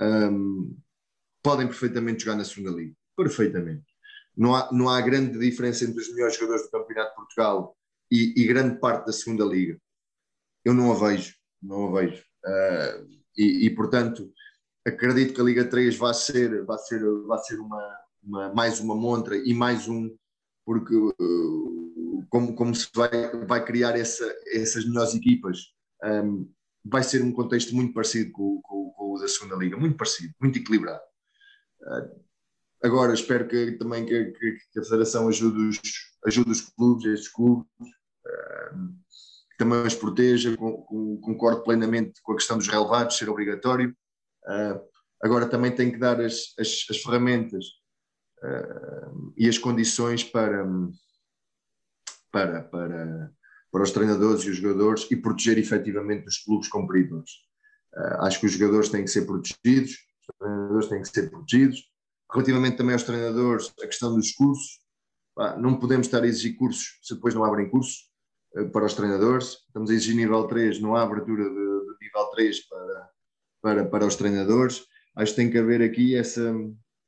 um, 0.02 0.78
podem 1.44 1.68
perfeitamente 1.68 2.24
jogar 2.24 2.38
na 2.38 2.46
segunda 2.46 2.72
liga. 2.72 2.96
Perfeitamente. 3.16 3.86
Não 4.36 4.56
há, 4.56 4.72
não 4.72 4.90
há 4.90 5.02
grande 5.02 5.38
diferença 5.38 5.84
entre 5.84 6.00
os 6.00 6.10
melhores 6.12 6.36
jogadores 6.36 6.64
do 6.64 6.72
Campeonato 6.72 7.10
de 7.10 7.16
Portugal 7.16 7.78
e, 8.12 8.34
e 8.42 8.48
grande 8.48 8.80
parte 8.80 9.06
da 9.06 9.12
segunda 9.12 9.46
liga. 9.46 9.80
Eu 10.64 10.74
não 10.74 10.92
a 10.92 10.96
vejo, 10.96 11.36
não 11.62 11.88
a 11.88 12.02
vejo. 12.02 12.24
Uh, 12.46 13.18
e, 13.38 13.66
e, 13.66 13.70
portanto, 13.70 14.32
acredito 14.86 15.34
que 15.34 15.42
a 15.42 15.44
Liga 15.44 15.66
3 15.66 15.96
vai 15.98 16.14
ser, 16.14 16.66
vai 16.66 16.78
ser, 16.80 17.02
vai 17.26 17.38
ser 17.40 17.60
uma, 17.60 18.00
uma 18.24 18.54
mais 18.54 18.80
uma 18.80 18.96
montra 18.96 19.38
e 19.38 19.54
mais 19.54 19.88
um, 19.88 20.16
porque 20.66 20.96
uh, 20.96 22.26
como, 22.30 22.56
como 22.56 22.76
se 22.76 22.88
vai, 22.94 23.10
vai 23.46 23.64
criar 23.64 23.98
essa, 23.98 24.26
essas 24.54 24.86
melhores 24.86 25.14
equipas, 25.14 25.74
um, 26.04 26.50
vai 26.84 27.04
ser 27.04 27.22
um 27.22 27.32
contexto 27.32 27.76
muito 27.76 27.94
parecido 27.94 28.32
com, 28.32 28.62
com, 28.62 28.92
com, 28.92 29.14
o 29.14 29.20
da 29.20 29.28
segunda 29.28 29.56
liga, 29.56 29.78
muito 29.78 29.98
parecido, 29.98 30.34
muito 30.40 30.58
equilibrado. 30.58 31.02
Uh, 31.82 32.22
agora 32.84 33.14
espero 33.14 33.48
que 33.48 33.74
também 33.74 34.06
que, 34.06 34.26
que, 34.32 34.58
que, 34.72 34.80
a 34.80 34.84
Federação 34.84 35.28
ajude 35.28 35.70
os, 35.70 35.80
ajude 36.26 36.52
os 36.52 36.62
clubes, 36.62 37.06
estes 37.06 37.30
clubes, 37.30 37.68
uh, 37.80 38.98
também 39.58 39.82
os 39.82 39.96
proteja, 39.96 40.56
com, 40.56 40.84
com, 40.84 41.18
concordo 41.18 41.64
plenamente 41.64 42.22
com 42.22 42.34
a 42.34 42.36
questão 42.36 42.58
dos 42.58 42.68
relevados, 42.68 43.18
ser 43.18 43.30
obrigatório. 43.30 43.96
Uh, 44.46 44.80
agora 45.22 45.48
também 45.48 45.74
tem 45.74 45.92
que 45.92 45.98
dar 45.98 46.22
as, 46.22 46.54
as, 46.60 46.86
as 46.90 46.98
ferramentas 46.98 47.66
uh, 48.44 49.34
e 49.36 49.50
as 49.50 49.58
condições 49.58 50.24
para, 50.24 50.66
para, 52.32 52.62
para, 52.64 53.32
para 53.72 53.84
os 53.84 53.92
treinadores 53.92 54.44
e 54.44 54.52
os 54.52 54.58
jogadores 54.58 55.08
e 55.10 55.16
proteger 55.16 55.58
efetivamente 55.58 56.28
os 56.28 56.38
clubes 56.38 56.70
cumpridores. 56.70 57.32
Uh, 57.96 58.26
acho 58.26 58.40
que 58.40 58.46
os 58.46 58.52
jogadores 58.52 58.90
têm 58.90 59.04
que 59.04 59.12
ser 59.12 59.26
protegidos, 59.26 59.92
os 59.92 60.38
treinadores 60.40 60.88
têm 60.88 61.02
que 61.02 61.10
ser 61.10 61.30
protegidos. 61.30 61.84
Relativamente 62.32 62.78
também 62.78 62.94
aos 62.94 63.04
treinadores, 63.04 63.74
a 63.82 63.88
questão 63.88 64.14
dos 64.14 64.32
cursos, 64.34 64.86
não 65.60 65.80
podemos 65.80 66.08
estar 66.08 66.24
a 66.24 66.28
exigir 66.28 66.58
cursos 66.58 67.00
se 67.02 67.14
depois 67.14 67.34
não 67.34 67.46
abrem 67.46 67.70
cursos 67.70 68.07
para 68.66 68.86
os 68.86 68.94
treinadores. 68.94 69.58
Estamos 69.68 69.90
a 69.90 69.94
exigir 69.94 70.16
nível 70.16 70.46
3, 70.46 70.80
não 70.80 70.96
há 70.96 71.04
abertura 71.04 71.44
de, 71.44 71.50
de 71.50 71.98
nível 72.02 72.26
3 72.34 72.68
para, 72.68 73.10
para, 73.62 73.86
para 73.86 74.06
os 74.06 74.16
treinadores. 74.16 74.86
Acho 75.16 75.32
que 75.32 75.42
tem 75.42 75.52
que 75.52 75.58
haver 75.58 75.82
aqui 75.82 76.16
essa, 76.16 76.54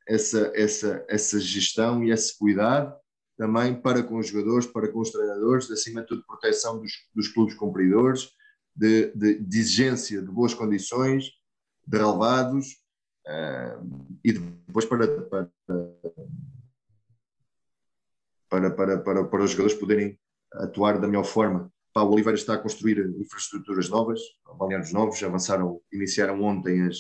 essa, 0.08 0.52
essa, 0.56 1.06
essa 1.08 1.39
gestão 1.39 2.04
e 2.04 2.12
esse 2.12 2.38
cuidado 2.38 2.93
também 3.39 3.74
para 3.74 4.04
com 4.04 4.18
os 4.18 4.28
jogadores, 4.28 4.68
para 4.68 4.91
com 4.91 5.00
os 5.00 5.12
treinadores, 5.12 5.72
acima 5.72 6.02
de 6.02 6.08
tudo 6.08 6.26
proteção 6.26 6.78
dos, 6.78 6.91
dos 7.16 7.30
clubes 7.30 7.56
cumpridores, 7.56 8.28
de, 8.76 9.14
de, 9.16 9.39
de, 9.39 9.60
exigência 9.60 10.22
de 10.22 10.28
boas 10.28 10.54
condições, 10.54 11.24
de 11.88 11.97
relevados 11.97 12.68
uh, 13.26 14.18
e 14.26 14.34
depois 14.34 14.84
para, 14.86 15.08
para, 15.08 15.50
para, 18.50 18.72
para, 18.72 19.00
para, 19.00 19.24
para 19.24 19.43
os 19.43 19.52
jogadores 19.52 19.80
poderem 19.80 20.20
atuar 20.54 21.00
da 21.00 21.08
melhor 21.08 21.26
forma. 21.26 21.72
Pá, 21.93 22.02
o 22.02 22.12
Oliveira 22.12 22.38
está 22.38 22.54
a 22.54 22.58
construir 22.58 23.00
infraestruturas 23.20 23.89
novas, 23.89 24.20
balneários 24.58 24.93
novos, 24.93 25.22
avançaram, 25.24 25.82
iniciaram 25.91 26.41
ontem 26.43 26.88
as, 26.88 26.97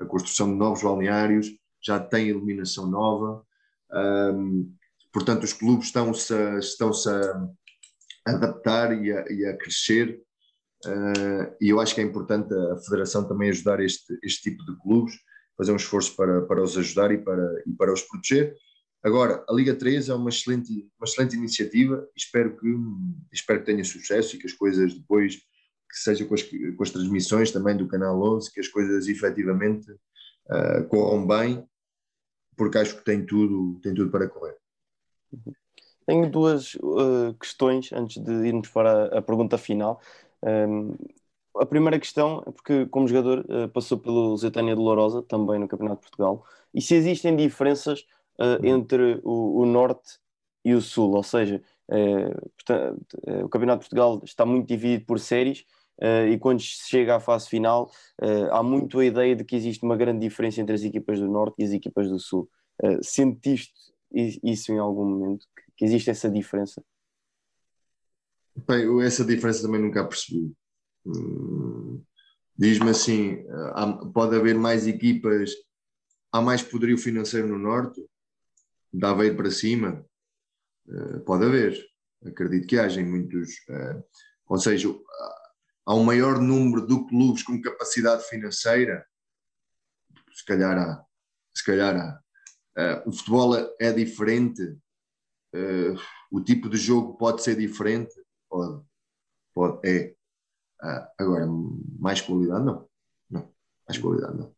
a 0.00 0.04
construção 0.04 0.50
de 0.50 0.58
novos 0.58 0.82
balneários, 0.82 1.48
já 1.82 1.98
tem 1.98 2.28
iluminação 2.28 2.86
nova. 2.86 3.44
Um, 3.92 4.74
portanto, 5.12 5.44
os 5.44 5.52
clubes 5.52 5.86
estão-se 5.86 6.34
a, 6.34 6.58
estão 6.58 6.90
a 6.90 8.32
adaptar 8.32 8.92
e 9.02 9.12
a, 9.12 9.24
e 9.30 9.44
a 9.46 9.56
crescer. 9.56 10.20
Uh, 10.84 11.54
e 11.60 11.68
eu 11.68 11.80
acho 11.80 11.94
que 11.94 12.00
é 12.00 12.04
importante 12.04 12.52
a 12.52 12.76
Federação 12.78 13.26
também 13.26 13.50
ajudar 13.50 13.80
este, 13.80 14.18
este 14.22 14.50
tipo 14.50 14.64
de 14.64 14.76
clubes, 14.80 15.14
fazer 15.56 15.72
um 15.72 15.76
esforço 15.76 16.16
para, 16.16 16.42
para 16.42 16.62
os 16.62 16.76
ajudar 16.76 17.12
e 17.12 17.18
para, 17.18 17.62
e 17.66 17.72
para 17.72 17.92
os 17.92 18.02
proteger. 18.02 18.56
Agora, 19.02 19.44
a 19.48 19.52
Liga 19.52 19.74
3 19.74 20.08
é 20.08 20.14
uma 20.14 20.30
excelente, 20.30 20.88
uma 20.96 21.04
excelente 21.04 21.34
iniciativa 21.34 22.08
espero 22.16 22.56
que, 22.56 22.68
espero 23.32 23.60
que 23.60 23.66
tenha 23.66 23.84
sucesso 23.84 24.36
e 24.36 24.38
que 24.38 24.46
as 24.46 24.52
coisas 24.52 24.94
depois, 24.94 25.36
que 25.36 25.96
seja 25.96 26.24
com 26.24 26.34
as, 26.34 26.42
com 26.42 26.82
as 26.82 26.90
transmissões 26.90 27.50
também 27.50 27.76
do 27.76 27.88
Canal 27.88 28.20
11, 28.22 28.52
que 28.52 28.60
as 28.60 28.68
coisas 28.68 29.08
efetivamente 29.08 29.90
uh, 29.90 30.86
corram 30.88 31.26
bem, 31.26 31.66
porque 32.56 32.78
acho 32.78 32.96
que 32.96 33.04
tem 33.04 33.26
tudo, 33.26 33.80
tem 33.80 33.92
tudo 33.92 34.10
para 34.10 34.28
correr. 34.28 34.56
Tenho 36.06 36.30
duas 36.30 36.74
uh, 36.76 37.34
questões 37.40 37.92
antes 37.92 38.22
de 38.22 38.32
irmos 38.46 38.68
para 38.68 39.06
a, 39.06 39.18
a 39.18 39.22
pergunta 39.22 39.58
final. 39.58 40.00
Um, 40.42 40.94
a 41.56 41.66
primeira 41.66 41.98
questão 41.98 42.42
é 42.46 42.50
porque, 42.50 42.86
como 42.86 43.08
jogador, 43.08 43.40
uh, 43.48 43.68
passou 43.68 43.98
pelo 43.98 44.36
Zetânia 44.36 44.76
de 44.76 44.80
Lourosa, 44.80 45.22
também 45.22 45.58
no 45.58 45.68
Campeonato 45.68 46.02
de 46.02 46.08
Portugal, 46.08 46.44
e 46.72 46.80
se 46.80 46.94
existem 46.94 47.34
diferenças 47.36 48.06
uh, 48.38 48.64
entre 48.64 49.20
o, 49.22 49.60
o, 49.60 49.66
Norte 49.66 50.18
e 50.64 50.74
o 50.74 50.80
Sul, 50.80 51.14
ou 51.14 51.22
seja, 51.22 51.62
portanto, 52.56 53.18
o 53.44 53.48
Campeonato 53.48 53.82
de 53.82 53.88
Portugal 53.88 54.20
está 54.24 54.46
muito 54.46 54.68
dividido 54.68 55.04
por 55.04 55.18
séries, 55.18 55.64
e 56.30 56.38
quando 56.38 56.60
se 56.60 56.88
chega 56.88 57.16
à 57.16 57.20
fase 57.20 57.48
final, 57.48 57.90
há 58.52 58.62
muito 58.62 59.00
a 59.00 59.04
ideia 59.04 59.34
de 59.34 59.44
que 59.44 59.56
existe 59.56 59.84
uma 59.84 59.96
grande 59.96 60.20
diferença 60.20 60.60
entre 60.60 60.74
as 60.74 60.84
equipas 60.84 61.18
do 61.18 61.28
Norte 61.28 61.56
e 61.58 61.64
as 61.64 61.72
equipas 61.72 62.08
do 62.08 62.18
Sul. 62.18 62.48
sentiste 63.02 63.74
isso 64.14 64.72
em 64.72 64.78
algum 64.78 65.04
momento? 65.04 65.44
Que 65.76 65.84
existe 65.84 66.10
essa 66.10 66.30
diferença? 66.30 66.82
Bem, 68.66 69.02
essa 69.04 69.24
diferença 69.24 69.62
também 69.62 69.82
nunca 69.82 70.06
percebi. 70.06 70.52
Hum, 71.04 72.00
Diz-me 72.56 72.90
assim: 72.90 73.44
há, 73.72 73.92
pode 74.12 74.36
haver 74.36 74.54
mais 74.54 74.86
equipas, 74.86 75.50
há 76.30 76.40
mais 76.40 76.62
poderio 76.62 76.98
financeiro 76.98 77.48
no 77.48 77.58
Norte, 77.58 78.00
da 78.92 79.10
Aveiro 79.10 79.36
para 79.36 79.50
cima? 79.50 80.04
Uh, 80.86 81.20
pode 81.20 81.44
haver, 81.44 81.78
acredito 82.24 82.66
que 82.66 82.78
haja 82.78 83.02
muitos. 83.02 83.50
Uh, 83.68 84.04
ou 84.46 84.58
seja, 84.58 84.88
há 85.86 85.94
um 85.94 86.04
maior 86.04 86.40
número 86.40 86.86
de 86.86 87.08
clubes 87.08 87.42
com 87.42 87.60
capacidade 87.60 88.24
financeira? 88.28 89.06
Se 90.32 90.44
calhar 90.44 90.76
há. 90.78 91.04
Se 91.54 91.64
calhar 91.64 91.96
há. 91.96 92.22
Uh, 92.76 93.08
o 93.08 93.12
futebol 93.12 93.54
é 93.78 93.92
diferente, 93.92 94.62
uh, 95.54 96.00
o 96.30 96.40
tipo 96.40 96.70
de 96.70 96.78
jogo 96.78 97.18
pode 97.18 97.42
ser 97.42 97.54
diferente, 97.54 98.14
pode, 98.48 98.82
pode 99.54 99.88
é. 99.88 100.14
Uh, 100.82 101.06
agora, 101.18 101.46
mais 101.98 102.20
qualidade 102.22 102.64
não, 102.64 102.88
não, 103.30 103.54
mais 103.86 104.00
qualidade 104.00 104.38
não. 104.38 104.54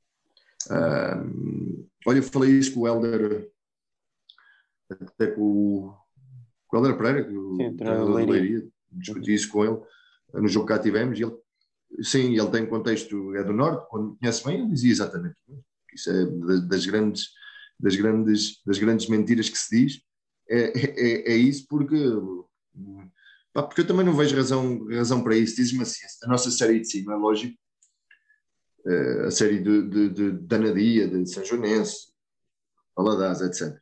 olha, 2.07 2.18
eu 2.18 2.22
falei 2.22 2.53
isso 2.53 2.72
com 2.72 2.80
o 2.80 2.89
Helder, 2.89 3.51
até 4.91 5.28
com 5.28 5.43
o, 5.43 5.95
com 6.66 6.76
o 6.76 6.80
Helder 6.80 6.97
Pereira, 6.97 7.24
que 7.24 7.37
o 7.37 7.76
treinador 7.76 8.14
Leiria, 8.14 8.66
discuti 8.93 9.35
isso 9.35 9.51
com 9.51 9.64
ele 9.64 9.80
no 10.35 10.49
jogo 10.49 10.66
que 10.66 10.72
cá 10.72 10.78
tivemos, 10.78 11.18
e 11.18 11.22
ele, 11.22 11.37
sim, 12.03 12.37
ele 12.39 12.51
tem 12.51 12.66
contexto, 12.66 13.35
é 13.37 13.45
do 13.45 13.53
Norte, 13.53 13.87
quando 13.89 14.16
conhece 14.16 14.45
bem, 14.45 14.61
ele 14.61 14.70
dizia 14.70 14.91
exatamente 14.91 15.37
isso 15.95 16.11
é 16.11 16.26
das 16.66 16.85
grandes 16.85 17.28
das 17.78 17.97
grandes, 17.97 18.62
das 18.64 18.78
grandes 18.78 19.09
mentiras 19.09 19.49
que 19.49 19.59
se 19.59 19.76
diz, 19.76 20.01
é, 20.49 20.72
é, 20.78 21.32
é 21.32 21.37
isso 21.37 21.66
porque, 21.68 21.97
pá, 23.53 23.62
porque 23.62 23.80
eu 23.80 23.87
também 23.87 24.05
não 24.05 24.14
vejo 24.14 24.37
razão, 24.37 24.87
razão 24.89 25.22
para 25.22 25.37
isso. 25.37 25.57
Diz-me 25.57 25.82
assim, 25.82 26.05
a 26.22 26.28
nossa 26.28 26.51
série 26.51 26.80
de 26.80 26.89
cima, 26.89 27.14
é 27.14 27.16
lógico, 27.16 27.59
eh, 28.87 29.24
a 29.26 29.30
série 29.30 29.59
de, 29.59 29.89
de, 29.89 30.09
de 30.11 30.30
Danadia, 30.32 31.09
de 31.09 31.26
São 31.28 31.45
Joanense, 31.45 32.12
etc. 33.45 33.76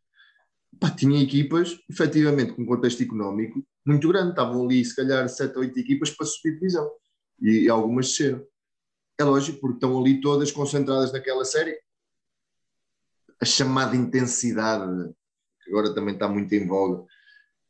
Pá, 0.81 0.91
tinha 0.91 1.23
equipas, 1.23 1.79
efetivamente, 1.89 2.53
com 2.55 2.67
contexto 2.67 3.03
económico 3.03 3.65
muito 3.85 4.09
grande. 4.09 4.31
Estavam 4.31 4.65
ali, 4.65 4.85
se 4.85 4.95
calhar, 4.95 5.29
sete 5.29 5.57
ou 5.57 5.61
oito 5.61 5.79
equipas 5.79 6.11
para 6.11 6.27
subir 6.27 6.55
divisão. 6.55 6.91
E, 7.41 7.65
e 7.65 7.69
algumas 7.69 8.09
desceram. 8.09 8.45
É 9.19 9.25
lógico, 9.25 9.61
porque 9.61 9.77
estão 9.77 9.99
ali 9.99 10.21
todas 10.21 10.51
concentradas 10.51 11.13
naquela 11.13 11.45
série 11.45 11.79
a 13.41 13.45
chamada 13.45 13.97
intensidade, 13.97 15.13
que 15.63 15.71
agora 15.71 15.93
também 15.93 16.15
está 16.15 16.29
muito 16.29 16.55
em 16.55 16.65
voga. 16.65 17.05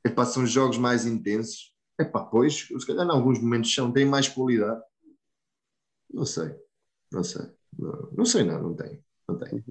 Epá, 0.04 0.26
são 0.26 0.46
jogos 0.46 0.76
mais 0.76 1.06
intensos. 1.06 1.74
Epá, 1.98 2.24
pois, 2.24 2.68
se 2.68 2.86
calhar 2.86 3.06
em 3.06 3.10
alguns 3.10 3.40
momentos 3.40 3.74
são, 3.74 3.90
têm 3.90 4.04
mais 4.04 4.28
qualidade. 4.28 4.82
Não 6.12 6.26
sei, 6.26 6.54
não 7.10 7.24
sei. 7.24 7.46
Não, 7.78 8.10
não 8.12 8.24
sei 8.26 8.44
não, 8.44 8.62
não 8.62 8.74
tem. 8.74 9.02
Não 9.26 9.38
tem. 9.38 9.64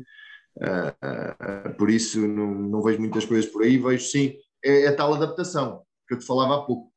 Uh, 0.58 1.70
uh, 1.70 1.74
por 1.76 1.90
isso 1.90 2.20
não, 2.28 2.54
não 2.54 2.82
vejo 2.82 3.00
muitas 3.00 3.26
coisas 3.26 3.50
por 3.50 3.64
aí, 3.64 3.78
vejo 3.78 4.06
sim, 4.06 4.36
é, 4.64 4.86
é 4.86 4.92
tal 4.92 5.14
adaptação 5.14 5.84
que 6.08 6.16
eu 6.16 6.20
te 6.20 6.26
falava 6.26 6.56
há 6.56 6.62
pouco, 6.66 6.92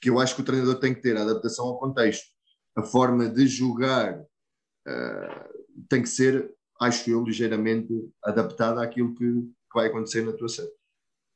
que 0.00 0.08
eu 0.08 0.18
acho 0.18 0.34
que 0.34 0.40
o 0.40 0.44
treinador 0.44 0.76
tem 0.80 0.94
que 0.94 1.02
ter, 1.02 1.16
a 1.16 1.22
adaptação 1.22 1.66
ao 1.66 1.78
contexto. 1.78 2.26
A 2.74 2.82
forma 2.82 3.28
de 3.28 3.46
jogar 3.46 4.18
uh, 4.18 5.86
tem 5.88 6.02
que 6.02 6.08
ser 6.08 6.56
acho 6.80 7.10
eu, 7.10 7.22
ligeiramente 7.22 7.92
adaptada 8.22 8.82
àquilo 8.82 9.14
que, 9.14 9.24
que 9.24 9.74
vai 9.74 9.86
acontecer 9.86 10.24
na 10.24 10.32
tua 10.32 10.48
série. 10.48 10.72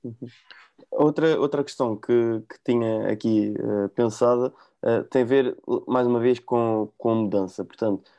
Uhum. 0.05 0.29
Outra, 0.91 1.39
outra 1.39 1.63
questão 1.63 1.97
que, 1.97 2.43
que 2.49 2.59
tinha 2.65 3.11
aqui 3.11 3.55
uh, 3.59 3.89
pensada 3.91 4.53
uh, 4.83 5.05
tem 5.11 5.23
a 5.23 5.27
ver, 5.27 5.57
mais 5.87 6.07
uma 6.07 6.21
vez, 6.21 6.39
com, 6.39 6.91
com 6.97 7.15
mudança. 7.15 7.65
Portanto, 7.65 8.11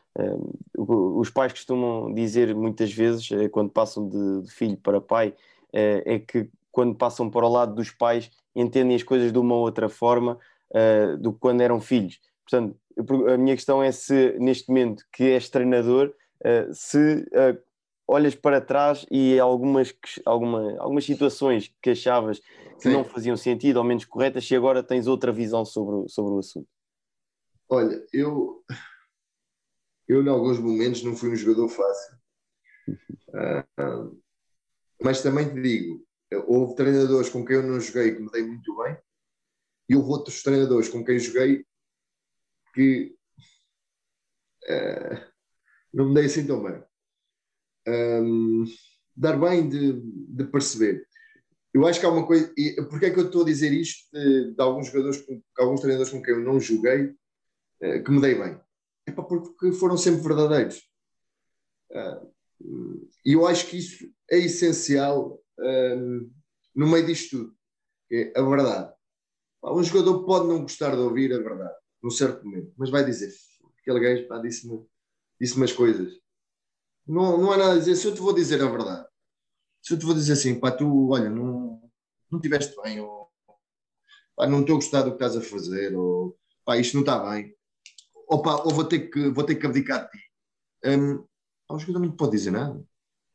os 0.77 1.29
pais 1.29 1.53
costumam 1.53 2.13
dizer 2.13 2.53
muitas 2.55 2.91
vezes, 2.93 3.27
quando 3.51 3.69
passam 3.69 4.07
de, 4.09 4.49
filho 4.51 4.77
para 4.77 4.99
pai, 4.99 5.33
é 5.73 6.19
que 6.19 6.49
quando 6.71 6.95
passam 6.95 7.29
para 7.29 7.45
o 7.45 7.51
lado 7.51 7.75
dos 7.75 7.91
pais 7.91 8.29
entendem 8.55 8.95
as 8.95 9.03
coisas 9.03 9.31
de 9.31 9.39
uma 9.39 9.55
outra 9.55 9.87
forma 9.87 10.37
do 11.19 11.33
que 11.33 11.39
quando 11.39 11.61
eram 11.61 11.79
filhos. 11.79 12.19
Portanto, 12.43 12.75
a 13.33 13.37
minha 13.37 13.55
questão 13.55 13.81
é 13.81 13.91
se 13.91 14.35
neste 14.39 14.67
momento 14.69 15.05
que 15.11 15.23
és 15.23 15.49
treinador, 15.49 16.13
se 16.73 17.25
olhas 18.07 18.35
para 18.35 18.59
trás 18.59 19.05
e 19.09 19.39
algumas, 19.39 19.93
alguma, 20.25 20.77
algumas 20.79 21.05
situações 21.05 21.73
que 21.81 21.91
achavas 21.91 22.39
que 22.39 22.89
Sim. 22.89 22.93
não 22.93 23.05
faziam 23.05 23.37
sentido 23.37 23.77
ou 23.77 23.83
menos 23.83 24.03
corretas, 24.03 24.45
se 24.45 24.55
agora 24.55 24.83
tens 24.83 25.07
outra 25.07 25.31
visão 25.31 25.63
sobre, 25.63 26.09
sobre 26.09 26.33
o 26.33 26.39
assunto? 26.39 26.67
Olha, 27.69 28.03
eu, 28.11 28.63
eu 30.11 30.21
em 30.21 30.27
alguns 30.27 30.59
momentos 30.59 31.03
não 31.03 31.15
fui 31.15 31.29
um 31.29 31.35
jogador 31.35 31.69
fácil. 31.69 32.17
Uh, 33.29 34.21
mas 35.01 35.21
também 35.21 35.47
te 35.47 35.61
digo, 35.61 36.05
houve 36.47 36.75
treinadores 36.75 37.29
com 37.29 37.45
quem 37.45 37.55
eu 37.55 37.63
não 37.63 37.79
joguei 37.79 38.13
que 38.13 38.21
me 38.21 38.29
dei 38.29 38.43
muito 38.43 38.75
bem, 38.83 38.97
e 39.87 39.95
houve 39.95 40.09
outros 40.09 40.43
treinadores 40.43 40.89
com 40.89 41.03
quem 41.03 41.17
joguei 41.17 41.65
que 42.73 43.15
uh, 44.63 45.31
não 45.93 46.09
me 46.09 46.15
dei 46.15 46.25
assim 46.25 46.45
tão 46.45 46.61
bem. 46.61 46.83
Um, 47.87 48.65
dar 49.15 49.39
bem 49.39 49.69
de, 49.69 49.93
de, 50.01 50.43
perceber. 50.45 51.07
Eu 51.73 51.87
acho 51.87 51.99
que 52.01 52.05
há 52.05 52.09
uma 52.09 52.27
coisa. 52.27 52.53
Porque 52.89 53.05
é 53.05 53.11
que 53.11 53.19
eu 53.19 53.27
estou 53.27 53.43
a 53.43 53.45
dizer 53.45 53.71
isto 53.71 54.09
de, 54.11 54.53
de 54.53 54.61
alguns 54.61 54.87
jogadores, 54.87 55.21
com, 55.21 55.41
alguns 55.57 55.79
treinadores 55.79 56.11
com 56.11 56.21
quem 56.21 56.33
eu 56.33 56.41
não 56.41 56.59
joguei, 56.59 57.05
uh, 57.05 58.03
que 58.03 58.11
me 58.11 58.19
dei 58.19 58.35
bem? 58.35 58.59
Porque 59.15 59.71
foram 59.73 59.97
sempre 59.97 60.21
verdadeiros. 60.21 60.81
Uh, 61.91 62.31
e 63.25 63.33
eu 63.33 63.45
acho 63.47 63.67
que 63.67 63.77
isso 63.77 64.05
é 64.29 64.37
essencial 64.37 65.41
uh, 65.59 66.31
no 66.75 66.87
meio 66.87 67.05
disto 67.05 67.37
tudo. 67.37 67.55
É 68.11 68.39
a 68.39 68.41
verdade. 68.43 68.93
Um 69.63 69.83
jogador 69.83 70.25
pode 70.25 70.47
não 70.47 70.61
gostar 70.61 70.91
de 70.91 71.01
ouvir 71.01 71.33
a 71.33 71.37
verdade, 71.37 71.75
num 72.01 72.09
certo 72.09 72.43
momento, 72.43 72.73
mas 72.75 72.89
vai 72.89 73.05
dizer: 73.05 73.31
aquele 73.79 73.99
gajo 73.99 74.41
disse-me 74.41 74.85
disse 75.39 75.55
umas 75.55 75.71
coisas. 75.71 76.13
Não, 77.07 77.37
não 77.37 77.51
há 77.51 77.57
nada 77.57 77.73
a 77.73 77.77
dizer. 77.77 77.95
Se 77.95 78.07
eu 78.07 78.13
te 78.13 78.21
vou 78.21 78.33
dizer 78.33 78.61
a 78.61 78.69
verdade, 78.69 79.07
se 79.81 79.93
eu 79.93 79.99
te 79.99 80.05
vou 80.05 80.13
dizer 80.13 80.33
assim, 80.33 80.59
pá, 80.59 80.71
tu, 80.71 81.09
olha, 81.09 81.29
não, 81.29 81.81
não 82.29 82.39
tiveste 82.39 82.75
bem, 82.83 82.99
ou 82.99 83.29
pá, 84.35 84.47
não 84.47 84.61
estou 84.61 84.75
a 84.75 84.79
gostar 84.79 85.01
do 85.01 85.09
que 85.09 85.23
estás 85.23 85.35
a 85.35 85.41
fazer, 85.41 85.95
ou 85.95 86.37
pá, 86.63 86.77
isto 86.77 86.93
não 86.93 87.01
está 87.01 87.19
bem, 87.31 87.55
ou, 88.31 88.41
pá, 88.41 88.55
ou 88.63 88.71
vou, 88.71 88.85
ter 88.85 89.09
que, 89.09 89.29
vou 89.29 89.43
ter 89.43 89.55
que 89.55 89.65
abdicar 89.65 90.05
de 90.05 90.11
ti. 90.17 90.31
Um, 90.85 91.27
o 91.69 91.77
jogador 91.77 91.99
não 91.99 92.15
pode 92.15 92.31
dizer 92.31 92.51
nada. 92.51 92.81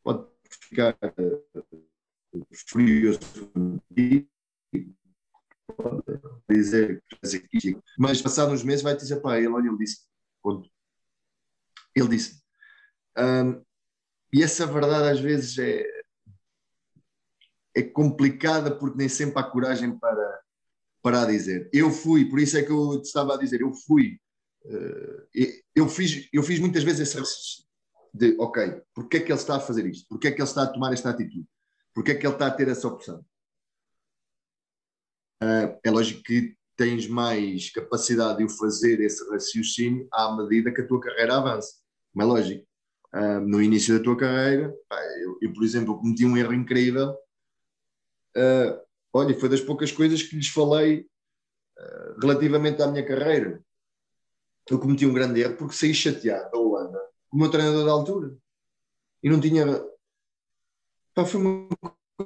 Pode 0.03 0.27
ficar 0.49 0.97
uh, 1.03 2.47
furioso 2.67 3.21
pode 5.77 6.03
dizer 6.49 7.03
mas 7.99 8.23
passados 8.23 8.55
uns 8.55 8.65
meses 8.65 8.83
vai 8.83 8.97
dizer, 8.97 9.21
pá, 9.21 9.37
ele, 9.37 9.49
olha, 9.49 9.69
ele 9.69 9.77
disse. 9.77 10.07
Ele 11.95 12.09
disse. 12.09 12.43
Um, 13.19 13.63
e 14.33 14.43
essa 14.43 14.67
verdade 14.67 15.11
às 15.11 15.21
vezes 15.21 15.59
é, 15.59 15.85
é 17.75 17.83
complicada 17.83 18.75
porque 18.75 18.97
nem 18.97 19.09
sempre 19.09 19.39
há 19.39 19.43
coragem 19.43 19.99
para, 19.99 20.41
para 21.03 21.23
a 21.23 21.27
dizer. 21.27 21.69
Eu 21.73 21.91
fui, 21.91 22.25
por 22.31 22.39
isso 22.39 22.57
é 22.57 22.63
que 22.63 22.73
eu 22.73 23.03
estava 23.03 23.35
a 23.35 23.39
dizer, 23.39 23.61
eu 23.61 23.75
fui, 23.75 24.19
eu, 25.75 25.89
fiz, 25.89 26.29
eu 26.33 26.43
fiz 26.43 26.59
muitas 26.59 26.83
vezes 26.83 27.01
esse 27.01 27.19
raciocínio 27.19 27.67
de, 28.13 28.35
ok, 28.39 28.83
porque 28.95 29.19
é 29.19 29.21
que 29.21 29.31
ele 29.31 29.39
está 29.39 29.57
a 29.57 29.61
fazer 29.61 29.87
isto? 29.87 30.07
Porque 30.09 30.29
é 30.29 30.31
que 30.33 30.41
ele 30.41 30.49
está 30.49 30.63
a 30.63 30.67
tomar 30.67 30.93
esta 30.93 31.11
atitude? 31.11 31.47
Porque 31.95 32.13
é 32.13 32.15
que 32.15 32.27
ele 32.27 32.33
está 32.35 32.47
a 32.47 32.51
ter 32.51 32.69
essa 32.69 32.89
opção? 32.89 33.25
Uh, 35.43 35.79
é 35.85 35.91
lógico 35.91 36.23
que 36.23 36.57
tens 36.77 37.07
mais 37.07 37.71
capacidade 37.71 38.39
de 38.39 38.45
o 38.45 38.49
fazer 38.49 39.01
esse 39.01 39.23
raciocínio 39.31 40.09
à 40.13 40.35
medida 40.35 40.73
que 40.73 40.81
a 40.81 40.87
tua 40.87 41.01
carreira 41.01 41.37
avança. 41.37 41.75
Como 42.13 42.23
é 42.23 42.27
lógico. 42.27 42.67
Uh, 43.15 43.41
no 43.41 43.63
início 43.63 43.97
da 43.97 44.03
tua 44.03 44.17
carreira, 44.17 44.75
eu, 45.23 45.39
eu, 45.43 45.53
por 45.53 45.63
exemplo, 45.65 45.99
cometi 45.99 46.25
um 46.25 46.37
erro 46.37 46.55
incrível. 46.55 47.17
Olha, 49.13 49.39
foi 49.39 49.49
das 49.49 49.63
poucas 49.63 49.91
coisas 49.91 50.23
que 50.23 50.37
lhes 50.37 50.49
falei 50.49 51.07
relativamente 52.21 52.83
à 52.83 52.87
minha 52.87 53.07
carreira. 53.07 53.63
Eu 54.71 54.79
cometi 54.79 55.07
um 55.07 55.15
grande 55.15 55.41
erro 55.41 55.57
porque 55.57 55.75
saí 55.75 55.95
chateado 55.95 56.51
da 56.51 56.59
Holanda 56.59 56.99
com 57.29 57.37
o 57.37 57.41
meu 57.41 57.51
treinador 57.51 57.85
da 57.85 57.93
altura. 57.93 58.37
E 59.23 59.31
não 59.31 59.41
tinha. 59.41 59.65
Pá, 61.15 61.25
foi 61.25 61.41
uma 61.41 61.69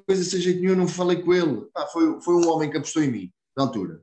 coisa 0.06 0.24
sem 0.24 0.40
jeito 0.40 0.60
nenhum, 0.60 0.72
eu 0.72 0.78
não 0.78 0.88
falei 0.88 1.22
com 1.22 1.32
ele. 1.32 1.66
Pá, 1.72 1.86
foi, 1.86 2.20
foi 2.20 2.34
um 2.34 2.48
homem 2.48 2.70
que 2.70 2.76
apostou 2.76 3.02
em 3.02 3.10
mim, 3.10 3.32
na 3.56 3.64
altura. 3.64 4.02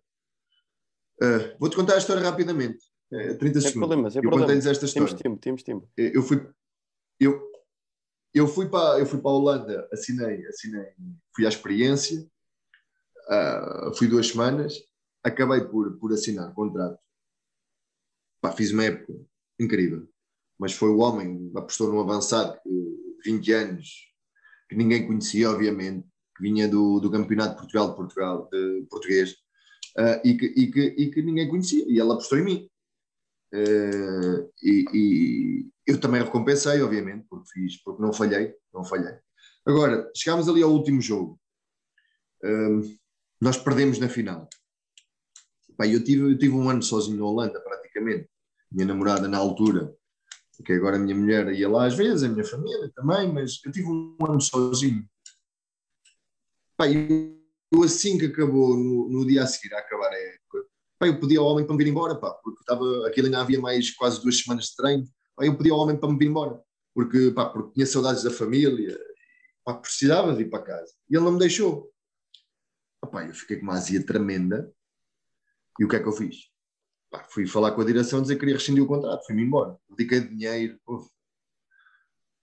Uh, 1.21 1.57
Vou-te 1.59 1.75
contar 1.75 1.95
a 1.95 1.97
história 1.97 2.21
rapidamente. 2.21 2.79
É, 3.11 3.33
30 3.33 3.61
segundos. 3.61 3.73
Problemas, 3.73 4.15
é 4.15 4.19
eu 4.19 4.29
contei-lhes 4.29 4.65
esta 4.65 4.85
história. 4.85 5.07
Temos 5.07 5.21
tempo, 5.21 5.41
temos 5.41 5.63
tempo. 5.63 5.89
Eu 5.95 6.21
fui, 6.21 6.45
eu, 7.19 7.41
eu 8.33 8.47
fui 8.47 8.67
para 8.69 8.99
eu 8.99 9.05
fui 9.05 9.19
para 9.19 9.31
a 9.31 9.33
Holanda, 9.33 9.88
assinei, 9.91 10.45
assinei, 10.47 10.88
fui 11.33 11.45
à 11.45 11.49
experiência, 11.49 12.19
uh, 13.29 13.95
fui 13.95 14.07
duas 14.07 14.27
semanas, 14.27 14.73
acabei 15.23 15.61
por, 15.61 15.97
por 15.97 16.11
assinar 16.11 16.53
contrato. 16.53 16.99
Pá, 18.41 18.51
fiz 18.51 18.71
uma 18.71 18.85
época 18.85 19.13
incrível, 19.59 20.07
mas 20.59 20.73
foi 20.73 20.89
o 20.89 20.99
homem, 20.99 21.51
apostou 21.55 21.91
num 21.91 21.99
avançado 21.99 22.59
de 22.65 23.31
20 23.31 23.51
anos, 23.53 24.07
que 24.69 24.75
ninguém 24.75 25.07
conhecia, 25.07 25.49
obviamente, 25.49 26.07
que 26.35 26.43
vinha 26.43 26.67
do, 26.67 26.99
do 26.99 27.11
Campeonato 27.11 27.55
de 27.55 27.57
Portugal 27.57 27.89
de 27.89 27.95
Portugal, 27.95 28.49
de 28.51 28.88
português, 28.89 29.31
uh, 29.97 30.21
e, 30.23 30.38
que, 30.38 30.45
e, 30.45 30.71
que, 30.71 30.81
e 30.81 31.11
que 31.11 31.21
ninguém 31.21 31.49
conhecia, 31.49 31.83
e 31.88 31.99
ela 31.99 32.13
apostou 32.13 32.38
em 32.38 32.43
mim. 32.43 32.69
Uh, 33.53 34.51
e, 34.61 34.85
e, 34.93 35.69
eu 35.85 35.99
também 35.99 36.21
recompensei, 36.21 36.81
obviamente, 36.81 37.25
porque 37.29 37.49
fiz, 37.51 37.81
porque 37.81 38.01
não 38.01 38.13
falhei, 38.13 38.53
não 38.73 38.83
falhei. 38.83 39.17
Agora, 39.65 40.11
chegámos 40.15 40.47
ali 40.47 40.61
ao 40.61 40.71
último 40.71 41.01
jogo. 41.01 41.39
Uh, 42.43 42.81
nós 43.41 43.57
perdemos 43.57 43.99
na 43.99 44.09
final. 44.09 44.47
Pai, 45.77 45.93
eu, 45.93 46.03
tive, 46.03 46.31
eu 46.31 46.38
tive 46.38 46.55
um 46.55 46.69
ano 46.69 46.81
sozinho 46.81 47.17
na 47.17 47.25
Holanda, 47.25 47.59
praticamente. 47.97 48.29
Minha 48.71 48.87
namorada, 48.87 49.27
na 49.27 49.37
altura, 49.37 49.95
porque 50.55 50.73
agora 50.73 50.97
a 50.97 50.99
minha 50.99 51.15
mulher 51.15 51.51
ia 51.53 51.69
lá 51.69 51.85
às 51.85 51.95
vezes, 51.95 52.23
a 52.23 52.29
minha 52.29 52.43
família 52.43 52.91
também, 52.95 53.31
mas 53.31 53.59
eu 53.65 53.71
tive 53.71 53.87
um 53.87 54.17
ano 54.27 54.41
sozinho. 54.41 55.07
Pai, 56.75 56.93
eu 57.71 57.83
assim 57.83 58.17
que 58.17 58.25
acabou, 58.25 58.75
no, 58.75 59.09
no 59.09 59.25
dia 59.25 59.43
a 59.43 59.47
seguir, 59.47 59.73
a 59.73 59.79
acabar 59.79 60.09
a 60.09 60.17
época, 60.17 60.65
pá, 60.99 61.07
eu 61.07 61.19
pedi 61.19 61.37
ao 61.37 61.45
homem 61.45 61.65
para 61.65 61.75
me 61.75 61.83
vir 61.83 61.89
embora, 61.89 62.15
pá, 62.15 62.31
porque 62.43 62.59
estava, 62.59 63.07
aquilo 63.07 63.27
ainda 63.27 63.41
havia 63.41 63.59
mais 63.59 63.91
quase 63.95 64.21
duas 64.21 64.37
semanas 64.39 64.65
de 64.65 64.75
treino, 64.75 65.05
pá, 65.35 65.45
eu 65.45 65.57
pedi 65.57 65.71
ao 65.71 65.79
homem 65.79 65.97
para 65.97 66.09
me 66.09 66.17
vir 66.17 66.27
embora, 66.27 66.61
porque, 66.93 67.31
pá, 67.31 67.45
porque 67.49 67.73
tinha 67.73 67.85
saudades 67.85 68.23
da 68.23 68.31
família, 68.31 68.99
pá, 69.63 69.75
precisava 69.75 70.35
de 70.35 70.41
ir 70.41 70.49
para 70.49 70.63
casa, 70.63 70.93
e 71.09 71.15
ele 71.15 71.23
não 71.23 71.31
me 71.31 71.39
deixou. 71.39 71.89
Pá, 73.11 73.25
eu 73.25 73.33
fiquei 73.33 73.57
com 73.57 73.63
uma 73.63 73.75
azia 73.75 74.05
tremenda, 74.05 74.69
e 75.79 75.85
o 75.85 75.87
que 75.87 75.95
é 75.95 75.99
que 76.01 76.07
eu 76.07 76.11
fiz? 76.11 76.56
Pá, 77.18 77.26
fui 77.30 77.47
falar 77.47 77.72
com 77.72 77.82
a 77.82 77.86
direção, 77.86 78.22
dizer 78.22 78.36
que 78.36 78.41
queria 78.41 78.55
rescindir 78.55 78.84
o 78.84 78.88
contrato, 78.88 79.26
fui-me 79.26 79.43
embora, 79.43 79.78
dediquei 79.89 80.22
dinheiro, 80.22 80.80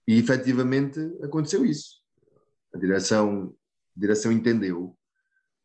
e 0.07 0.17
efetivamente 0.19 0.99
aconteceu 1.23 1.65
isso. 1.65 2.01
A 2.73 2.77
direção, 2.77 3.55
a 3.95 3.99
direção 3.99 4.31
entendeu 4.31 4.97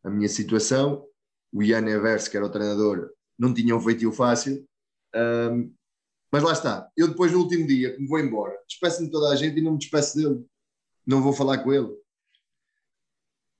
a 0.04 0.10
minha 0.10 0.28
situação, 0.28 1.06
o 1.52 1.62
Ian 1.62 1.86
Evers, 1.88 2.28
que 2.28 2.36
era 2.36 2.46
o 2.46 2.50
treinador, 2.50 3.10
não 3.38 3.52
tinha 3.52 3.74
um 3.74 3.80
feitio 3.80 4.12
fácil. 4.12 4.66
Um, 5.14 5.74
mas 6.30 6.42
lá 6.44 6.52
está, 6.52 6.88
eu 6.96 7.08
depois 7.08 7.32
no 7.32 7.40
último 7.40 7.66
dia, 7.66 7.98
me 7.98 8.06
vou 8.06 8.20
embora, 8.20 8.56
despeço-me 8.68 9.06
de 9.06 9.12
toda 9.12 9.30
a 9.30 9.36
gente 9.36 9.58
e 9.58 9.62
não 9.62 9.72
me 9.72 9.78
despeço 9.78 10.16
dele. 10.16 10.46
Não 11.04 11.20
vou 11.20 11.32
falar 11.32 11.58
com 11.58 11.72
ele. 11.72 11.90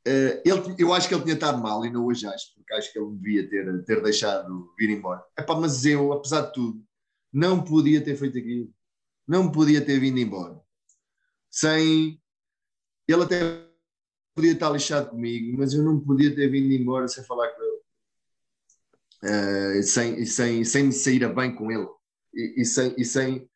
Uh, 0.07 0.41
ele 0.45 0.75
eu 0.79 0.95
acho 0.95 1.07
que 1.07 1.15
ele 1.15 1.25
tinha 1.25 1.35
estado 1.35 1.61
mal 1.61 1.85
e 1.85 1.91
não 1.91 2.07
hoje 2.07 2.27
acho, 2.27 2.55
porque 2.55 2.73
acho 2.73 2.91
que 2.91 2.99
ele 2.99 3.11
devia 3.17 3.49
ter, 3.49 3.85
ter 3.85 4.03
deixado 4.03 4.73
vir 4.79 4.89
embora. 4.89 5.23
Epá, 5.39 5.55
mas 5.55 5.85
eu, 5.85 6.13
apesar 6.13 6.43
de 6.43 6.53
tudo, 6.55 6.83
não 7.33 7.63
podia 7.63 8.03
ter 8.03 8.17
feito 8.17 8.39
aquilo. 8.39 8.73
Não 9.27 9.53
podia 9.53 9.85
ter 9.85 10.01
vindo 10.01 10.19
embora. 10.19 10.59
Sem. 11.51 12.21
Ele 13.07 13.23
até 13.23 13.67
podia 14.35 14.53
estar 14.53 14.71
lixado 14.71 15.11
comigo, 15.11 15.59
mas 15.59 15.75
eu 15.75 15.83
não 15.83 16.01
podia 16.01 16.35
ter 16.35 16.49
vindo 16.49 16.73
embora 16.73 17.07
sem 17.07 17.23
falar 17.25 17.49
com 17.49 17.63
ele. 17.63 17.81
Uh, 19.23 19.83
sem, 19.83 20.25
sem, 20.25 20.65
sem 20.65 20.85
me 20.85 20.93
sair 20.93 21.25
a 21.25 21.29
bem 21.29 21.55
com 21.55 21.71
ele. 21.71 21.89
E, 22.35 22.63
e 22.63 22.65
sem, 22.65 22.95
e 22.97 23.05
sem, 23.05 23.49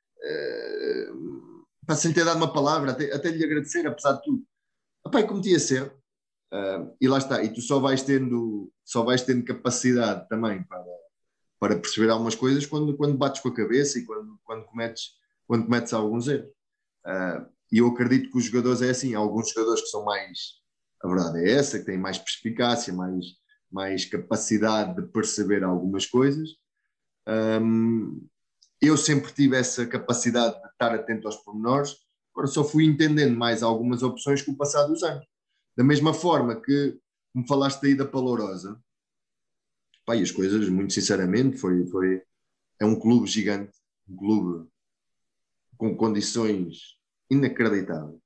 uh, 1.89 1.95
sem 1.95 2.13
ter 2.13 2.25
dado 2.25 2.37
uma 2.37 2.53
palavra, 2.53 2.91
até, 2.91 3.13
até 3.15 3.31
lhe 3.31 3.45
agradecer, 3.45 3.87
apesar 3.87 4.15
de 4.15 4.23
tudo. 4.25 4.47
Pai, 5.11 5.27
cometi 5.27 5.51
esse 5.51 5.77
erro. 5.77 6.04
Uh, 6.53 6.95
e 7.01 7.09
lá 7.09 7.19
está. 7.19 7.43
E 7.43 7.53
tu 7.53 7.61
só 7.61 7.81
vais 7.81 8.03
tendo, 8.03 8.73
só 8.85 9.03
vais 9.03 9.23
tendo 9.23 9.45
capacidade 9.45 10.29
também 10.29 10.63
para, 10.63 10.85
para 11.59 11.77
perceber 11.77 12.11
algumas 12.11 12.35
coisas 12.35 12.67
quando, 12.67 12.97
quando 12.97 13.17
bates 13.17 13.41
com 13.41 13.49
a 13.49 13.55
cabeça 13.55 13.99
e 13.99 14.05
quando, 14.05 14.39
quando, 14.45 14.65
cometes, 14.65 15.13
quando 15.47 15.65
cometes 15.65 15.93
alguns 15.93 16.29
erros. 16.29 16.49
Uh, 17.07 17.47
e 17.73 17.79
eu 17.79 17.89
acredito 17.89 18.31
que 18.31 18.39
os 18.39 18.45
jogadores 18.45 18.83
é 18.83 18.91
assim. 18.91 19.15
Há 19.15 19.19
alguns 19.19 19.51
jogadores 19.51 19.83
que 19.83 19.89
são 19.89 20.05
mais 20.05 20.65
a 21.05 21.09
verdade 21.09 21.45
é 21.45 21.53
essa, 21.53 21.79
que 21.79 21.85
tem 21.85 21.99
mais 21.99 22.17
perspicácia, 22.17 22.93
mais, 22.93 23.27
mais 23.71 24.07
capacidade 24.07 24.97
de 24.97 25.07
perceber 25.09 25.63
algumas 25.63 26.07
coisas. 26.07 26.57
Um, 27.29 28.27
eu 28.81 28.97
sempre 28.97 29.31
tive 29.33 29.55
essa 29.55 29.87
capacidade 29.87 30.59
de 30.61 30.69
estar 30.69 30.95
atento 30.95 31.29
aos 31.29 31.37
pormenores, 31.37 31.95
agora 32.33 32.47
só 32.47 32.65
fui 32.65 32.87
entendendo 32.87 33.37
mais 33.37 33.63
algumas 33.63 34.03
opções 34.03 34.41
com 34.41 34.53
o 34.53 34.57
passar 34.57 34.87
dos 34.87 35.03
anos. 35.03 35.27
Da 35.77 35.85
mesma 35.85 36.15
forma 36.15 36.61
que, 36.61 36.99
como 37.33 37.47
falaste 37.47 37.85
aí 37.87 37.95
da 37.95 38.07
Palorosa, 38.07 38.81
pá, 40.07 40.17
e 40.17 40.23
as 40.23 40.31
coisas, 40.31 40.69
muito 40.69 40.93
sinceramente, 40.93 41.59
foi, 41.59 41.87
foi, 41.87 42.23
é 42.81 42.85
um 42.85 42.99
clube 42.99 43.27
gigante, 43.27 43.77
um 44.09 44.17
clube 44.17 44.69
com 45.77 45.97
condições 45.97 46.99
inacreditáveis 47.31 48.21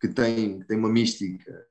que 0.00 0.08
tem, 0.08 0.62
tem 0.64 0.78
uma 0.78 0.88
mística 0.88 1.66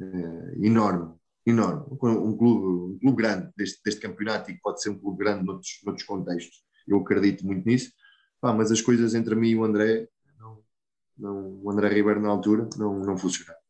uh, 0.00 0.64
enorme. 0.64 1.14
enorme. 1.44 1.84
Um 1.90 1.96
clube, 1.96 2.26
um 2.26 2.98
clube 2.98 3.16
grande 3.16 3.52
deste, 3.56 3.82
deste 3.84 4.00
campeonato 4.00 4.50
e 4.50 4.54
que 4.54 4.60
pode 4.60 4.80
ser 4.80 4.90
um 4.90 4.98
clube 4.98 5.18
grande 5.18 5.44
noutros, 5.44 5.80
noutros 5.84 6.06
contextos. 6.06 6.64
Eu 6.86 6.98
acredito 6.98 7.44
muito 7.44 7.66
nisso. 7.66 7.92
Pá, 8.40 8.52
mas 8.52 8.72
as 8.72 8.80
coisas 8.80 9.14
entre 9.14 9.34
mim 9.34 9.50
e 9.50 9.56
o 9.56 9.64
André, 9.64 10.08
não, 10.38 10.64
não, 11.16 11.60
o 11.62 11.70
André 11.70 11.88
Ribeiro 11.88 12.20
na 12.20 12.28
altura, 12.28 12.68
não, 12.76 12.98
não 13.00 13.16
funcionaram. 13.16 13.61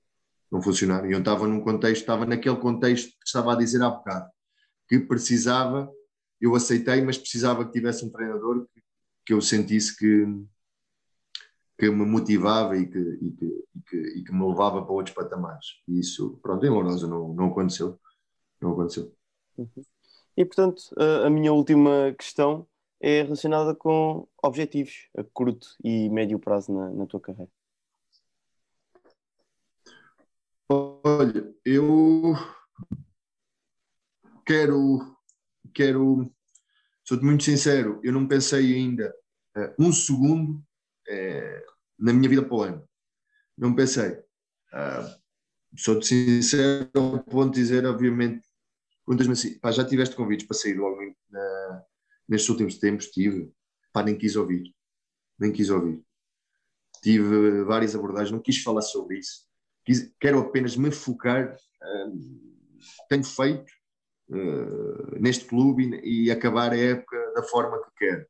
Não 0.52 0.60
funcionaram. 0.60 1.08
E 1.08 1.12
eu 1.12 1.20
estava 1.20 1.48
num 1.48 1.62
contexto, 1.62 2.02
estava 2.02 2.26
naquele 2.26 2.56
contexto 2.56 3.08
que 3.08 3.26
estava 3.26 3.54
a 3.54 3.56
dizer 3.56 3.82
há 3.82 3.88
bocado, 3.88 4.30
que 4.86 4.98
precisava, 5.00 5.90
eu 6.38 6.54
aceitei, 6.54 7.00
mas 7.00 7.16
precisava 7.16 7.64
que 7.64 7.72
tivesse 7.72 8.04
um 8.04 8.10
treinador 8.10 8.66
que, 8.66 8.82
que 9.24 9.32
eu 9.32 9.40
sentisse 9.40 9.96
que, 9.96 10.26
que 11.78 11.90
me 11.90 12.04
motivava 12.04 12.76
e 12.76 12.86
que, 12.86 12.98
e 12.98 13.30
que, 13.32 13.46
e 13.46 13.80
que, 13.88 13.96
e 14.18 14.24
que 14.24 14.32
me 14.32 14.46
levava 14.46 14.82
para 14.82 14.92
outros 14.92 15.16
patamares. 15.16 15.66
E 15.88 15.98
isso, 15.98 16.38
pronto, 16.42 16.66
em 16.66 16.68
Lourosa 16.68 17.08
não, 17.08 17.32
não 17.32 17.46
aconteceu. 17.46 17.98
Não 18.60 18.72
aconteceu. 18.72 19.10
Uhum. 19.56 19.82
E, 20.36 20.44
portanto, 20.44 20.82
a, 20.98 21.26
a, 21.26 21.30
minha 21.30 21.52
última 21.52 22.14
questão 22.18 22.66
é 23.00 23.22
relacionada 23.22 23.74
com 23.74 24.28
objetivos 24.42 25.08
a 25.16 25.24
curto 25.24 25.66
e 25.82 26.10
médio 26.10 26.38
prazo 26.38 26.72
na, 26.74 26.90
na 26.90 27.06
tua 27.06 27.20
carreira. 27.20 27.50
Olha, 31.04 31.52
eu 31.64 32.32
quero, 34.46 35.16
quero, 35.74 36.32
sou-te 37.04 37.24
muito 37.24 37.42
sincero, 37.42 38.00
eu 38.04 38.12
não 38.12 38.28
pensei 38.28 38.72
ainda 38.72 39.12
uh, 39.56 39.74
um 39.84 39.92
segundo 39.92 40.58
uh, 40.58 41.72
na 41.98 42.12
minha 42.12 42.28
vida 42.28 42.44
para 42.44 42.54
o 42.54 42.62
ano. 42.62 42.88
Não 43.58 43.74
pensei. 43.74 44.12
Uh, 44.12 45.20
sou-te 45.76 46.06
sincero 46.06 46.88
ao 46.94 47.24
ponto 47.24 47.52
dizer, 47.52 47.84
obviamente, 47.84 48.46
perguntas-me 49.04 49.32
assim, 49.32 49.58
pá, 49.58 49.72
já 49.72 49.84
tiveste 49.84 50.14
convites 50.14 50.46
para 50.46 50.56
sair 50.56 50.74
logo 50.74 51.00
na, 51.28 51.84
nestes 52.28 52.48
últimos 52.48 52.78
tempos? 52.78 53.06
Tive. 53.06 53.52
Pá, 53.92 54.04
nem 54.04 54.16
quis 54.16 54.36
ouvir. 54.36 54.72
Nem 55.36 55.50
quis 55.52 55.68
ouvir. 55.68 56.00
Tive 57.02 57.64
várias 57.64 57.96
abordagens, 57.96 58.30
não 58.30 58.40
quis 58.40 58.62
falar 58.62 58.82
sobre 58.82 59.18
isso. 59.18 59.50
Quero 60.20 60.40
apenas 60.40 60.76
me 60.76 60.90
focar. 60.90 61.56
Uh, 61.82 62.52
tenho 63.08 63.24
feito 63.24 63.72
uh, 64.30 65.20
neste 65.20 65.44
clube 65.44 65.84
e, 66.02 66.26
e, 66.26 66.30
acabar 66.30 66.72
a 66.72 66.78
época 66.78 67.32
da 67.34 67.42
forma 67.42 67.82
que 67.82 67.90
quero. 67.98 68.26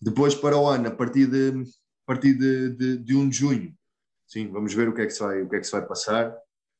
Depois, 0.00 0.34
para 0.34 0.56
o 0.56 0.66
ano, 0.66 0.88
a 0.88 0.90
partir 0.90 1.26
de 1.26 1.62
a 2.02 2.06
partir 2.06 2.34
de, 2.34 2.70
de, 2.70 2.96
de 2.98 3.16
1 3.16 3.28
de 3.28 3.36
junho. 3.36 3.74
Sim, 4.26 4.48
vamos 4.50 4.74
ver 4.74 4.88
o 4.88 4.94
que 4.94 5.02
é 5.02 5.06
que 5.06 5.12
se 5.12 5.20
vai, 5.20 5.42
o 5.42 5.48
que 5.48 5.56
é 5.56 5.60
que 5.60 5.66
se 5.66 5.72
vai 5.72 5.86
passar. 5.86 6.36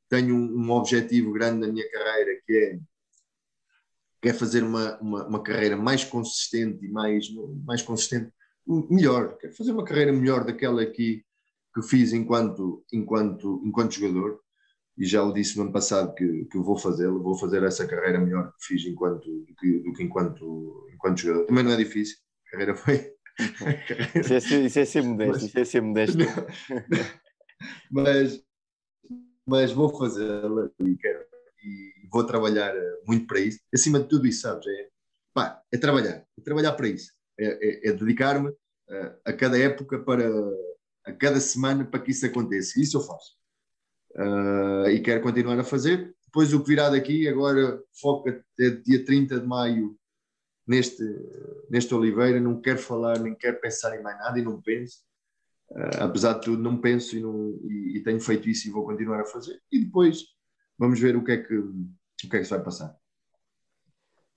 Tenho 0.09 0.35
um, 0.35 0.67
um 0.67 0.71
objetivo 0.71 1.33
grande 1.33 1.61
na 1.61 1.73
minha 1.73 1.89
carreira 1.91 2.41
que 2.45 2.53
é, 2.53 2.81
que 4.21 4.29
é 4.29 4.33
fazer 4.33 4.63
uma, 4.63 4.99
uma, 5.01 5.27
uma, 5.27 5.43
carreira 5.43 5.77
mais 5.77 6.05
consistente 6.05 6.85
e 6.85 6.89
mais, 6.89 7.27
mais 7.65 7.83
consistente, 7.83 8.33
melhor. 8.67 9.37
Quero 9.39 9.55
fazer 9.55 9.73
uma 9.73 9.85
carreira 9.85 10.13
melhor 10.13 10.45
daquela 10.45 10.85
que, 10.85 11.25
que 11.75 11.83
fiz 11.83 12.13
enquanto, 12.13 12.85
enquanto, 12.93 13.63
enquanto 13.65 13.95
jogador. 13.95 14.41
E 14.99 15.07
já 15.07 15.23
lhe 15.23 15.33
disse 15.33 15.57
no 15.57 15.63
ano 15.63 15.73
passado 15.73 16.15
que, 16.15 16.45
que 16.47 16.59
vou 16.59 16.77
fazê-lo, 16.77 17.23
vou 17.23 17.35
fazer 17.39 17.63
essa 17.63 17.87
carreira 17.87 18.19
melhor 18.19 18.53
que 18.53 18.67
fiz 18.67 18.85
enquanto, 18.85 19.25
do 19.25 19.55
que, 19.55 19.79
do 19.79 19.93
que 19.93 20.03
enquanto, 20.03 20.89
enquanto 20.93 21.21
jogador. 21.21 21.47
Também 21.47 21.65
não 21.65 21.73
é 21.73 21.77
difícil, 21.77 22.19
a 22.47 22.51
carreira 22.51 22.75
foi, 22.75 23.11
isso, 24.15 24.35
é 24.35 24.41
ser, 24.41 24.65
isso 24.65 24.79
é 24.79 24.85
ser 24.85 25.03
modesto, 25.03 25.33
mas, 25.35 25.43
isso 25.45 25.59
é 25.59 25.65
ser 25.65 25.81
modesto. 25.81 26.19
mas, 27.91 28.43
mas 29.47 29.73
vou 29.73 29.97
fazê-la 29.97 30.71
e, 30.81 30.99
e 31.65 32.09
vou 32.11 32.25
trabalhar 32.27 32.75
muito 33.07 33.27
para 33.27 33.41
isso. 33.41 33.61
Acima 33.73 34.01
de 34.01 34.09
tudo 34.09 34.27
isso, 34.27 34.43
sabes? 34.43 34.67
É, 34.67 34.89
pá, 35.33 35.63
é 35.73 35.79
trabalhar, 35.79 36.25
é 36.39 36.43
trabalhar 36.43 36.73
para 36.73 36.89
isso. 36.89 37.13
É, 37.39 37.47
é, 37.47 37.89
é 37.89 37.93
dedicar-me 37.93 38.53
a, 38.89 39.31
a, 39.31 39.33
cada 39.33 39.59
época 39.59 39.99
para 40.01 40.29
a 41.05 41.13
cada 41.13 41.41
semana 41.41 41.85
para 41.85 42.01
que 42.01 42.11
isso 42.11 42.27
aconteça. 42.27 42.81
Isso 42.81 42.97
eu 42.97 43.03
faço. 43.03 43.37
Uh, 44.17 44.91
e 44.91 45.01
quero 45.01 45.23
continuar 45.23 45.59
a 45.59 45.65
fazer. 45.65 46.15
Depois 46.27 46.53
o 46.53 46.61
que 46.63 46.69
virá 46.69 46.91
daqui, 46.91 47.29
agora 47.29 47.83
foca 48.01 48.45
até 48.55 48.71
dia 48.71 49.05
30 49.05 49.41
de 49.41 49.47
maio 49.47 49.97
neste, 50.67 51.03
neste 51.69 51.93
Oliveira, 51.95 52.41
não 52.41 52.61
quero 52.61 52.79
falar, 52.79 53.19
nem 53.19 53.35
quero 53.35 53.61
pensar 53.61 53.99
em 53.99 54.03
mais 54.03 54.19
nada 54.19 54.39
e 54.39 54.43
não 54.43 54.61
penso. 54.61 54.99
Uh, 55.71 56.03
apesar 56.03 56.35
de 56.35 56.43
tudo, 56.43 56.63
não 56.63 56.81
penso 56.81 57.17
e, 57.17 57.21
não, 57.21 57.59
e, 57.65 57.99
e, 57.99 58.03
tenho 58.03 58.21
feito 58.21 58.49
isso 58.49 58.69
e 58.69 58.71
vou 58.71 58.85
continuar 58.85 59.21
a 59.21 59.25
fazer. 59.25 59.61
E 59.71 59.85
depois 59.85 60.25
vamos 60.79 60.99
ver 60.99 61.17
o 61.17 61.25
que 61.25 61.33
é 61.33 61.37
que, 61.39 61.55
o 61.57 61.89
que, 62.19 62.37
é 62.37 62.39
que 62.39 62.45
se 62.45 62.51
vai 62.51 62.63
passar. 62.63 62.97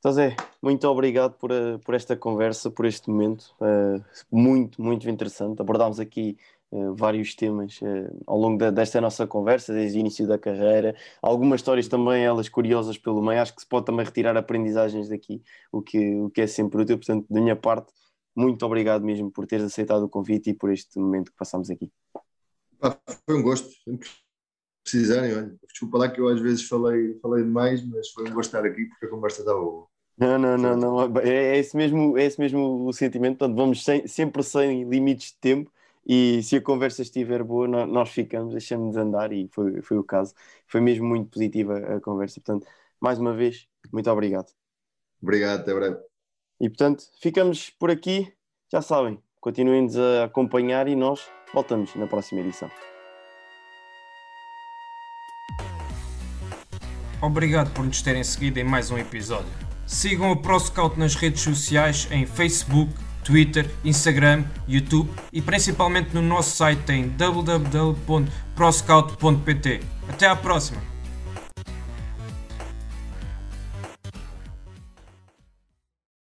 Então, 0.03 0.11
Zé, 0.11 0.35
muito 0.61 0.85
obrigado 0.85 1.37
por, 1.37 1.49
eh, 1.49 1.77
por 1.77 1.95
esta 1.95 2.13
conversa, 2.13 2.69
por 2.69 2.85
este 2.85 3.09
momento. 3.09 3.55
Uh, 3.61 4.03
muito, 4.29 4.81
muito 4.81 5.09
interessante. 5.09 5.61
Abordámos 5.61 5.97
aqui 5.97 6.37
eh, 6.73 6.89
vários 6.93 7.33
temas 7.33 7.79
uh, 7.81 8.23
ao 8.27 8.37
longo 8.37 8.69
desta 8.69 8.99
nossa 8.99 9.25
conversa, 9.25 9.71
desde 9.71 9.97
o 9.97 10.01
início 10.01 10.27
da 10.27 10.37
carreira, 10.37 10.93
algumas 11.21 11.61
histórias 11.61 11.87
também, 11.87 12.21
elas 12.21 12.49
curiosas 12.49 12.97
pelo 12.97 13.23
meio, 13.23 13.41
acho 13.41 13.55
que 13.55 13.61
se 13.61 13.67
pode 13.67 13.85
também 13.85 14.05
retirar 14.05 14.35
aprendizagens 14.35 15.07
daqui, 15.07 15.41
o 15.71 15.81
que, 15.81 16.15
o 16.17 16.29
que 16.29 16.41
é 16.41 16.47
sempre 16.47 16.81
útil, 16.81 16.97
portanto, 16.97 17.25
da 17.29 17.39
minha 17.39 17.55
parte, 17.55 17.93
muito 18.35 18.65
obrigado 18.65 19.05
mesmo 19.05 19.31
por 19.31 19.47
teres 19.47 19.63
aceitado 19.63 20.03
o 20.03 20.09
convite 20.09 20.49
e 20.49 20.53
por 20.53 20.69
este 20.69 20.99
momento 20.99 21.31
que 21.31 21.37
passamos 21.37 21.69
aqui. 21.69 21.89
Foi 23.25 23.37
um 23.37 23.41
gosto, 23.41 23.69
precisarem, 24.83 25.33
olha, 25.33 25.55
desculpa 25.65 25.97
lá 25.97 26.11
que 26.11 26.19
eu 26.19 26.27
às 26.27 26.41
vezes 26.41 26.67
falei, 26.67 27.17
falei 27.21 27.41
demais, 27.45 27.81
mas 27.87 28.09
foi 28.09 28.29
um 28.29 28.33
gosto 28.33 28.49
estar 28.53 28.67
aqui 28.67 28.83
porque 28.83 29.05
a 29.05 29.09
conversa 29.09 29.39
está 29.39 29.53
boa. 29.53 29.92
Não, 30.17 30.37
não, 30.37 30.57
não, 30.57 30.77
não. 30.77 31.19
É, 31.19 31.55
é, 31.55 31.57
esse 31.57 31.75
mesmo, 31.75 32.17
é 32.17 32.25
esse 32.25 32.39
mesmo 32.39 32.85
o 32.87 32.93
sentimento. 32.93 33.37
Portanto, 33.39 33.57
vamos 33.57 33.83
sem, 33.83 34.07
sempre 34.07 34.43
sem 34.43 34.83
limites 34.83 35.31
de 35.31 35.37
tempo 35.37 35.71
e 36.05 36.43
se 36.43 36.57
a 36.57 36.61
conversa 36.61 37.01
estiver 37.01 37.43
boa, 37.43 37.67
nós 37.67 38.09
ficamos, 38.09 38.51
deixamos 38.51 38.93
de 38.93 38.99
andar 38.99 39.31
e 39.31 39.47
foi, 39.47 39.81
foi 39.81 39.97
o 39.97 40.03
caso. 40.03 40.33
Foi 40.67 40.81
mesmo 40.81 41.05
muito 41.07 41.29
positiva 41.29 41.77
a 41.77 42.01
conversa. 42.01 42.41
Portanto, 42.41 42.67
mais 42.99 43.17
uma 43.17 43.33
vez, 43.33 43.67
muito 43.91 44.09
obrigado. 44.09 44.51
Obrigado, 45.21 45.61
até 45.61 45.73
breve. 45.73 45.97
E 46.59 46.69
portanto, 46.69 47.03
ficamos 47.21 47.69
por 47.69 47.89
aqui. 47.89 48.33
Já 48.71 48.81
sabem, 48.81 49.17
continuem-nos 49.39 49.97
a 49.97 50.25
acompanhar 50.25 50.87
e 50.87 50.95
nós 50.95 51.29
voltamos 51.53 51.95
na 51.95 52.07
próxima 52.07 52.41
edição. 52.41 52.69
Obrigado 57.21 57.73
por 57.73 57.85
nos 57.85 58.01
terem 58.01 58.23
seguido 58.23 58.59
em 58.59 58.65
mais 58.65 58.91
um 58.91 58.97
episódio. 58.97 59.72
Sigam 59.85 60.31
o 60.31 60.35
ProScout 60.35 60.99
nas 60.99 61.15
redes 61.15 61.41
sociais 61.41 62.07
em 62.11 62.25
Facebook, 62.25 62.91
Twitter, 63.23 63.69
Instagram, 63.83 64.43
YouTube 64.67 65.09
e 65.31 65.41
principalmente 65.41 66.13
no 66.13 66.21
nosso 66.21 66.55
site 66.55 66.91
em 66.91 67.09
www.proscout.pt. 67.09 69.79
Até 70.09 70.27
à 70.27 70.35
próxima! 70.35 70.92